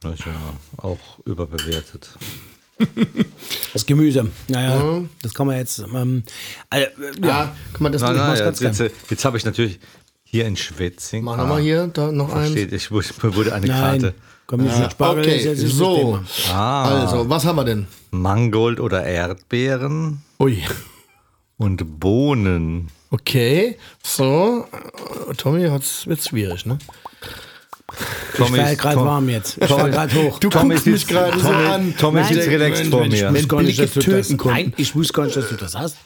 [0.00, 0.34] Das ist ja
[0.76, 2.10] auch überbewertet.
[3.72, 4.28] Das Gemüse.
[4.48, 5.78] Naja, das kann man jetzt.
[5.78, 6.24] Ähm,
[6.68, 9.36] also, äh, Ja, guck mal, das Nein, ich nein, mach's jetzt, ganz jetzt, jetzt habe
[9.38, 9.78] ich natürlich
[10.24, 11.24] hier in Schwetzing.
[11.24, 12.50] Mach nochmal hier, da noch eins.
[12.50, 14.02] Steht, ich, wurde eine nein.
[14.02, 14.14] Karte.
[14.46, 15.24] Komm nicht mit Spargel.
[15.24, 15.96] Okay, ist jetzt so.
[15.96, 16.24] Thema.
[16.52, 17.00] Ah.
[17.02, 17.86] Also, was haben wir denn?
[18.10, 20.62] Mangold oder Erdbeeren Ui.
[21.56, 22.88] und Bohnen.
[23.10, 24.66] Okay, so.
[25.36, 26.78] Tommy hat's, wird's schwierig, ne?
[28.34, 29.56] Ich war gerade warm jetzt.
[29.62, 30.38] Ich war gerade hoch.
[30.40, 31.94] Du Tommy guckst mich gerade so Tommy- an.
[31.96, 33.32] Tommy Nein, sitzt relaxed vor mir.
[33.34, 35.96] ich Ich ich wusste gar nicht, dass du das hast.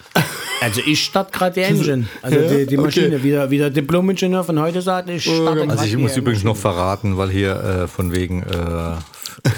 [0.60, 2.08] Also ich starte gerade die Engine.
[2.22, 3.06] Also Ja, die, die Maschine.
[3.16, 3.22] okay.
[3.22, 6.50] Wie der, wie der Diplom-Ingenieur von heute sagt, ich starte Also ich muss übrigens Maschine.
[6.52, 9.50] noch verraten, weil hier äh, von wegen, äh, äh,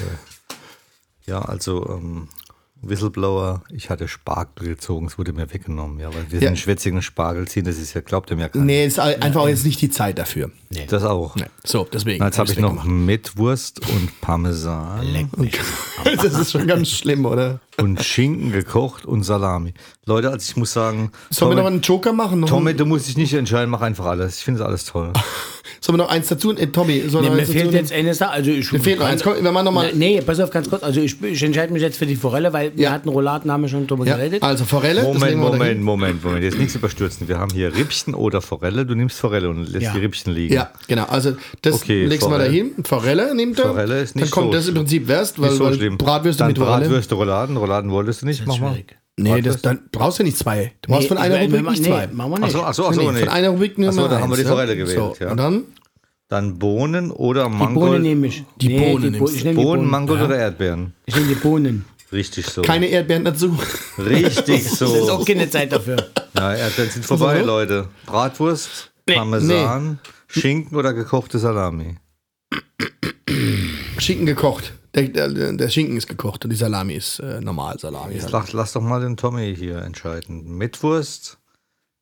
[1.27, 2.29] ja, also ähm,
[2.83, 6.49] Whistleblower, ich hatte Spargel gezogen, es wurde mir weggenommen, ja, weil wir Ja.
[6.49, 8.65] sind schwätzigen Spargel ziehen, das ist ja, glaubt ihr mir keiner.
[8.65, 10.51] Nee, ist einfach jetzt nicht die Zeit dafür.
[10.89, 11.37] Das auch.
[11.65, 12.19] So, deswegen.
[12.21, 12.85] Na, jetzt hab habe ich noch.
[12.85, 15.29] Mettwurst und Parmesan
[16.05, 17.61] Das ist schon ganz schlimm, oder?
[17.79, 19.73] und Schinken gekocht und Salami.
[20.07, 22.45] Leute, also ich muss sagen, Sollen wir noch Tommy, einen Joker machen?
[22.47, 24.39] Tommy, du musst dich nicht entscheiden, mach einfach alles.
[24.39, 25.13] Ich finde es alles toll.
[25.81, 26.53] Sollen wir noch eins dazu?
[26.57, 28.31] Äh, Tommy, sollen Nee, wir mir eins dazu fehlt jetzt eine Sache.
[28.33, 29.23] Also ich, Mir fehlt noch eins.
[29.23, 29.91] Komm, wir machen noch mal.
[29.95, 30.83] Nee, pass auf, ganz kurz.
[30.83, 32.91] Also ich, ich entscheide mich jetzt für die Forelle, weil wir Ja.
[32.93, 34.43] hatten Rouladen, haben wir schon drüber Ja, geredet.
[34.43, 35.03] also Forelle.
[35.03, 35.83] das Moment, Moment.
[35.83, 36.43] Moment, Moment.
[36.45, 37.29] Jetzt nichts überstürzen.
[37.29, 38.85] Wir haben hier Rippchen oder Forelle.
[38.87, 39.93] Du nimmst Forelle und lässt Ja.
[39.93, 40.55] die Rippchen liegen.
[40.55, 41.05] Ja, genau.
[41.05, 42.73] Also das Okay, legst du mal dahin.
[42.85, 43.67] Forelle nimmt er.
[43.67, 44.75] Forelle ist nicht Dann kommt so das im.
[44.75, 45.91] Prinzip wärst, weil, so weil.
[45.91, 46.59] Bratwürste Dann mit.
[46.59, 47.57] Bratwürste, Rouladen.
[47.57, 48.47] Rouladen wolltest du nicht?
[48.47, 48.73] Mach mal.
[48.73, 48.97] schwierig.
[49.19, 50.73] Nee, das, dann brauchst du nicht zwei.
[50.83, 52.07] Du brauchst von Nee, einer Rubrik wir- nicht nee, zwei.
[52.07, 52.45] Machen wir nicht.
[52.55, 53.19] Achso, achso, achso, Nee, nee.
[53.21, 54.79] Von einer Rubrik nur Ach so, mal da haben wir die Forelle ja?
[54.85, 55.31] gewählt, So, ja.
[55.31, 55.65] Und dann
[56.29, 57.75] Dann Bohnen oder die Mangold.
[57.91, 58.45] Bohnen nehme ich.
[58.57, 59.91] Die Bohnen die Bo nimmst ich die Bohnen, Bohnen.
[59.91, 60.95] Mangold oder Erdbeeren?
[61.07, 61.85] Ich nehme die Bohnen.
[62.13, 62.63] Richtig so.
[62.63, 63.57] keine Erdbeeren dazu.
[63.99, 65.25] Richtig Das ist auch so.
[65.25, 65.97] keine Zeit dafür.
[66.37, 67.47] Ja, Erdbeeren sind vorbei, so?
[67.47, 67.89] Leute.
[68.07, 69.99] Bratwurst, Parmesan,
[70.29, 71.97] Schinken oder gekochte Salami.
[73.99, 74.73] Schinken gekocht.
[74.95, 78.15] Der, der, der Schinken ist gekocht und die Salami ist äh, normal Salami.
[78.15, 80.57] Jetzt lass, lass doch mal den Tommy hier entscheiden.
[80.57, 81.39] Mettwurst,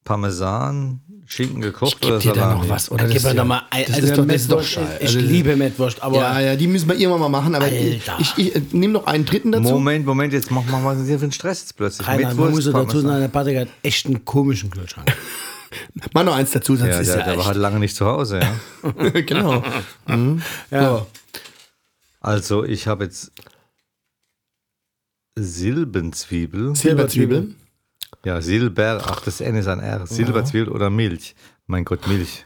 [0.05, 2.61] Parmesan, Schinken gekocht oder Gib dir da Salami?
[2.63, 3.05] noch was, oder?
[3.05, 4.63] Gib Das mir ist doch ja- mal ein, das also ist doch, das ist doch
[4.63, 4.97] scheiße.
[5.01, 8.17] Ich Also, liebe Mettwurst, aber Ja, ja, die müssen wir irgendwann mal machen, aber Alter.
[8.19, 9.65] ich, ich, ich nehme noch einen dritten dazu.
[9.75, 12.09] Moment, Moment, jetzt mach, mach mal was ist hier für einen Stress jetzt plötzlich.
[12.09, 13.03] Rainer, man muss ja dazu Parmesan.
[13.03, 15.13] sagen, der Patrick hat echt einen komischen Kühlschrank.
[16.15, 18.07] Mach noch eins dazu, sonst Ja, ist der, ja, der war halt lange nicht zu
[18.07, 19.11] Hause, ja.
[19.21, 19.63] genau.
[20.07, 20.41] Mhm.
[20.71, 21.07] Ja.
[22.29, 23.33] Also, ich habe jetzt
[25.35, 26.77] Silbenzwiebel.
[26.77, 27.55] Silberzwiebel.
[28.23, 30.07] Ja, Silber, ach, das N ist ein R.
[30.07, 31.35] Silberzwiebel oder Milch.
[31.67, 32.45] Mein Gott, Milch.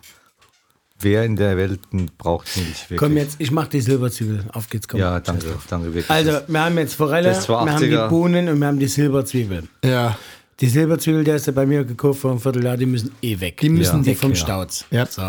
[1.01, 1.81] Wer in der Welt
[2.17, 3.01] braucht Milch wirklich?
[3.01, 4.45] Komm jetzt, ich mach die Silberzwiebel.
[4.53, 5.01] Auf geht's, komm.
[5.01, 6.11] Ja, danke, danke wirklich.
[6.11, 8.09] Also, wir haben jetzt Forelle, wir haben die 80er.
[8.09, 9.65] Bohnen und wir haben die Silberzwiebel.
[9.85, 10.17] Ja.
[10.63, 13.59] Die Silberzwiebel, der ist ja bei mir gekauft vor einem Vierteljahr, die müssen eh weg.
[13.61, 14.37] Die müssen die weg, vom ja.
[14.37, 14.85] Stauz.
[14.93, 15.07] Ja.
[15.07, 15.21] So.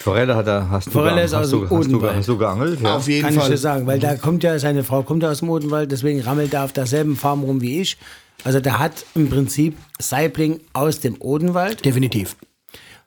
[0.00, 2.16] Forelle hat er, hast du, Forelle ist aus hast, du, dem hast, du, Odenwald.
[2.16, 2.80] hast du geangelt?
[2.80, 2.96] Ja.
[2.96, 3.50] Auf jeden Kann ich Fall.
[3.50, 6.52] dir sagen, weil da kommt ja, seine Frau kommt ja aus dem Odenwald, deswegen rammelt
[6.54, 7.98] er auf derselben Farm rum wie ich.
[8.42, 11.84] Also der hat im Prinzip Saibling aus dem Odenwald.
[11.84, 12.34] Definitiv.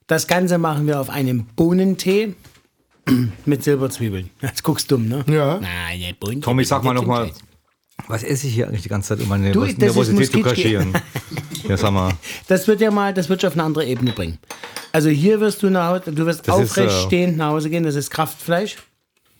[0.07, 2.33] Das Ganze machen wir auf einem Bohnentee
[3.45, 4.29] mit Silberzwiebeln.
[4.41, 5.25] Jetzt guckst du dumm, ne?
[5.27, 5.59] Ja.
[5.59, 6.45] Nein, Bohnentee.
[6.45, 7.29] Tommy, sag mal nochmal,
[8.07, 10.93] was esse ich hier eigentlich die ganze Zeit, um meine Du, Nervosität zu kaschieren?
[11.67, 12.13] Ja, sag mal.
[12.47, 14.37] Das wird ja mal, das wird dich auf eine andere Ebene bringen.
[14.91, 17.69] Also hier wirst du nach Hause, du wirst Das ist, aufrecht äh, stehend nach Hause
[17.69, 18.77] gehen, das ist Kraftfleisch.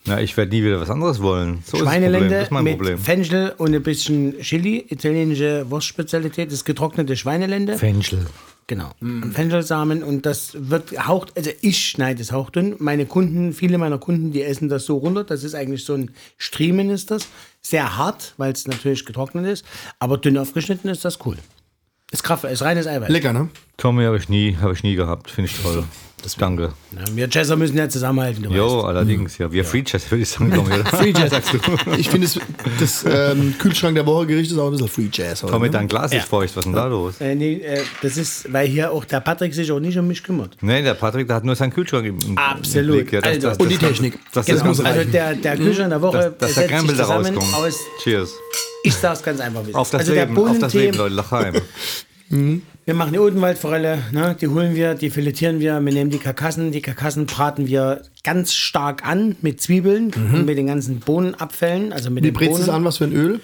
[0.06, 1.64] Na, ich werde nie wieder was anderes wollen.
[1.66, 1.90] So ist das.
[1.90, 2.98] Schweinelende ist mein mit Problem.
[2.98, 7.78] Fenchel und ein bisschen Chili, italienische Wurstspezialität, das getrocknete Schweinelende.
[7.78, 8.26] Fenchel.
[8.68, 8.92] Genau.
[9.02, 12.76] Und Fenchelsamen und das wird haucht, also ich schneide es hauchdünn.
[12.80, 15.24] Meine Kunden, viele meiner Kunden, die essen das so runter.
[15.24, 17.28] Das ist eigentlich so ein Striemen ist das.
[17.62, 19.66] Sehr hart, weil es natürlich getrocknet ist.
[20.00, 21.38] Aber dünn aufgeschnitten ist das cool.
[22.14, 23.10] Ist Kraft, ist reines Eiweiß.
[23.10, 23.50] Lecker, ne?
[23.76, 25.32] Tommy habe ich nie, habe ich nie gehabt.
[25.32, 25.84] Finde ich toll.
[26.38, 26.74] Danke.
[26.92, 28.44] Ja, wir Jazzer müssen ja zusammenhalten.
[28.44, 28.86] Du Jo, weißt.
[28.86, 29.52] allerdings, ja.
[29.52, 30.86] Wir Free Jazz, würde ich sagen, oder?
[30.86, 31.32] Free Jazz.
[31.98, 32.40] Ich finde, das,
[32.80, 35.44] das ähm, Kühlschrank der Woche Gericht ist auch ein bisschen Free Jazz.
[35.44, 35.72] heute, Tommy, ne?
[35.72, 36.56] dein Glas ist feucht.
[36.56, 37.16] Was ist denn da los?
[37.20, 40.24] Äh, nee, äh, das ist, weil hier auch der Patrick sich auch nicht um mich
[40.24, 40.56] kümmert.
[40.62, 42.96] Nee, der Patrick, der hat nur seinen Kühlschrank im, im Absolut.
[42.98, 43.12] Blick.
[43.14, 44.14] Ja, das, Also- das, Und die das- Technik.
[44.32, 44.70] Das, das, Genau.
[44.74, 47.54] das, Also der, der Kühlschrank der Woche dass der setzt sich Krempel da zusammen rauskommt.
[47.66, 48.32] aus, Cheers.
[48.84, 51.16] ich sag's ganz einfach, wie es Auf das also Leben, der auf das Leben, Leute,
[51.16, 51.56] Lachheim.
[52.86, 56.72] wir machen die Odenwaldforelle, ne, die holen wir, die filetieren wir, wir nehmen die Karkassen,
[56.72, 62.10] die Karkassen braten wir ganz stark an mit Zwiebeln und mit den ganzen Bohnenabfällen, also
[62.10, 62.84] mit Wie brätst du es an?
[62.84, 63.40] Was für ein Öl?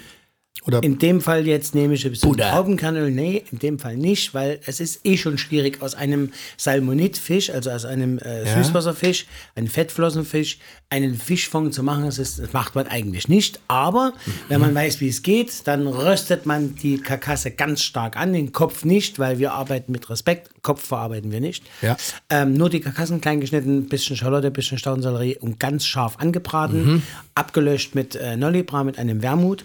[0.66, 2.50] Oder In dem Fall jetzt nehme ich ein bisschen Buddha.
[2.50, 3.10] Traubenkernöl.
[3.10, 7.70] Nee, in dem Fall nicht, weil es ist eh schon schwierig aus einem Salmonitfisch, also
[7.70, 8.62] aus einem äh, Ja.
[8.62, 10.58] Süßwasserfisch, einem Fettflossenfisch,
[10.90, 12.04] einen Fischfond zu machen.
[12.04, 13.60] Das, ist, das macht man eigentlich nicht.
[13.68, 14.12] Aber
[14.48, 18.52] wenn man weiß, wie es geht, dann röstet man die Karkasse ganz stark an, den
[18.52, 20.50] Kopf nicht, weil wir arbeiten mit Respekt.
[20.62, 21.64] Kopf verarbeiten wir nicht.
[21.80, 21.96] Ja.
[22.28, 27.02] Ähm, nur die Karkassen klein geschnitten, bisschen Schalotte, bisschen Staudensellerie und ganz scharf angebraten,
[27.34, 29.64] abgelöscht mit äh, Nollibra, mit einem Wermut.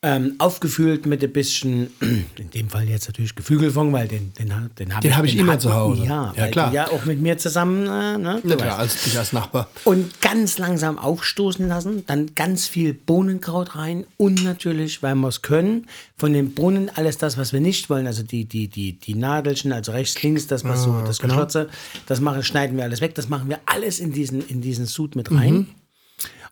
[0.00, 4.94] Ähm, aufgefüllt mit ein bisschen, in dem Fall jetzt natürlich Geflügelfond, weil den, den, den
[4.94, 6.04] habe Den hab ich immer hat- zu Hause.
[6.04, 6.72] Ja, Ja, klar.
[6.72, 7.82] Ja, auch mit mir zusammen.
[7.86, 9.68] Äh, ne, Ja, klar, als dich als Nachbar.
[9.82, 15.42] Und ganz langsam aufstoßen lassen, dann ganz viel Bohnenkraut rein und natürlich, weil wir es
[15.42, 19.14] können, von den Bohnen alles das, was wir nicht wollen, also die, die, die, die
[19.16, 21.34] Nadelchen, also rechts, links, das was so, das genau.
[21.34, 21.68] Geschlotze,
[22.06, 25.16] das machen, schneiden wir alles weg, das machen wir alles in diesen, in diesen Sud
[25.16, 25.52] mit rein.
[25.54, 25.66] Mhm.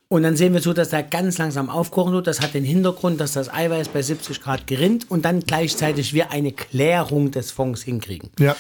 [0.08, 2.28] Und dann sehen wir so, dass der ganz langsam aufkochen wird.
[2.28, 6.30] Das hat den Hintergrund, dass das Eiweiß bei 70 Grad gerinnt und dann gleichzeitig wir
[6.30, 8.30] eine Klärung des Fonds hinkriegen.
[8.38, 8.54] Ja.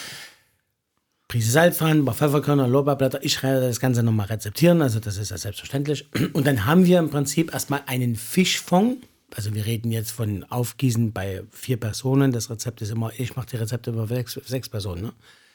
[1.28, 3.22] Prise Salz paar Pfefferkörner, Lorbeerblätter.
[3.22, 6.08] Ich werde das Ganze nochmal rezeptieren, also das ist ja selbstverständlich.
[6.32, 9.04] Und dann haben wir im Prinzip erstmal einen Fischfond.
[9.34, 12.30] Also wir reden jetzt von Aufgießen bei vier Personen.
[12.32, 15.02] Das Rezept ist immer, ich mache die Rezepte über sechs, sechs Personen.
[15.02, 15.12] Ne?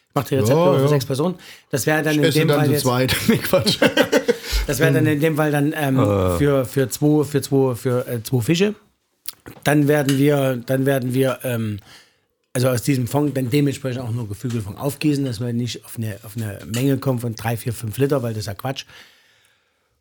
[0.09, 0.87] Ich mache die Rezepte Ja, für ja.
[0.89, 1.35] sechs Personen.
[1.69, 3.27] Das wäre dann in Esse dem dann Fall jetzt.
[3.27, 3.79] Nee, Quatsch.
[4.67, 5.97] das wäre dann in dem Fall dann ähm,
[6.37, 8.75] für, für zwei, für zwei, für äh, zwei Fische.
[9.63, 11.79] Dann werden wir, dann werden wir ähm,
[12.53, 16.17] also aus diesem Fond dann dementsprechend auch nur Geflügelfond aufgießen, dass wir nicht auf eine,
[16.23, 18.85] auf eine Menge kommen von 3, 4, 5 Liter, weil das ist ja Quatsch.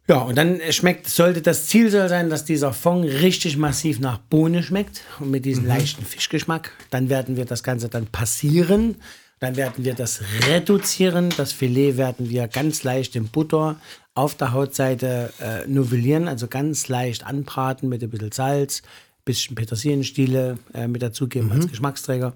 [0.08, 4.18] Ja, und dann schmeckt, sollte das Ziel soll sein, dass dieser Fond richtig massiv nach
[4.18, 6.72] Bohne schmeckt und mit diesem leichten Fischgeschmack.
[6.90, 8.96] Dann werden wir das Ganze dann passieren.
[9.38, 11.28] Dann werden wir das reduzieren.
[11.36, 13.76] Das Filet werden wir ganz leicht in Butter
[14.14, 18.82] auf der Hautseite äh, novellieren, also ganz leicht anbraten mit ein bisschen Salz,
[19.24, 22.34] bisschen Petersilienstiele äh, mit dazugeben als Geschmacksträger.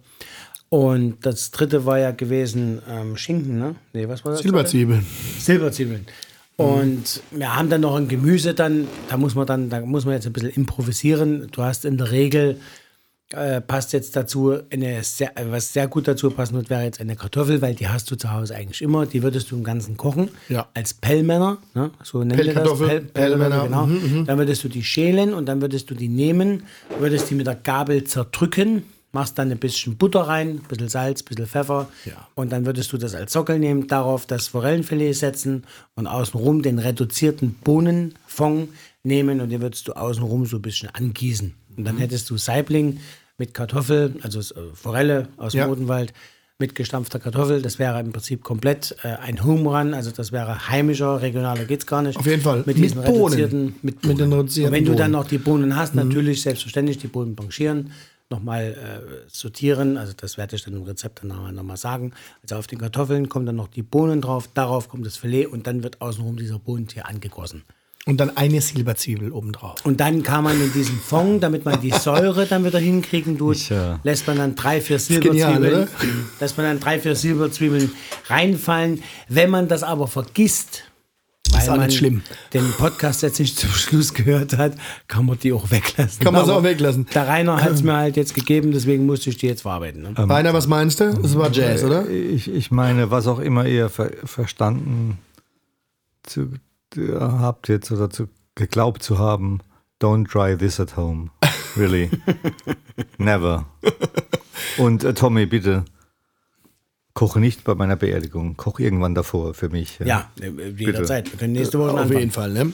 [0.69, 3.75] Und das dritte war ja gewesen ähm, Schinken, ne?
[3.93, 4.41] Nee, was war das?
[4.43, 5.05] Silberzwiebeln.
[5.39, 6.07] Silberzwiebeln.
[6.57, 10.15] Und wir haben dann noch ein Gemüse, dann, da muss man dann, da muss man
[10.15, 11.49] jetzt ein bisschen improvisieren.
[11.51, 12.61] Du hast in der Regel,
[13.33, 17.17] äh, passt jetzt dazu, eine sehr, was sehr gut dazu passen wird, wäre jetzt eine
[17.17, 19.07] Kartoffel, weil die hast du zu Hause eigentlich immer.
[19.07, 20.29] Die würdest du im Ganzen kochen.
[20.49, 20.69] Ja.
[20.75, 21.91] Als Pellmänner, ne?
[22.03, 22.79] so nennen wir das.
[22.79, 24.25] Pell, Pellmänner, Pellmänner, Mhm, genau.
[24.25, 26.65] Dann würdest du die schälen und dann würdest du die nehmen,
[26.99, 31.23] würdest die mit der Gabel zerdrücken, machst dann ein bisschen Butter rein, ein bisschen Salz,
[31.23, 32.29] ein bisschen Pfeffer Ja.
[32.35, 35.65] und dann würdest du das als Sockel nehmen, darauf das Forellenfilet setzen
[35.95, 38.69] und außenrum den reduzierten Bohnenfond
[39.05, 41.55] nehmen und den würdest du außenrum so ein bisschen angießen.
[41.77, 41.85] Und Mhm.
[41.85, 43.01] dann hättest du Saibling
[43.39, 45.69] mit Kartoffel, also äh, Forelle aus dem Ja.
[45.69, 46.13] Odenwald,
[46.61, 47.63] mit gestampfter Kartoffel.
[47.63, 51.85] Das wäre im Prinzip komplett äh, ein Home Run, also das wäre heimischer, regionaler geht's
[51.87, 52.17] gar nicht.
[52.17, 52.59] Auf jeden Fall.
[52.59, 53.17] Mit Mit diesen Bohnen.
[53.35, 55.23] reduzierten, mit, Mit den reduzierten Und wenn du dann Bohnen.
[55.23, 57.91] noch die Bohnen hast, natürlich selbstverständlich die Bohnen blanchieren,
[58.31, 59.97] nochmal äh, sortieren.
[59.99, 62.13] Also das werde ich dann im Rezept dann nochmal noch mal sagen.
[62.43, 65.67] Also auf den Kartoffeln kommen dann noch die Bohnen drauf, darauf kommt das Filet und
[65.67, 67.63] dann wird außenrum dieser Bohnentier angegossen.
[68.07, 69.77] Und dann eine Silberzwiebel obendrauf.
[69.85, 73.57] Und dann kann man in diesen Fond, damit man die Säure dann wieder hinkriegen tut,
[73.57, 75.89] Ich, äh, lässt man dann drei, vier genial, Silberzwiebeln, oder?
[76.41, 77.93] lässt man dann drei, vier Silberzwiebeln
[78.27, 79.03] reinfallen.
[79.29, 80.83] Wenn man das aber vergisst,
[81.53, 82.23] weil man schlimm.
[82.53, 84.75] den Podcast jetzt nicht zum Schluss gehört hat,
[85.09, 86.23] kann man die auch weglassen.
[86.23, 87.07] Kann man sie auch weglassen.
[87.15, 90.03] Der Rainer hat es mir halt jetzt gegeben, deswegen musste ich die jetzt verarbeiten.
[90.03, 90.15] Ne?
[90.17, 91.13] Rainer, was meinst du?
[91.15, 92.09] Das war Jazz, oder?
[92.09, 95.19] Ich, ich meine, was auch immer ihr ver verstanden
[96.23, 96.53] zu,
[96.99, 99.61] habt jetzt oder zu, geglaubt zu haben,
[100.01, 101.31] don't try this at home.
[101.77, 102.11] Really.
[103.19, 103.67] Never.
[104.79, 105.85] Und äh, Tommy, bitte,
[107.15, 108.57] koche nicht bei meiner Beerdigung.
[108.57, 109.99] Koch irgendwann davor für mich.
[110.05, 111.31] Ja, äh, jederzeit.
[111.33, 112.19] Wir können nächste Woche Auf anfangen.
[112.21, 112.73] jeden Fall, ne?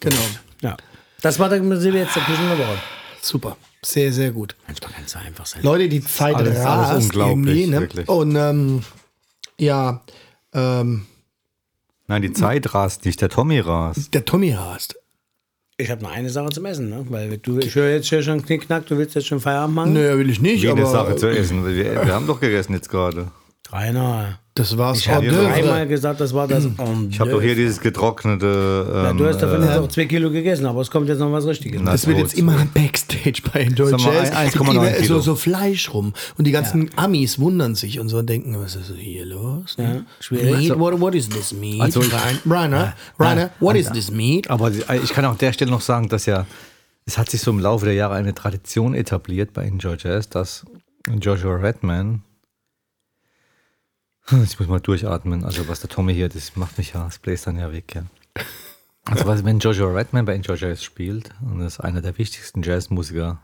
[0.00, 0.16] Genau.
[0.62, 0.76] Ja.
[1.22, 2.78] Das war der Prinzip jetzt der Küchen der Woche.
[3.22, 3.56] Super.
[3.82, 4.56] Sehr, sehr gut.
[4.66, 5.62] Manchmal kann es so einfach sein.
[5.62, 7.80] Leute, die Zeit Alles- alles rast unglaublich, irgendwie, ne?
[7.80, 8.08] wirklich.
[8.08, 8.82] Und ähm,
[9.58, 10.02] ja,
[10.52, 11.06] ähm,
[12.06, 14.12] Nein, die Zeit rast nicht, der Tommy rast.
[14.14, 14.96] der Tommy rast.
[15.76, 17.04] Ich habe noch eine Sache zum Essen, ne?
[17.08, 19.92] Weil du, ich höre jetzt hier schon Knickknack, du willst jetzt schon Feierabend machen.
[19.94, 21.66] Nö, will ich nicht, eine aber Sache zu essen.
[21.66, 23.28] Wir, wir haben doch gegessen jetzt gerade.
[23.74, 24.98] Rainer, Das war's.
[25.00, 25.52] ich habe d'oeuvre.
[25.52, 26.64] dreimal gesagt, das war das.
[27.10, 28.86] Ich habe doch hier dieses getrocknete.
[28.92, 31.18] Ja, Ähm, du hast davon äh, jetzt auch zwei Kilo gegessen, aber es kommt jetzt
[31.18, 31.80] noch was Richtiges.
[31.82, 34.30] Na, Das wird jetzt immer Backstage bei mal, Jazz.
[34.30, 35.14] ein- Die 1,9 kriegen Kilo.
[35.16, 36.12] so, so Fleisch rum.
[36.38, 39.74] Und die ganzen Amis wundern sich und so und denken, was ist hier los?
[39.76, 40.68] Ja, schwierig.
[40.68, 40.78] Meat?
[40.78, 41.80] What, what is this meat?
[41.80, 42.00] Also-
[42.48, 44.48] Rainer, Rainer, what is this meat?
[44.50, 46.46] Aber ich kann auch an der Stelle noch sagen, dass ja,
[47.06, 50.64] es hat sich so im Laufe der Jahre eine Tradition etabliert bei Enjoy Jazz, dass
[51.20, 52.22] Joshua Redman,
[54.44, 57.46] ich muss mal durchatmen, also was der Tommy hier, das macht mich ja, das bläst
[57.46, 58.04] dann ja weg, ja.
[59.06, 62.62] Also was, wenn Joshua Redman bei Enjoy Jazz spielt, und das ist einer der wichtigsten
[62.62, 63.38] Jazzmusiker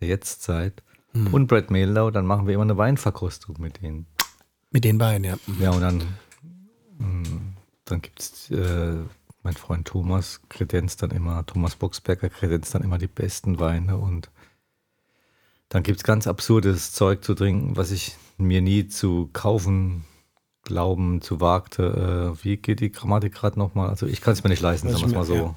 [0.00, 0.84] der Jetztzeit,
[1.14, 4.06] und Brad Mehldau, dann machen wir immer eine Weinverkostung mit denen.
[4.70, 5.36] Mit den beiden, ja.
[5.60, 6.02] Ja, und dann,
[6.98, 7.28] mh,
[7.84, 8.96] dann gibt es, äh,
[9.44, 14.30] mein Freund Thomas kredenzt dann immer, Thomas Boxberger kredenzt dann immer die besten Weine und
[15.74, 20.04] dann gibt es ganz absurdes Zeug zu trinken, was ich mir nie zu kaufen,
[20.62, 22.36] glauben, zu wagte.
[22.38, 23.88] Äh, wie geht die Grammatik gerade nochmal?
[23.88, 25.56] Also ich kann es mir nicht leisten, sagen wir es mal so.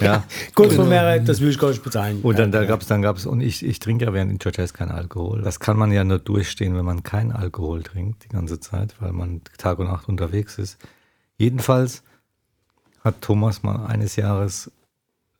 [0.00, 0.22] Ja.
[0.54, 2.20] Kurz vor Mehrheit, das will ich gar nicht bezahlen.
[2.22, 4.72] Und dann da gab es, dann gab's, und ich, ich trinke ja während Enjoy Jazz
[4.72, 5.42] keinen Alkohol.
[5.42, 9.10] Das kann man ja nur durchstehen, wenn man keinen Alkohol trinkt die ganze Zeit, weil
[9.10, 10.78] man Tag und Nacht unterwegs ist.
[11.38, 12.04] Jedenfalls
[13.02, 14.70] hat Thomas mal eines Jahres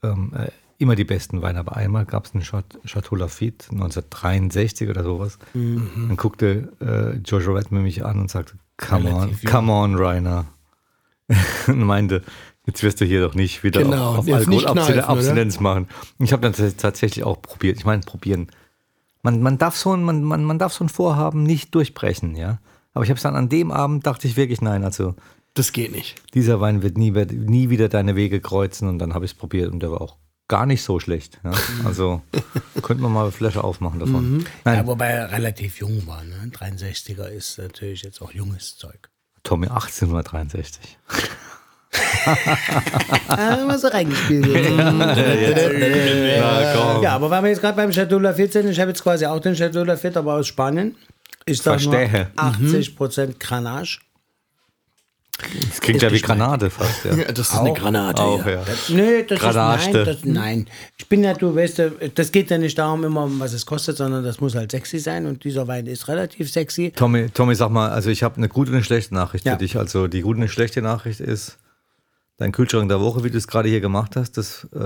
[0.03, 0.49] ähm, äh,
[0.79, 5.39] immer die besten Weine, aber einmal gab es einen Chat- Chateau Lafitte 1963 oder sowas.
[5.53, 9.53] Dann guckte äh, Joshua Redman mich an und sagte, come on, Relativ jung.
[9.53, 10.47] come on, Rainer.
[11.67, 12.23] und meinte,
[12.67, 15.09] jetzt wirst du hier doch nicht wieder Genau, auf, auf jetzt nicht Alkohol kneifen, oder?
[15.11, 15.89] Abstinenz machen.
[16.21, 17.77] Ich habe dann tats- tatsächlich auch probiert.
[17.77, 18.47] Ich meine, probieren.
[19.23, 22.61] Man, man, darf so ein, man, man, man darf so ein Vorhaben nicht durchbrechen, ja.
[22.95, 25.15] Aber ich habe es dann an dem Abend, dachte ich wirklich, nein, also
[25.55, 26.15] Das geht nicht.
[26.35, 29.37] dieser Wein wird nie, wird nie wieder deine Wege kreuzen und dann habe ich es
[29.37, 30.17] probiert und der war auch
[30.49, 31.39] gar nicht so schlecht.
[31.45, 31.53] Ja?
[31.85, 32.23] Also
[32.83, 34.45] könnte man mal eine Flasche aufmachen davon.
[34.65, 36.25] Nein, Ja, wobei er relativ jung war.
[36.25, 36.51] Ne?
[36.53, 39.09] 63er ist natürlich jetzt auch junges Zeug.
[39.45, 40.99] Tommy 1863.
[43.29, 44.45] Ah, was er reingespielt
[46.77, 47.03] komm.
[47.03, 49.41] Ja, aber weil wir jetzt gerade beim Chateau Lafite sind, ich habe jetzt quasi auch
[49.41, 50.95] den Chateau Lafite, aber aus Spanien.
[51.47, 52.31] Ich nur Verstehe.
[52.37, 53.99] 80% Grenache.
[55.69, 56.21] Das klingt ja wie.
[56.21, 57.05] Granate fast.
[57.05, 57.15] Ja.
[57.17, 58.21] Ja, das ist eine Granate.
[58.23, 58.53] Auch, ja.
[58.53, 58.65] ja.
[58.89, 59.79] Nö, das Grenache.
[59.89, 60.67] ist nein, das, nein.
[60.97, 61.83] Ich bin ja, du weißt,
[62.15, 64.99] das geht ja nicht darum immer, um was es kostet, sondern das muss halt sexy
[64.99, 66.93] sein und dieser Wein ist relativ sexy.
[66.95, 69.53] Tommy, Tommy, sag mal, also ich habe eine gute und eine schlechte Nachricht Ja.
[69.53, 69.77] für dich.
[69.77, 71.59] Also die gute und eine schlechte Nachricht ist,
[72.37, 74.79] dein Kühlschrank der Woche, wie du es gerade hier gemacht hast, das äh,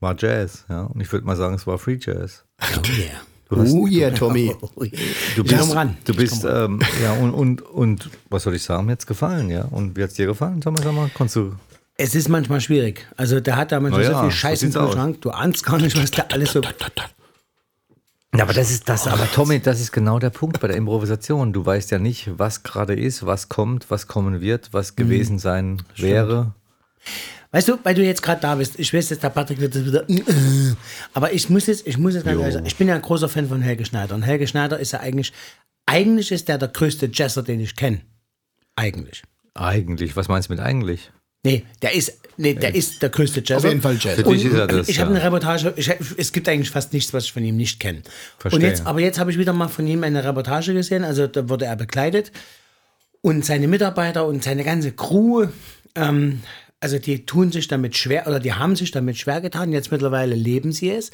[0.00, 0.64] war Jazz.
[0.68, 0.82] Ja?
[0.84, 2.44] Und ich würde mal sagen, es war Free Jazz.
[2.60, 3.20] Oh yeah.
[3.56, 4.54] Oh yeah, Tommy.
[4.76, 4.92] Oh yeah.
[5.36, 5.96] Du bist, komm ran.
[6.04, 9.64] Du bist, ähm, ja, und, und, und was soll ich sagen, mir hat's gefallen, ja.
[9.70, 10.82] Und wie hat's dir gefallen, Thomas?
[10.82, 11.52] Sag mal, konntest du.
[11.96, 13.06] Es ist manchmal schwierig.
[13.16, 14.72] Also der hat da manchmal Na so viel Scheiß im.
[14.72, 16.60] Kühlschrank, du ahnst gar nicht, was da alles so...
[18.34, 21.52] Ja, aber das ist das, aber Tommy, das ist genau der Punkt bei der Improvisation.
[21.52, 25.82] Du weißt ja nicht, was gerade ist, was kommt, was kommen wird, was gewesen sein
[25.96, 26.54] wäre.
[27.50, 29.84] Weißt du, weil du jetzt gerade da bist, ich weiß jetzt, der Patrick wird das
[29.84, 30.06] wieder.
[31.12, 33.28] Aber ich muss jetzt, ich muss jetzt ganz ehrlich sagen, ich bin ja ein großer
[33.28, 34.14] Fan von Helge Schneider.
[34.14, 35.32] Und Helge Schneider ist ja eigentlich,
[35.84, 38.00] eigentlich ist der der größte Jazzer, den ich kenne.
[38.74, 39.22] Eigentlich.
[39.54, 41.10] Eigentlich, was meinst du mit eigentlich?
[41.44, 43.56] Nee, der ist, nee, der ist der größte Jazzer.
[43.56, 44.14] Auf jeden Fall Jazz.
[44.14, 44.88] Für dich ist er das.
[44.88, 47.80] Ich habe eine Reportage, ich, es gibt eigentlich fast nichts, was ich von ihm nicht
[47.80, 48.02] kenne.
[48.38, 48.60] Verstehe.
[48.60, 51.48] Und jetzt, aber jetzt habe ich wieder mal von ihm eine Reportage gesehen, also da
[51.48, 52.30] wurde er bekleidet
[53.22, 55.48] und seine Mitarbeiter und seine ganze Crew,
[55.96, 56.42] ähm,
[56.82, 60.34] also die tun sich damit schwer oder die haben sich damit schwer getan, jetzt mittlerweile
[60.34, 61.12] leben sie es.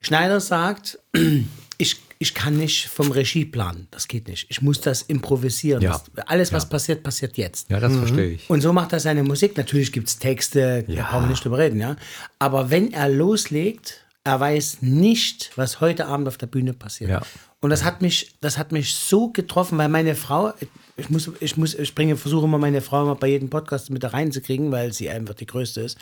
[0.00, 0.98] Schneider sagt,
[1.78, 4.46] ich, ich kann nicht vom Regie planen, das geht nicht.
[4.48, 5.80] Ich muss das improvisieren.
[5.80, 6.02] Ja.
[6.14, 7.70] Das, alles, was passiert, passiert jetzt.
[7.70, 8.50] Ja, das verstehe ich.
[8.50, 9.56] Und so macht er seine Musik.
[9.56, 11.94] Natürlich gibt es Texte, da brauchen wir nicht drüber reden, ja.
[12.40, 17.10] Aber wenn er loslegt, er weiß nicht, was heute Abend auf der Bühne passiert.
[17.10, 17.22] Ja.
[17.60, 20.52] Und das hat mich, das hat mich so getroffen, weil meine Frau,
[20.96, 24.04] ich muss, ich muss, ich bringe, versuche immer meine Frau immer bei jedem Podcast mit
[24.04, 25.98] da reinzukriegen, weil sie einfach die größte ist.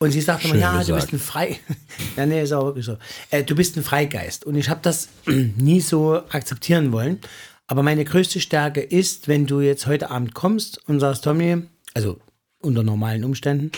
[0.00, 1.60] Und sie sagt immer, ja, du bist ein Frei,
[2.16, 2.98] ja, nee, ist auch wirklich so.
[3.30, 4.44] Äh, du bist ein Freigeist.
[4.44, 7.20] Und ich habe das nie so akzeptieren wollen.
[7.66, 11.62] Aber meine größte Stärke ist, wenn du jetzt heute Abend kommst und sagst, Tommy,
[11.94, 12.18] also
[12.60, 13.70] unter normalen Umständen,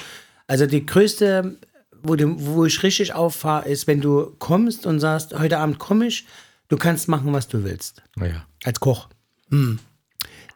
[0.47, 1.59] also die größte,
[2.03, 6.07] wo, du, wo ich richtig auffahre, ist, wenn du kommst und sagst, heute Abend komme
[6.07, 6.27] ich,
[6.69, 8.03] du kannst machen, was du willst.
[8.19, 8.47] Ja.
[8.65, 9.09] Als Koch.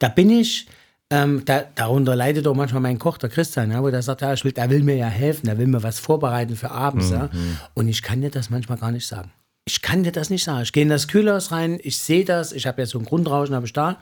[0.00, 0.66] Da bin ich,
[1.10, 4.32] ähm, da, darunter leidet auch manchmal mein Koch, der Christian, ja, wo der sagt, ja,
[4.32, 7.10] ich will, der will mir ja helfen, der will mir was vorbereiten für abends.
[7.10, 7.30] Ja.
[7.74, 9.30] Und ich kann dir das manchmal gar nicht sagen.
[9.64, 10.62] Ich kann dir das nicht sagen.
[10.62, 13.54] Ich gehe in das Kühlhaus rein, ich sehe das, ich habe ja so ein Grundrauschen,
[13.54, 13.98] habe ich da.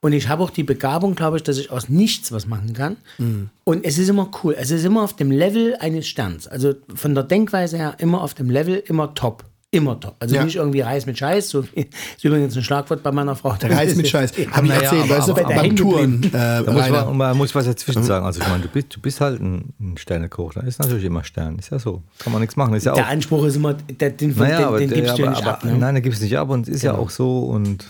[0.00, 2.96] Und ich habe auch die Begabung, glaube ich, dass ich aus nichts was machen kann.
[3.64, 4.54] Und es ist immer cool.
[4.56, 6.46] Es ist immer auf dem Level eines Sterns.
[6.46, 9.44] Also von der Denkweise her immer auf dem Level, immer top.
[9.70, 10.16] Immer top.
[10.18, 10.44] Also Ja.
[10.44, 13.50] nicht irgendwie Reis mit Scheiß, so ist übrigens ein Schlagwort bei meiner Frau.
[13.62, 14.32] Reis mit Scheiß.
[14.50, 16.22] Hab ich Naja, erzählt, aber- weißt du, aber- aber- beim Touren.
[16.24, 18.24] Äh, Da muss man, man muss was dazwischen sagen.
[18.24, 20.54] Also ich meine, du bist, du bist halt ein, ein Sternekoch.
[20.54, 21.58] Da ist natürlich immer Stern.
[21.58, 22.02] Ist ja so.
[22.18, 22.72] Kann man nichts machen.
[22.74, 23.08] Ist ja Der auch.
[23.10, 25.64] Anspruch ist immer, der, den, Naja, den, den der, gibst du ja nicht aber ab.
[25.64, 25.76] Ne?
[25.76, 27.84] nein, den gibst du nicht ab und ist ja auch so und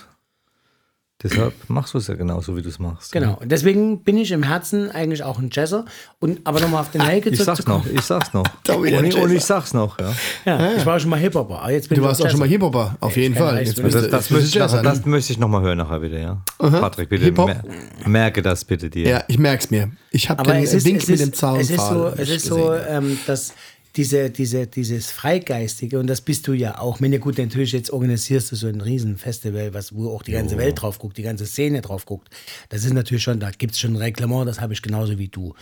[1.23, 3.13] deshalb machst du es ja genauso, wie du es machst.
[3.13, 3.39] Genau.
[3.41, 5.85] Und deswegen bin ich im Herzen eigentlich auch ein Jazzer.
[6.21, 8.45] Und, aber nochmal auf den Helge Ich sag's noch, ich sag's noch.
[8.69, 10.13] Und, ich, und ich sag's noch, ja.
[10.45, 11.63] Ja, ich war schon mal Hip-Hopper.
[11.67, 12.49] bin Du ich warst auch schon mal.
[12.49, 13.59] Hip-Hopper, auf jeden Fall.
[13.65, 14.97] Jetzt Das, das, du möchte ich, Jazzer, nachher- ne?
[14.99, 16.43] das möchte ich nochmal hören nachher wieder, ja.
[16.59, 17.65] Patrick, bitte mer
[18.07, 19.09] merke das bitte dir.
[19.09, 19.91] Ja, ich merk's mir.
[20.11, 21.61] Ich habe Aber den es ist, Wink es mit dem Zaun.
[21.61, 23.55] es ist so, es ist so ähm, dass
[23.97, 27.91] diese, diese, dieses Freigeistige, und das bist du ja auch, wenn du gut natürlich jetzt
[27.91, 31.47] organisierst du so ein Riesenfestival, was, wo auch die ganze Welt drauf guckt, die ganze
[31.47, 32.29] Szene drauf guckt.
[32.69, 35.29] Das ist natürlich schon, da gibt es schon ein Reglement, das habe ich genauso wie
[35.29, 35.55] du.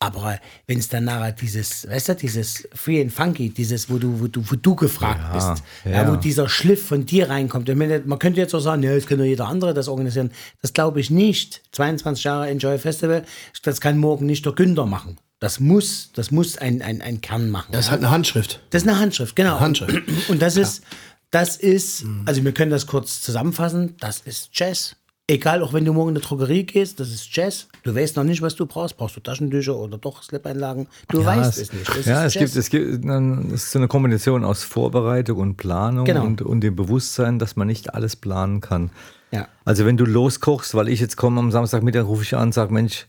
[0.00, 4.20] Aber wenn es dann nachher dieses, weißt du, dieses Free and Funky, dieses, wo du,
[4.20, 6.10] wo du, wo du gefragt Ja, bist, ja.
[6.10, 7.74] wo dieser Schliff von dir reinkommt.
[7.74, 10.30] Meine, man könnte jetzt auch sagen, ja, jetzt kann doch jeder andere das organisieren.
[10.60, 11.62] Das glaube ich nicht.
[11.72, 13.24] 22 Jahre Enjoy Festival,
[13.62, 15.16] das kann morgen nicht der Günther machen.
[15.44, 17.68] Das muss, das muss ein, ein, ein Kern machen.
[17.72, 18.60] Das ist halt eine Handschrift.
[18.70, 19.60] Das ist eine Handschrift, genau.
[19.60, 20.00] Handschrift.
[20.28, 20.82] Und das ist,
[21.30, 24.96] das ist, also wir können das kurz zusammenfassen, das ist Jazz.
[25.26, 27.68] Egal, auch wenn du morgen in die Drogerie gehst, das ist Jazz.
[27.82, 28.96] Du weißt noch nicht, was du brauchst.
[28.96, 30.86] Brauchst du Taschentücher oder doch Slip-Einlagen?
[31.08, 31.88] Du Ja, weißt es, es nicht.
[31.94, 35.56] Das ja, ist es gibt, es gibt dann ist so eine Kombination aus Vorbereitung und
[35.58, 36.24] Planung Genau.
[36.24, 38.90] und, und dem Bewusstsein, dass man nicht alles planen kann.
[39.30, 39.46] Ja.
[39.66, 42.72] Also wenn du loskochst, weil ich jetzt komme am Samstagmittag, rufe ich an und sage,
[42.72, 43.06] Mensch,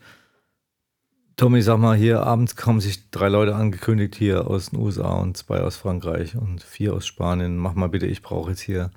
[1.37, 5.35] Tommy, sag mal, hier abends haben sich drei Leute angekündigt hier aus den USA und
[5.35, 7.57] zwei aus Frankreich und vier aus Spanien.
[7.57, 8.91] Mach mal bitte, ich brauche jetzt hier.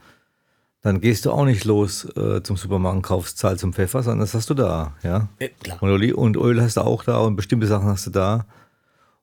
[0.82, 4.34] Dann gehst du auch nicht los äh, zum Supermarkt kaufst Salz und Pfeffer, sondern das
[4.34, 5.28] hast du da, ja.
[5.40, 5.78] Äh, klar.
[5.82, 8.46] Und, Oli und Öl hast du auch da und bestimmte Sachen hast du da.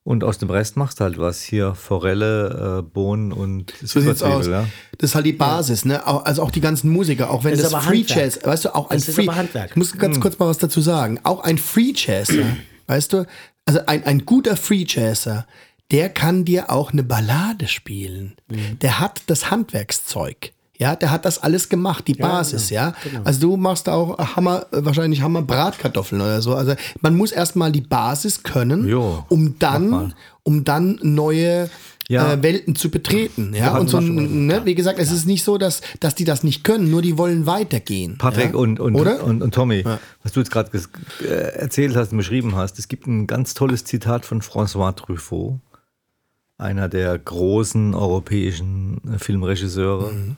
[0.04, 1.40] Und aus dem Rest machst du halt was.
[1.42, 4.46] Hier Forelle, äh, Bohnen und So sieht's aus.
[4.46, 4.66] Ja.
[4.98, 6.06] Das ist halt die Basis, ne?
[6.06, 8.10] Auch- Also auch die ganzen Musiker, auch wenn Das das, Free Handwerk.
[8.34, 9.26] Jazz, weißt du, auch ein Das ist Free.
[9.26, 9.70] aber Handwerk.
[9.70, 11.18] Ich muss ganz kurz mal was dazu sagen.
[11.24, 12.34] Auch ein Free Jazzer,
[12.86, 13.26] weißt du,
[13.64, 15.46] also ein, ein guter Free Jazzer,
[15.90, 18.36] der kann dir auch eine Ballade spielen.
[18.80, 20.52] Der hat das Handwerkszeug.
[20.78, 22.92] Ja, der hat das alles gemacht, die Basis, ja.
[23.24, 26.54] Also du machst auch Hammer, äh, wahrscheinlich Hammer Bratkartoffeln oder so.
[26.54, 31.70] Also man muss erstmal die Basis können, Jo, um dann, um dann neue
[32.08, 32.32] Ja.
[32.32, 33.52] äh, Welten zu betreten.
[33.52, 36.62] Ja, und so, ne, wie gesagt, es ist nicht so, dass, dass die das nicht
[36.62, 38.16] können, nur die wollen weitergehen.
[38.18, 38.56] Patrick ja?
[38.56, 39.24] und, und, Oder?
[39.24, 39.84] und, und Tommy,
[40.22, 40.70] was du jetzt gerade
[41.22, 45.58] äh, erzählt hast und beschrieben hast, es gibt ein ganz tolles Zitat von François Truffaut,
[46.58, 50.12] einer der großen europäischen äh, Filmregisseure.
[50.12, 50.36] Mhm.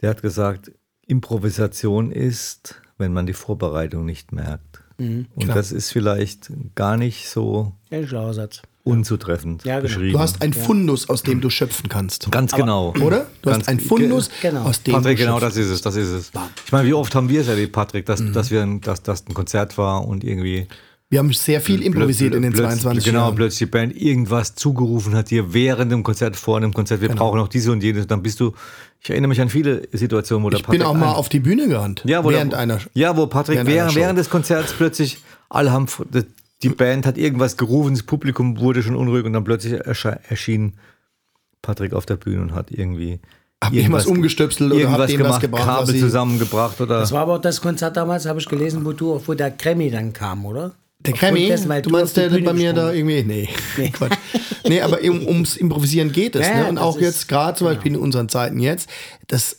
[0.00, 0.72] Der hat gesagt,
[1.06, 4.82] Improvisation ist, wenn man die Vorbereitung nicht merkt.
[4.98, 5.28] Mhm.
[5.34, 8.60] und das ist vielleicht gar nicht so Ja, schlauer Satz.
[8.84, 9.82] Unzutreffend Ja, genau.
[9.88, 10.12] beschrieben.
[10.12, 12.30] Du hast ein Fundus, aus dem du schöpfen kannst.
[12.30, 12.94] Ganz genau.
[13.00, 13.26] Oder?
[13.42, 14.62] Du Ganz hast ein Fundus, Genau.
[14.62, 16.32] aus dem Patrick, du genau schöpfen das ist es, das ist es.
[16.66, 18.32] Ich meine, wie oft haben wir es erlebt, Patrick, dass, Mhm.
[18.32, 20.66] dass wir, ein- dass das ein Konzert war und irgendwie
[21.12, 23.34] Wir haben sehr viel improvisiert in den plötzlich- 22 Genau, Jahren.
[23.34, 27.24] plötzlich die Band irgendwas zugerufen hat dir während dem Konzert, vor einem Konzert, wir Genau.
[27.24, 28.06] brauchen noch diese und jenes.
[28.06, 28.52] Dann bist du,
[29.02, 31.66] ich erinnere mich an viele Situationen, wo der Ich bin auch mal auf die Bühne
[31.66, 32.02] gerannt.
[32.06, 32.78] ja, wo während der, einer.
[32.94, 35.88] Ja, wo Patrick während während des Konzerts plötzlich alle haben
[36.62, 40.74] die Band hat irgendwas gerufen, das Publikum wurde schon unruhig und dann plötzlich erschien
[41.62, 43.20] Patrick auf der Bühne und hat irgendwie
[43.62, 47.40] Hab irgendwas umgestöpselt oder hab dem was gebracht, Kabel zusammengebracht oder Das war aber auch
[47.40, 50.72] das Konzert damals, habe ich gelesen, wo du, wo der Grammy dann kam, oder?
[51.02, 53.22] Der weil du meinst, der Bühne bei mir da irgendwie,
[53.76, 54.18] nee, Quatsch.
[54.68, 56.46] Nee, aber um, ums Improvisieren geht es.
[56.46, 56.68] Ja, ne?
[56.68, 58.88] Und auch jetzt gerade zum Beispiel in unseren Zeiten jetzt,
[59.26, 59.56] das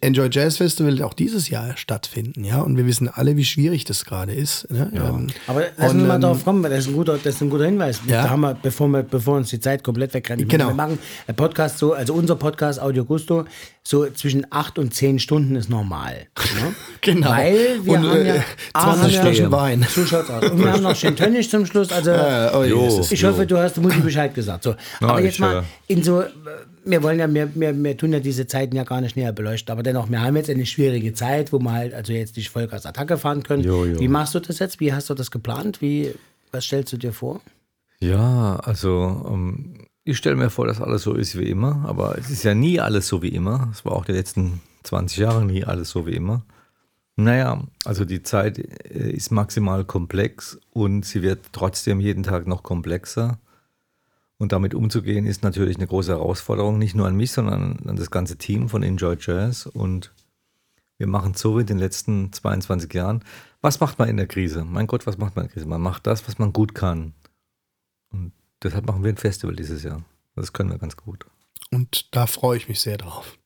[0.00, 2.60] Enjoy Jazz Festival auch dieses Jahr stattfinden, ja.
[2.60, 4.70] Und wir wissen alle, wie schwierig das gerade ist.
[4.70, 4.90] Ne?
[4.94, 7.34] Ähm, Aber lass und, uns mal ähm, darauf kommen, weil das ist ein guter, das
[7.34, 8.00] ist ein guter Hinweis.
[8.06, 8.22] Ja.
[8.24, 10.68] Da haben wir, bevor, wir, bevor uns die Zeit komplett wegrennt, Genau.
[10.68, 13.44] wir machen ein Podcast so, also unser Podcast Audio Gusto,
[13.82, 16.26] so zwischen acht und zehn Stunden ist normal.
[16.60, 16.74] Ne?
[17.02, 17.28] Genau.
[17.30, 19.86] Weil wir Und, haben äh, ja 20 haben ja- Flaschen Wein.
[19.94, 20.50] So schaut's aus.
[20.50, 21.92] Und wir haben noch Gin Tonic zum Schluss.
[21.92, 23.06] Also oh, Jo.
[23.10, 24.64] Ich hoffe, du hast Mutti Bescheid gesagt.
[24.64, 24.74] So.
[25.00, 25.64] Aber jetzt mal höre.
[25.88, 26.26] in so, äh,
[26.84, 29.72] wir wollen ja, wir, wir, wir tun ja diese Zeiten ja gar nicht näher beleuchten,
[29.72, 32.86] aber dennoch, wir haben jetzt eine schwierige Zeit, wo wir halt also jetzt nicht Vollgas
[32.86, 33.62] Attacke fahren können.
[33.62, 33.98] Jo, jo.
[33.98, 34.80] Wie machst du das jetzt?
[34.80, 35.80] Wie hast du das geplant?
[35.80, 36.14] Wie,
[36.52, 37.40] was stellst du dir vor?
[38.00, 42.30] Ja, also ähm, ich stelle mir vor, dass alles so ist wie immer, aber es
[42.30, 43.68] ist ja nie alles so wie immer.
[43.72, 46.44] Es war auch die letzten 20 Jahre nie alles so wie immer.
[47.16, 52.62] Naja, also die Zeit äh, ist maximal komplex und sie wird trotzdem jeden Tag noch
[52.62, 53.38] komplexer.
[54.38, 58.10] Und damit umzugehen ist natürlich eine große Herausforderung, nicht nur an mich, sondern an das
[58.10, 59.66] ganze Team von Enjoy Jazz.
[59.66, 60.12] Und
[60.98, 63.24] wir machen es so wie in den letzten 22 Jahren.
[63.60, 64.64] Was macht man in der Krise?
[64.64, 65.66] Mein Gott, was macht man in der Krise?
[65.66, 67.14] Man macht das, was man gut kann.
[68.10, 68.32] Und
[68.62, 70.04] deshalb machen wir ein Festival dieses Jahr.
[70.34, 71.26] Das können wir ganz gut.
[71.70, 73.38] Und da freue ich mich sehr drauf.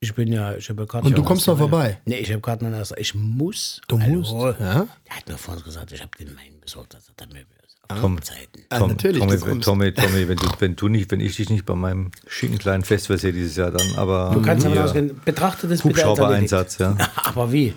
[0.00, 1.08] Ich bin ja, ich habe Karten.
[1.08, 2.00] Und du kommst noch vorbei?
[2.04, 3.80] Nee, ich habe an der Ich muss.
[3.88, 4.86] Du musst, ja?
[5.06, 6.94] Der hat mir vorhin gesagt, ich habe den Wein besorgt.
[6.94, 7.57] Also dann mir auf
[7.88, 8.20] Tom.
[8.22, 8.64] Zeiten.
[8.70, 9.64] Ah, Tom, natürlich, Tommy, du kommst.
[9.64, 12.84] Tommy, Tommy, wenn du, wenn du nicht, wenn ich dich nicht bei meinem schicken kleinen
[12.84, 15.82] Festival sehe dieses Jahr, dann aber Du kannst hier, ausgehen, betrachte das.
[15.84, 16.96] Hubschrauber-Einsatz, ja.
[17.24, 17.72] Aber wie?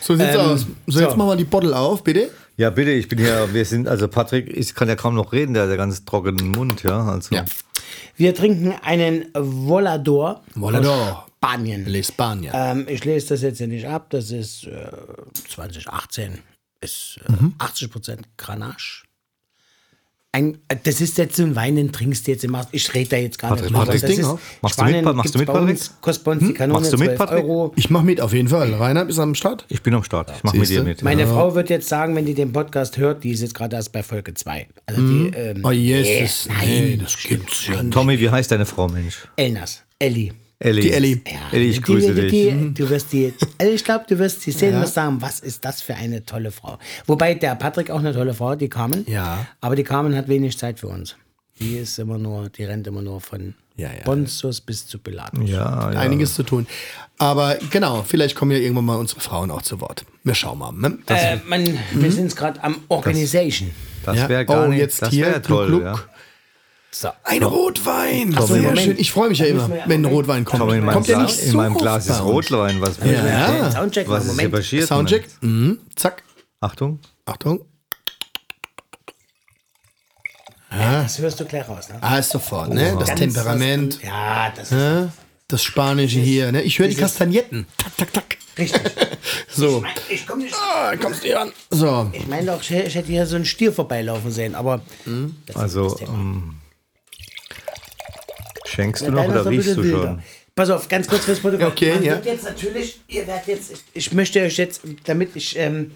[0.00, 0.66] So sieht's Ähm, aus.
[0.86, 1.16] So, jetzt so.
[1.16, 2.30] machen wir die Bottle auf, bitte.
[2.56, 5.54] Ja, bitte, ich bin hier, wir sind, also Patrick, ich kann ja kaum noch reden,
[5.54, 7.04] der hat ja ganz trockenen Mund, ja.
[7.04, 7.44] Also Ja.
[8.16, 11.26] Wir trinken einen Volador Volador.
[11.38, 11.86] Spanien.
[11.86, 12.50] L'Espagne.
[12.54, 14.06] Ähm, ich lese das jetzt hier nicht ab.
[14.10, 14.90] Das ist äh,
[15.48, 16.38] 2018.
[16.80, 17.54] Ist äh, Mhm.
[17.58, 19.04] 80% Grenache.
[20.34, 22.56] Ein, äh, das ist jetzt so ein Wein, den trinkst du jetzt im.
[22.72, 23.84] Ich rede da jetzt gar Patrick, nicht drüber.
[23.84, 24.40] Patrick, Das Ding ist- auf.
[24.62, 25.48] Machst du mit, Spanien machst du mit,
[26.00, 27.44] Kostet bei uns die Kanone Machst du mit, 12 Patrick?
[27.44, 27.72] Euro.
[27.76, 28.72] Ich mache mit auf jeden Fall.
[28.72, 29.66] Reinhard ist am Start.
[29.68, 31.02] Ich bin am Start, ich mache mit dir mit.
[31.02, 31.26] Meine ja.
[31.26, 34.02] Frau wird jetzt sagen, wenn die den Podcast hört, die ist jetzt gerade erst bei
[34.02, 34.68] Folge 2.
[34.86, 36.48] Also die, ähm, Oh, Jesus.
[36.48, 37.92] nein, Nee, das gibt's ja nicht.
[37.92, 39.28] Tommy, wie heißt deine Frau, Mensch?
[39.36, 40.32] Elnas, Elli.
[40.64, 40.82] Ellie.
[40.82, 41.20] Die Ellie.
[41.52, 42.30] Ellie, ich die, grüße die, dich.
[42.30, 43.32] Die, du wirst die,
[43.62, 46.50] ich glaube, du wirst sie sehen und wirst sagen, was ist das für eine tolle
[46.50, 46.78] Frau.
[47.06, 49.04] Wobei der Patrick auch eine tolle Frau, die Carmen.
[49.08, 49.46] Ja.
[49.60, 51.16] Aber die Carmen hat wenig Zeit für uns.
[51.58, 54.02] Die ist immer nur, die rennt immer nur von Ja, ja.
[54.04, 55.48] Pontius bis zu Pilatus.
[55.48, 55.98] Ja, ja.
[56.00, 56.66] Einiges zu tun.
[57.18, 60.04] Aber genau, vielleicht kommen ja irgendwann mal unsere Frauen auch zu Wort.
[60.24, 60.72] Wir schauen mal.
[60.72, 60.98] Ne?
[61.08, 63.70] Äh, man, Wir sind gerade am Organisation.
[64.04, 64.28] Das Ja.
[64.28, 66.08] wäre gar Oh, nicht, jetzt das hier, wäre toll, Gluck.
[66.94, 66.98] Ja.
[67.00, 67.08] So.
[67.24, 68.32] Ein Rotwein.
[68.38, 68.80] so, Sehr Moment.
[68.80, 68.98] schön.
[68.98, 70.62] Ich freue mich ja immer, ja- wenn ein Rotwein kommt.
[70.62, 72.20] Aber in meinem, kommt ja Glas, nicht in so meinem oft Glas ist.
[72.22, 72.80] Rotwein.
[72.80, 73.70] Was, Ja.
[73.70, 74.54] Soundcheck, was ist hier Moment.
[74.54, 74.88] passiert?
[74.88, 75.28] Soundcheck.
[75.40, 75.78] Mhm.
[75.96, 76.22] Zack.
[76.60, 76.98] Achtung.
[77.24, 77.64] Achtung.
[80.70, 81.88] Das hörst du gleich raus.
[81.90, 81.96] Ne?
[82.00, 82.96] Ah, ist sofort, ne?
[82.98, 83.96] Das Ganz Temperament.
[83.96, 85.12] was- Ja, das ist ne?
[85.48, 86.62] Das Spanische hier, ne?
[86.62, 87.66] Ich höre die Kastagnetten.
[87.76, 88.24] Tak, tak, tak.
[88.58, 88.80] richtig.
[89.54, 89.84] So.
[90.08, 90.54] Ich komme nicht.
[90.54, 91.52] Ah, kommst du ran.
[91.70, 92.10] So.
[92.12, 94.80] Ich meine doch, ich ich hätte hier so einen Stier vorbeilaufen sehen, aber.
[95.46, 96.08] Das ist Also, das
[98.74, 100.02] Schenkst du noch oder riechst du wilder.
[100.02, 100.22] schon?
[100.54, 101.68] Pass auf, ganz kurz fürs Protokoll.
[101.68, 102.20] Okay, Man ja.
[102.24, 105.90] jetzt natürlich, ihr werdet jetzt, ich, ich möchte euch jetzt, damit ich, ähm,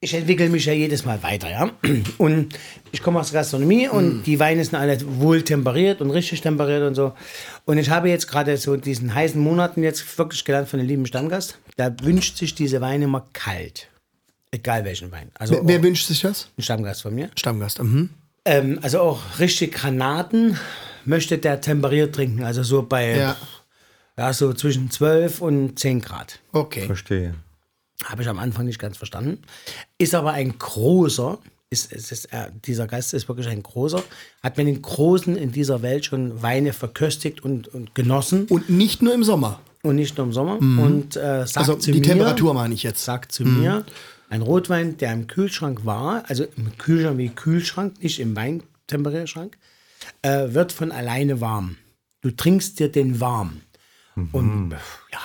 [0.00, 1.70] ich entwickle mich ja jedes Mal weiter, ja.
[2.18, 2.58] Und
[2.90, 4.22] ich komme aus der Gastronomie und Mm.
[4.24, 7.12] die Weine sind alle wohl temperiert und richtig temperiert und so.
[7.64, 11.06] Und ich habe jetzt gerade so diesen heißen Monaten jetzt wirklich gelernt von einem lieben
[11.06, 13.86] Stammgast, der wünscht sich diese Weine immer kalt.
[14.50, 15.30] Egal welchen Wein.
[15.34, 16.48] Also Wer, wer wünscht sich das?
[16.58, 17.30] ein Stammgast von mir.
[17.36, 17.80] Stammgast.
[17.80, 18.10] Mhm.
[18.44, 20.58] Ähm, also auch richtig Granaten
[21.04, 22.42] möchte der temperiert trinken.
[22.44, 23.36] Also so bei, Ja.
[24.16, 24.32] ja.
[24.32, 26.38] so zwischen 12 und 10 Grad.
[26.52, 26.86] Okay.
[26.86, 27.34] Verstehe.
[28.04, 29.38] Habe ich am Anfang nicht ganz verstanden.
[29.98, 31.38] Ist aber ein großer,
[31.70, 34.02] ist, ist, ist, äh, dieser Geist ist wirklich ein großer,
[34.42, 39.02] hat mit den Großen in dieser Welt schon Weine verköstigt und, und genossen Und nicht
[39.02, 39.60] nur im Sommer.
[39.84, 40.58] und nicht nur im Sommer.
[40.58, 43.04] Und äh, sagt Also zu die mir, Temperatur meine ich jetzt.
[43.04, 43.84] sagt zu mir,
[44.28, 49.56] ein Rotwein, der im Kühlschrank war, also im Kühlschrank wie Kühlschrank, nicht im Weintemperierschrank,
[50.22, 51.76] äh, wird von alleine warm.
[52.20, 53.62] Du trinkst dir den warm.
[54.32, 54.76] Und äh,
[55.12, 55.18] ja,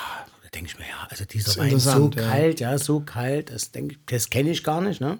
[0.44, 2.22] da denke ich mir, ja, also dieser Wein ist so ja.
[2.30, 5.02] kalt, ja, so kalt, das, denk das kenne ich gar nicht.
[5.02, 5.18] Ne?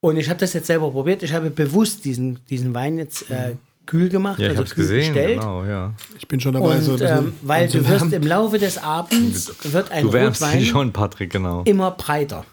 [0.00, 1.22] Und ich habe das jetzt selber probiert.
[1.22, 3.56] Ich habe bewusst diesen, diesen Wein jetzt äh,
[3.86, 5.40] kühl gemacht, Ja, ich also habe es kühl gesehen, gestellt.
[5.40, 5.94] genau, ja.
[6.18, 9.90] Ich bin schon dabei, Und so ähm, weil du wirst im Laufe des Abends wird
[9.90, 11.62] ein Du wärmst Rotwein schon, Patrick, genau.
[11.64, 12.44] immer breiter.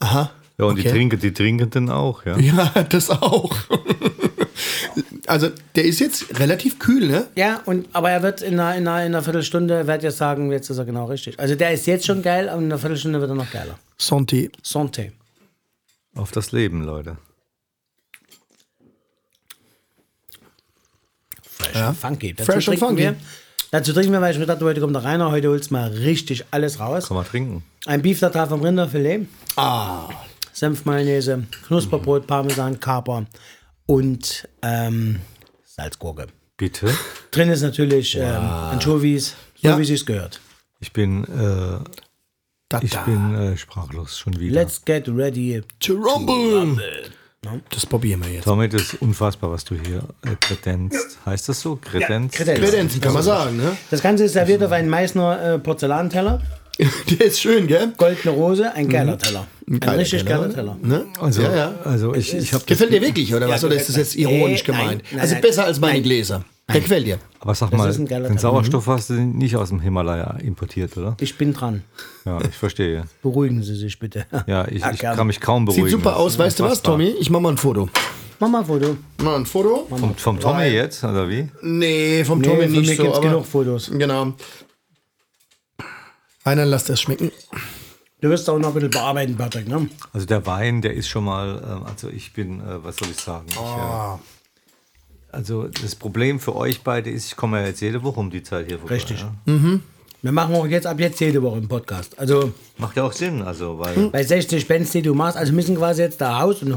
[0.00, 0.30] Aha.
[0.58, 0.90] Ja, und die Okay.
[0.90, 2.36] trinken, die Trinkenden auch, ja.
[2.38, 3.56] Ja, das auch.
[5.28, 7.26] also, der ist jetzt relativ kühl, ne?
[7.36, 10.50] Ja, und, aber er wird in einer, in einer, in einer Viertelstunde, werde ich sagen,
[10.52, 11.38] jetzt ist er genau richtig.
[11.38, 13.78] Also der ist jetzt schon geil, und in einer Viertelstunde wird er noch geiler.
[14.00, 14.50] Santé.
[14.64, 15.12] Santé.
[16.14, 17.16] Auf das Leben, Leute.
[21.42, 21.88] Fresh Ja.
[21.90, 22.34] und funky.
[22.34, 23.02] Dazu Fresh und funky.
[23.02, 23.16] Wir,
[23.70, 25.88] dazu trinken wir, weil ich mir dachte, heute kommt der Rainer, heute holst du mal
[25.88, 27.08] richtig alles raus.
[27.08, 27.64] Kann man trinken.
[27.86, 29.26] Ein Beef Tartar vom Rinderfilet,
[29.56, 30.08] Ah.
[30.52, 33.26] Senf, Mayonnaise, Knusperbrot, Parmesan, Kaper
[33.88, 35.20] und ähm,
[35.64, 36.26] Salzgurke.
[36.56, 36.92] Bitte?
[37.30, 39.78] Drin ist natürlich ähm, Anchovies, so Ja.
[39.78, 40.40] wie sie es gehört.
[40.80, 41.78] Ich bin, äh,
[42.68, 43.02] Da, ich da.
[43.04, 44.54] bin äh, sprachlos schon wieder.
[44.54, 45.62] Let's get ready.
[45.80, 46.76] To rumble.
[47.70, 48.46] Das probieren wir jetzt.
[48.46, 51.18] Das ist unfassbar, was du hier äh, kredenzt.
[51.24, 51.76] Heißt das so?
[51.76, 52.34] Kredenz?
[52.34, 52.58] Kredenz.
[52.58, 53.76] Kredenz, kann man sagen, ne?
[53.90, 56.42] Das Ganze ist serviert auf einen Meißner äh, Porzellanteller.
[57.10, 57.92] Der ist schön, gell?
[57.96, 59.46] Goldene Rose, ein geiler Teller.
[59.70, 60.40] Ein, geiler richtig Teller.
[60.40, 60.76] geiler Teller.
[60.82, 61.06] Ne?
[61.20, 61.74] Also, ja, ja.
[61.84, 63.62] also ich, ich habe Gefällt dir wirklich, oder was?
[63.64, 65.02] Oder ist das jetzt ironisch Nee, nein, gemeint?
[65.10, 65.42] nein, also nein.
[65.42, 66.02] besser als meine Nein.
[66.04, 66.44] Gläser.
[66.72, 67.18] Der gefällt dir.
[67.40, 68.38] Aber sag mal, ein den Teller.
[68.38, 71.16] Sauerstoff hast du nicht aus dem Himalaya importiert, oder?
[71.20, 71.82] Ich bin dran.
[72.26, 73.04] Ja, ich verstehe.
[73.22, 74.26] Beruhigen Sie sich bitte.
[74.46, 75.86] Ja, ich, ich kann mich kaum beruhigen.
[75.86, 76.38] Sieht super aus.
[76.38, 76.82] Weißt du was.
[76.82, 77.14] Tommy?
[77.20, 77.88] Ich mach mal ein Foto.
[78.40, 78.96] Mach mal ein Foto.
[79.22, 79.86] Mal ein Foto?
[79.88, 81.48] Vom, vom Tommy jetzt, oder wie?
[81.62, 83.02] Nee, vom Nee, Tommy von nicht mir so.
[83.02, 83.90] gibt's aber genug Fotos.
[83.92, 84.32] Genau.
[86.44, 87.30] Einer lasst das schmecken.
[88.20, 89.88] Du wirst auch noch ein bisschen bearbeiten, Patrick, ne?
[90.12, 93.16] Also der Wein, der ist schon mal, ähm, also ich bin, äh, was soll ich
[93.16, 93.46] sagen?
[93.48, 94.18] Ich, Ah.
[95.30, 98.42] Also das Problem für euch beide ist, ich komme ja jetzt jede Woche um die
[98.42, 98.94] Zeit hier vorbei.
[98.94, 99.20] Richtig.
[99.20, 99.34] Ja?
[100.22, 102.18] Wir machen auch jetzt ab jetzt jede Woche einen Podcast.
[102.18, 105.76] Also Macht ja auch Sinn, also weil bei 60 Bands, die du machst, also müssen
[105.76, 106.76] quasi jetzt der Haus- und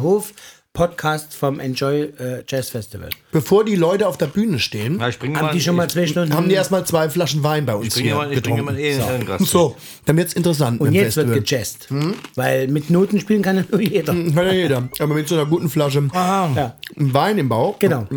[0.77, 3.10] Hof-Podcast vom Enjoy äh, Jazz Festival.
[3.31, 5.89] Bevor die Leute auf der Bühne stehen, ja, ich bringe Haben mal, die schon mal
[5.89, 6.34] zwei Stunden?
[6.34, 8.65] haben die erstmal zwei Flaschen Wein bei uns ich bringe hier mal, ich bringe getrunken.
[8.65, 9.45] mal eh einen Gast.
[9.48, 9.76] So,
[10.06, 10.80] dann wird's interessant.
[10.80, 11.41] und jetzt wird Festival.
[11.43, 11.88] gejazzt.
[12.35, 14.14] Weil mit Noten spielen kann ja nur jeder.
[14.14, 14.89] Kann ja jeder.
[14.99, 17.77] Aber mit so einer guten Flasche Ja, Wein im Bauch.
[17.80, 18.07] genau.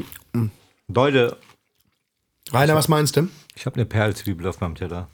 [0.88, 1.36] Leute,
[2.52, 3.28] Rainer, was meinst du?
[3.56, 5.08] ich habe eine Perlzwiebel auf meinem Teller.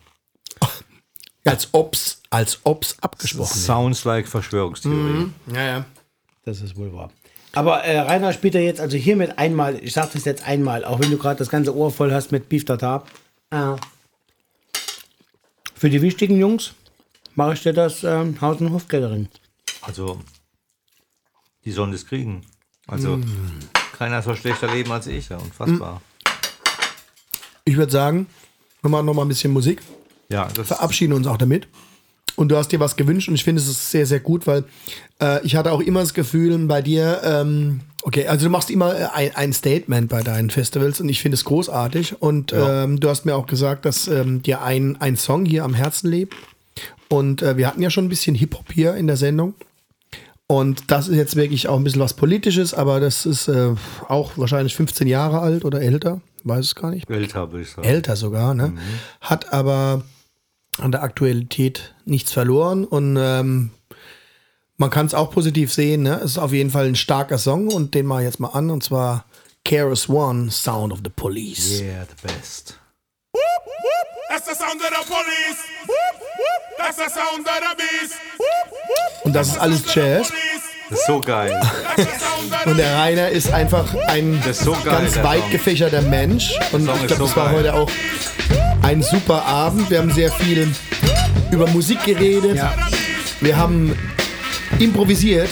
[1.46, 3.58] Als ob's, als ob's abgesprochen.
[3.58, 5.30] Sounds like Verschwörungstheorie.
[5.54, 5.84] Ja, ja.
[6.44, 7.10] Das ist wohl wahr.
[7.52, 11.00] Aber äh, Rainer spielt ja jetzt also hiermit einmal, ich sag das jetzt einmal, auch
[11.00, 13.04] wenn du gerade das ganze Ohr voll hast mit Beef Tartar.
[13.50, 13.74] Äh,
[15.74, 16.74] für die wichtigen Jungs
[17.34, 19.28] mache ich dir das ähm, Haus- und Hofgathering.
[19.82, 20.20] Also,
[21.64, 22.42] die sollen das kriegen.
[22.86, 23.20] Also,
[23.96, 26.02] keiner soll schlechter leben als ich, ja, unfassbar.
[27.64, 28.26] Ich würde sagen,
[28.82, 29.82] wir machen noch mal ein bisschen Musik.
[30.28, 31.68] Ja, das verabschieden uns auch damit.
[32.36, 34.64] Und du hast dir was gewünscht und ich finde es ist sehr, sehr gut, weil
[35.20, 38.94] äh, ich hatte auch immer das Gefühl bei dir, ähm, okay, also du machst immer
[38.98, 42.22] äh, ein, ein Statement bei deinen Festivals und ich finde es großartig.
[42.22, 42.84] Und Ja.
[42.84, 46.08] ähm, du hast mir auch gesagt, dass ähm, dir ein, ein Song hier am Herzen
[46.10, 46.34] lebt.
[47.08, 49.54] Und äh, wir hatten ja schon ein bisschen Hip-Hop hier in der Sendung.
[50.46, 53.70] Und das ist jetzt wirklich auch ein bisschen was Politisches, aber das ist äh,
[54.08, 57.86] auch wahrscheinlich 15 Jahre alt oder älter, weiß es gar nicht älter, würde ich sagen.
[57.86, 58.72] älter sogar, ne?
[59.20, 60.02] Hat aber
[60.80, 63.70] an der Aktualität nichts verloren und ähm,
[64.76, 66.16] man kann es auch positiv sehen, ne?
[66.24, 68.70] Es ist auf jeden Fall ein starker Song und den mache ich jetzt mal an
[68.70, 69.26] und zwar
[69.64, 71.80] Keras One, Sound of the Police.
[71.80, 72.78] Yeah, the best.
[74.30, 75.58] That's the sound of the police.
[76.78, 78.14] That's the sound of the beast.
[79.24, 80.32] Und das ist alles Jazz.
[80.88, 81.60] Das ist so geil.
[81.60, 85.50] That's the sound of Und the der Rainer ist einfach ein so geil, ganz weit
[85.50, 86.58] gefächerter Mensch.
[86.72, 87.56] Und ich glaube, so das war geil.
[87.56, 87.90] heute auch
[88.82, 89.90] ein super Abend.
[89.90, 90.68] Wir haben sehr viel
[91.50, 92.56] über Musik geredet.
[92.56, 92.72] Ja.
[93.40, 93.96] Wir haben
[94.78, 95.50] improvisiert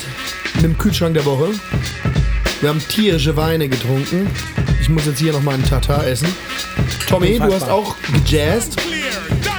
[0.55, 1.51] mit dem Kühlschrank der Woche.
[2.61, 4.29] Wir haben tierische Weine getrunken.
[4.81, 6.29] Ich muss jetzt hier noch mal einen Tatar essen.
[7.09, 7.95] Tommy, du hast auch
[8.25, 8.77] gejazzt.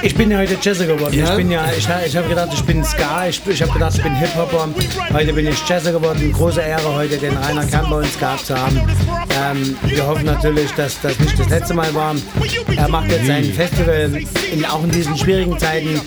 [0.02, 1.12] Ich bin ja heute Jazzer geworden.
[1.12, 1.30] Ja?
[1.30, 4.02] Ich bin ja, ich, ich habe gedacht, ich bin Ska, ich, ich habe gedacht, ich
[4.02, 4.68] bin Hip-Hopper.
[5.12, 6.32] Heute bin ich Jazzer geworden.
[6.32, 8.80] Große Ehre, heute den Rainer Kern bei uns gehabt zu haben.
[9.42, 12.14] Ähm, wir hoffen natürlich, dass das nicht das letzte Mal war.
[12.74, 14.10] Er macht jetzt sein Festival,
[14.52, 16.00] in, auch in diesen schwierigen Zeiten,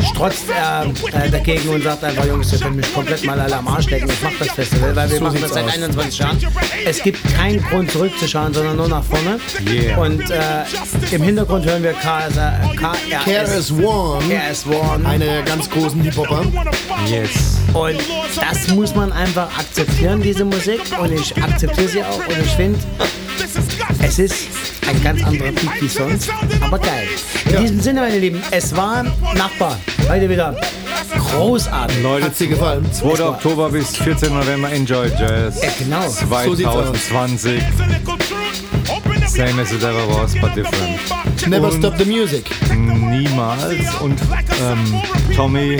[0.00, 3.68] strotzt er äh, dagegen und sagt einfach, Jungs, ihr könnt mich komplett mal alle am
[3.68, 4.10] Arsch lecken.
[4.10, 5.74] Ich mache das Festival, weil wir machen das seit aus.
[5.74, 6.38] 21 Jahren.
[6.84, 9.38] Es gibt keinen Grund zurückzuschauen, sondern nur nach vorne.
[9.68, 9.98] Yeah.
[9.98, 10.64] Und äh,
[11.10, 12.34] im Hintergrund hören wir KRS
[13.24, 15.06] Keras One, KS One.
[15.08, 16.44] einer der ganz großen Hip-Hopper.
[17.06, 17.58] Yes.
[17.72, 17.96] Und
[18.36, 20.80] das muss man einfach akzeptieren, diese Musik.
[21.00, 22.18] Und ich akzeptiere sie auch.
[22.18, 22.78] Und ich finde,
[24.02, 24.34] es ist
[24.88, 26.28] ein ganz anderer Beat wie sonst.
[26.60, 27.08] Aber geil.
[27.46, 29.02] In diesem Sinne, meine Lieben, es war
[29.34, 29.78] Nachbar.
[30.08, 30.56] Heute wieder
[31.18, 32.02] großartig.
[32.02, 32.86] Leute, Hat's dir gefallen?
[32.92, 33.22] 2.
[33.24, 34.32] Oktober bis 14.
[34.34, 35.62] November Enjoy Jazz.
[35.62, 36.08] Ja, genau.
[36.08, 36.86] So sieht's aus.
[37.08, 37.62] 2020.
[39.28, 40.98] Same as it ever was, but different.
[41.48, 42.44] Never Und- Stop the Music.
[42.74, 43.94] Niemals.
[44.00, 44.18] Und
[44.60, 45.02] ähm,
[45.34, 45.78] Tommy,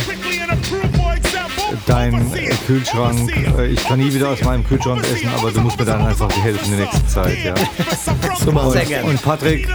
[1.87, 2.31] dein
[2.67, 6.07] Kühlschrank, äh, ich kann nie wieder aus meinem Kühlschrank essen, aber du musst mir dann
[6.07, 7.39] einfach die helfen in der nächsten Zeit.
[7.45, 7.55] Ja.
[8.45, 9.09] So machen Sehr gerne.
[9.09, 9.69] Und Patrick,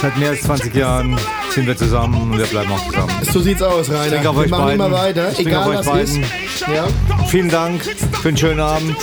[0.00, 1.16] seit mehr als 20 Jahren
[1.54, 3.12] sind wir zusammen und wir bleiben auch zusammen.
[3.32, 4.22] So sieht's aus, Rainer.
[4.22, 4.74] Wir euch machen beiden.
[4.86, 6.20] immer weiter, Ich denke egal auf euch was ist.
[6.20, 6.74] beiden.
[6.74, 6.86] Ja.
[7.28, 7.82] Vielen Dank
[8.22, 8.96] für einen schönen Abend.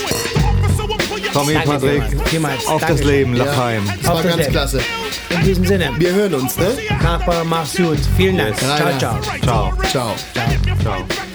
[1.32, 2.66] Tommy, Danke Patrick, vielmals.
[2.66, 3.10] Auf das Dankeschön.
[3.10, 3.82] Leben, Lachheim.
[4.02, 4.50] Das war das ganz Leben.
[4.52, 4.80] klasse.
[5.30, 6.68] In diesem Sinne, Wir hören uns, ne?
[7.02, 7.98] Nachbar, mach's gut.
[8.18, 8.56] Vielen Dank.
[8.58, 8.98] Ciao, Rainer.
[8.98, 9.18] ciao.
[9.42, 9.72] Ciao.
[9.90, 10.14] Ciao.
[10.82, 11.31] Ciao.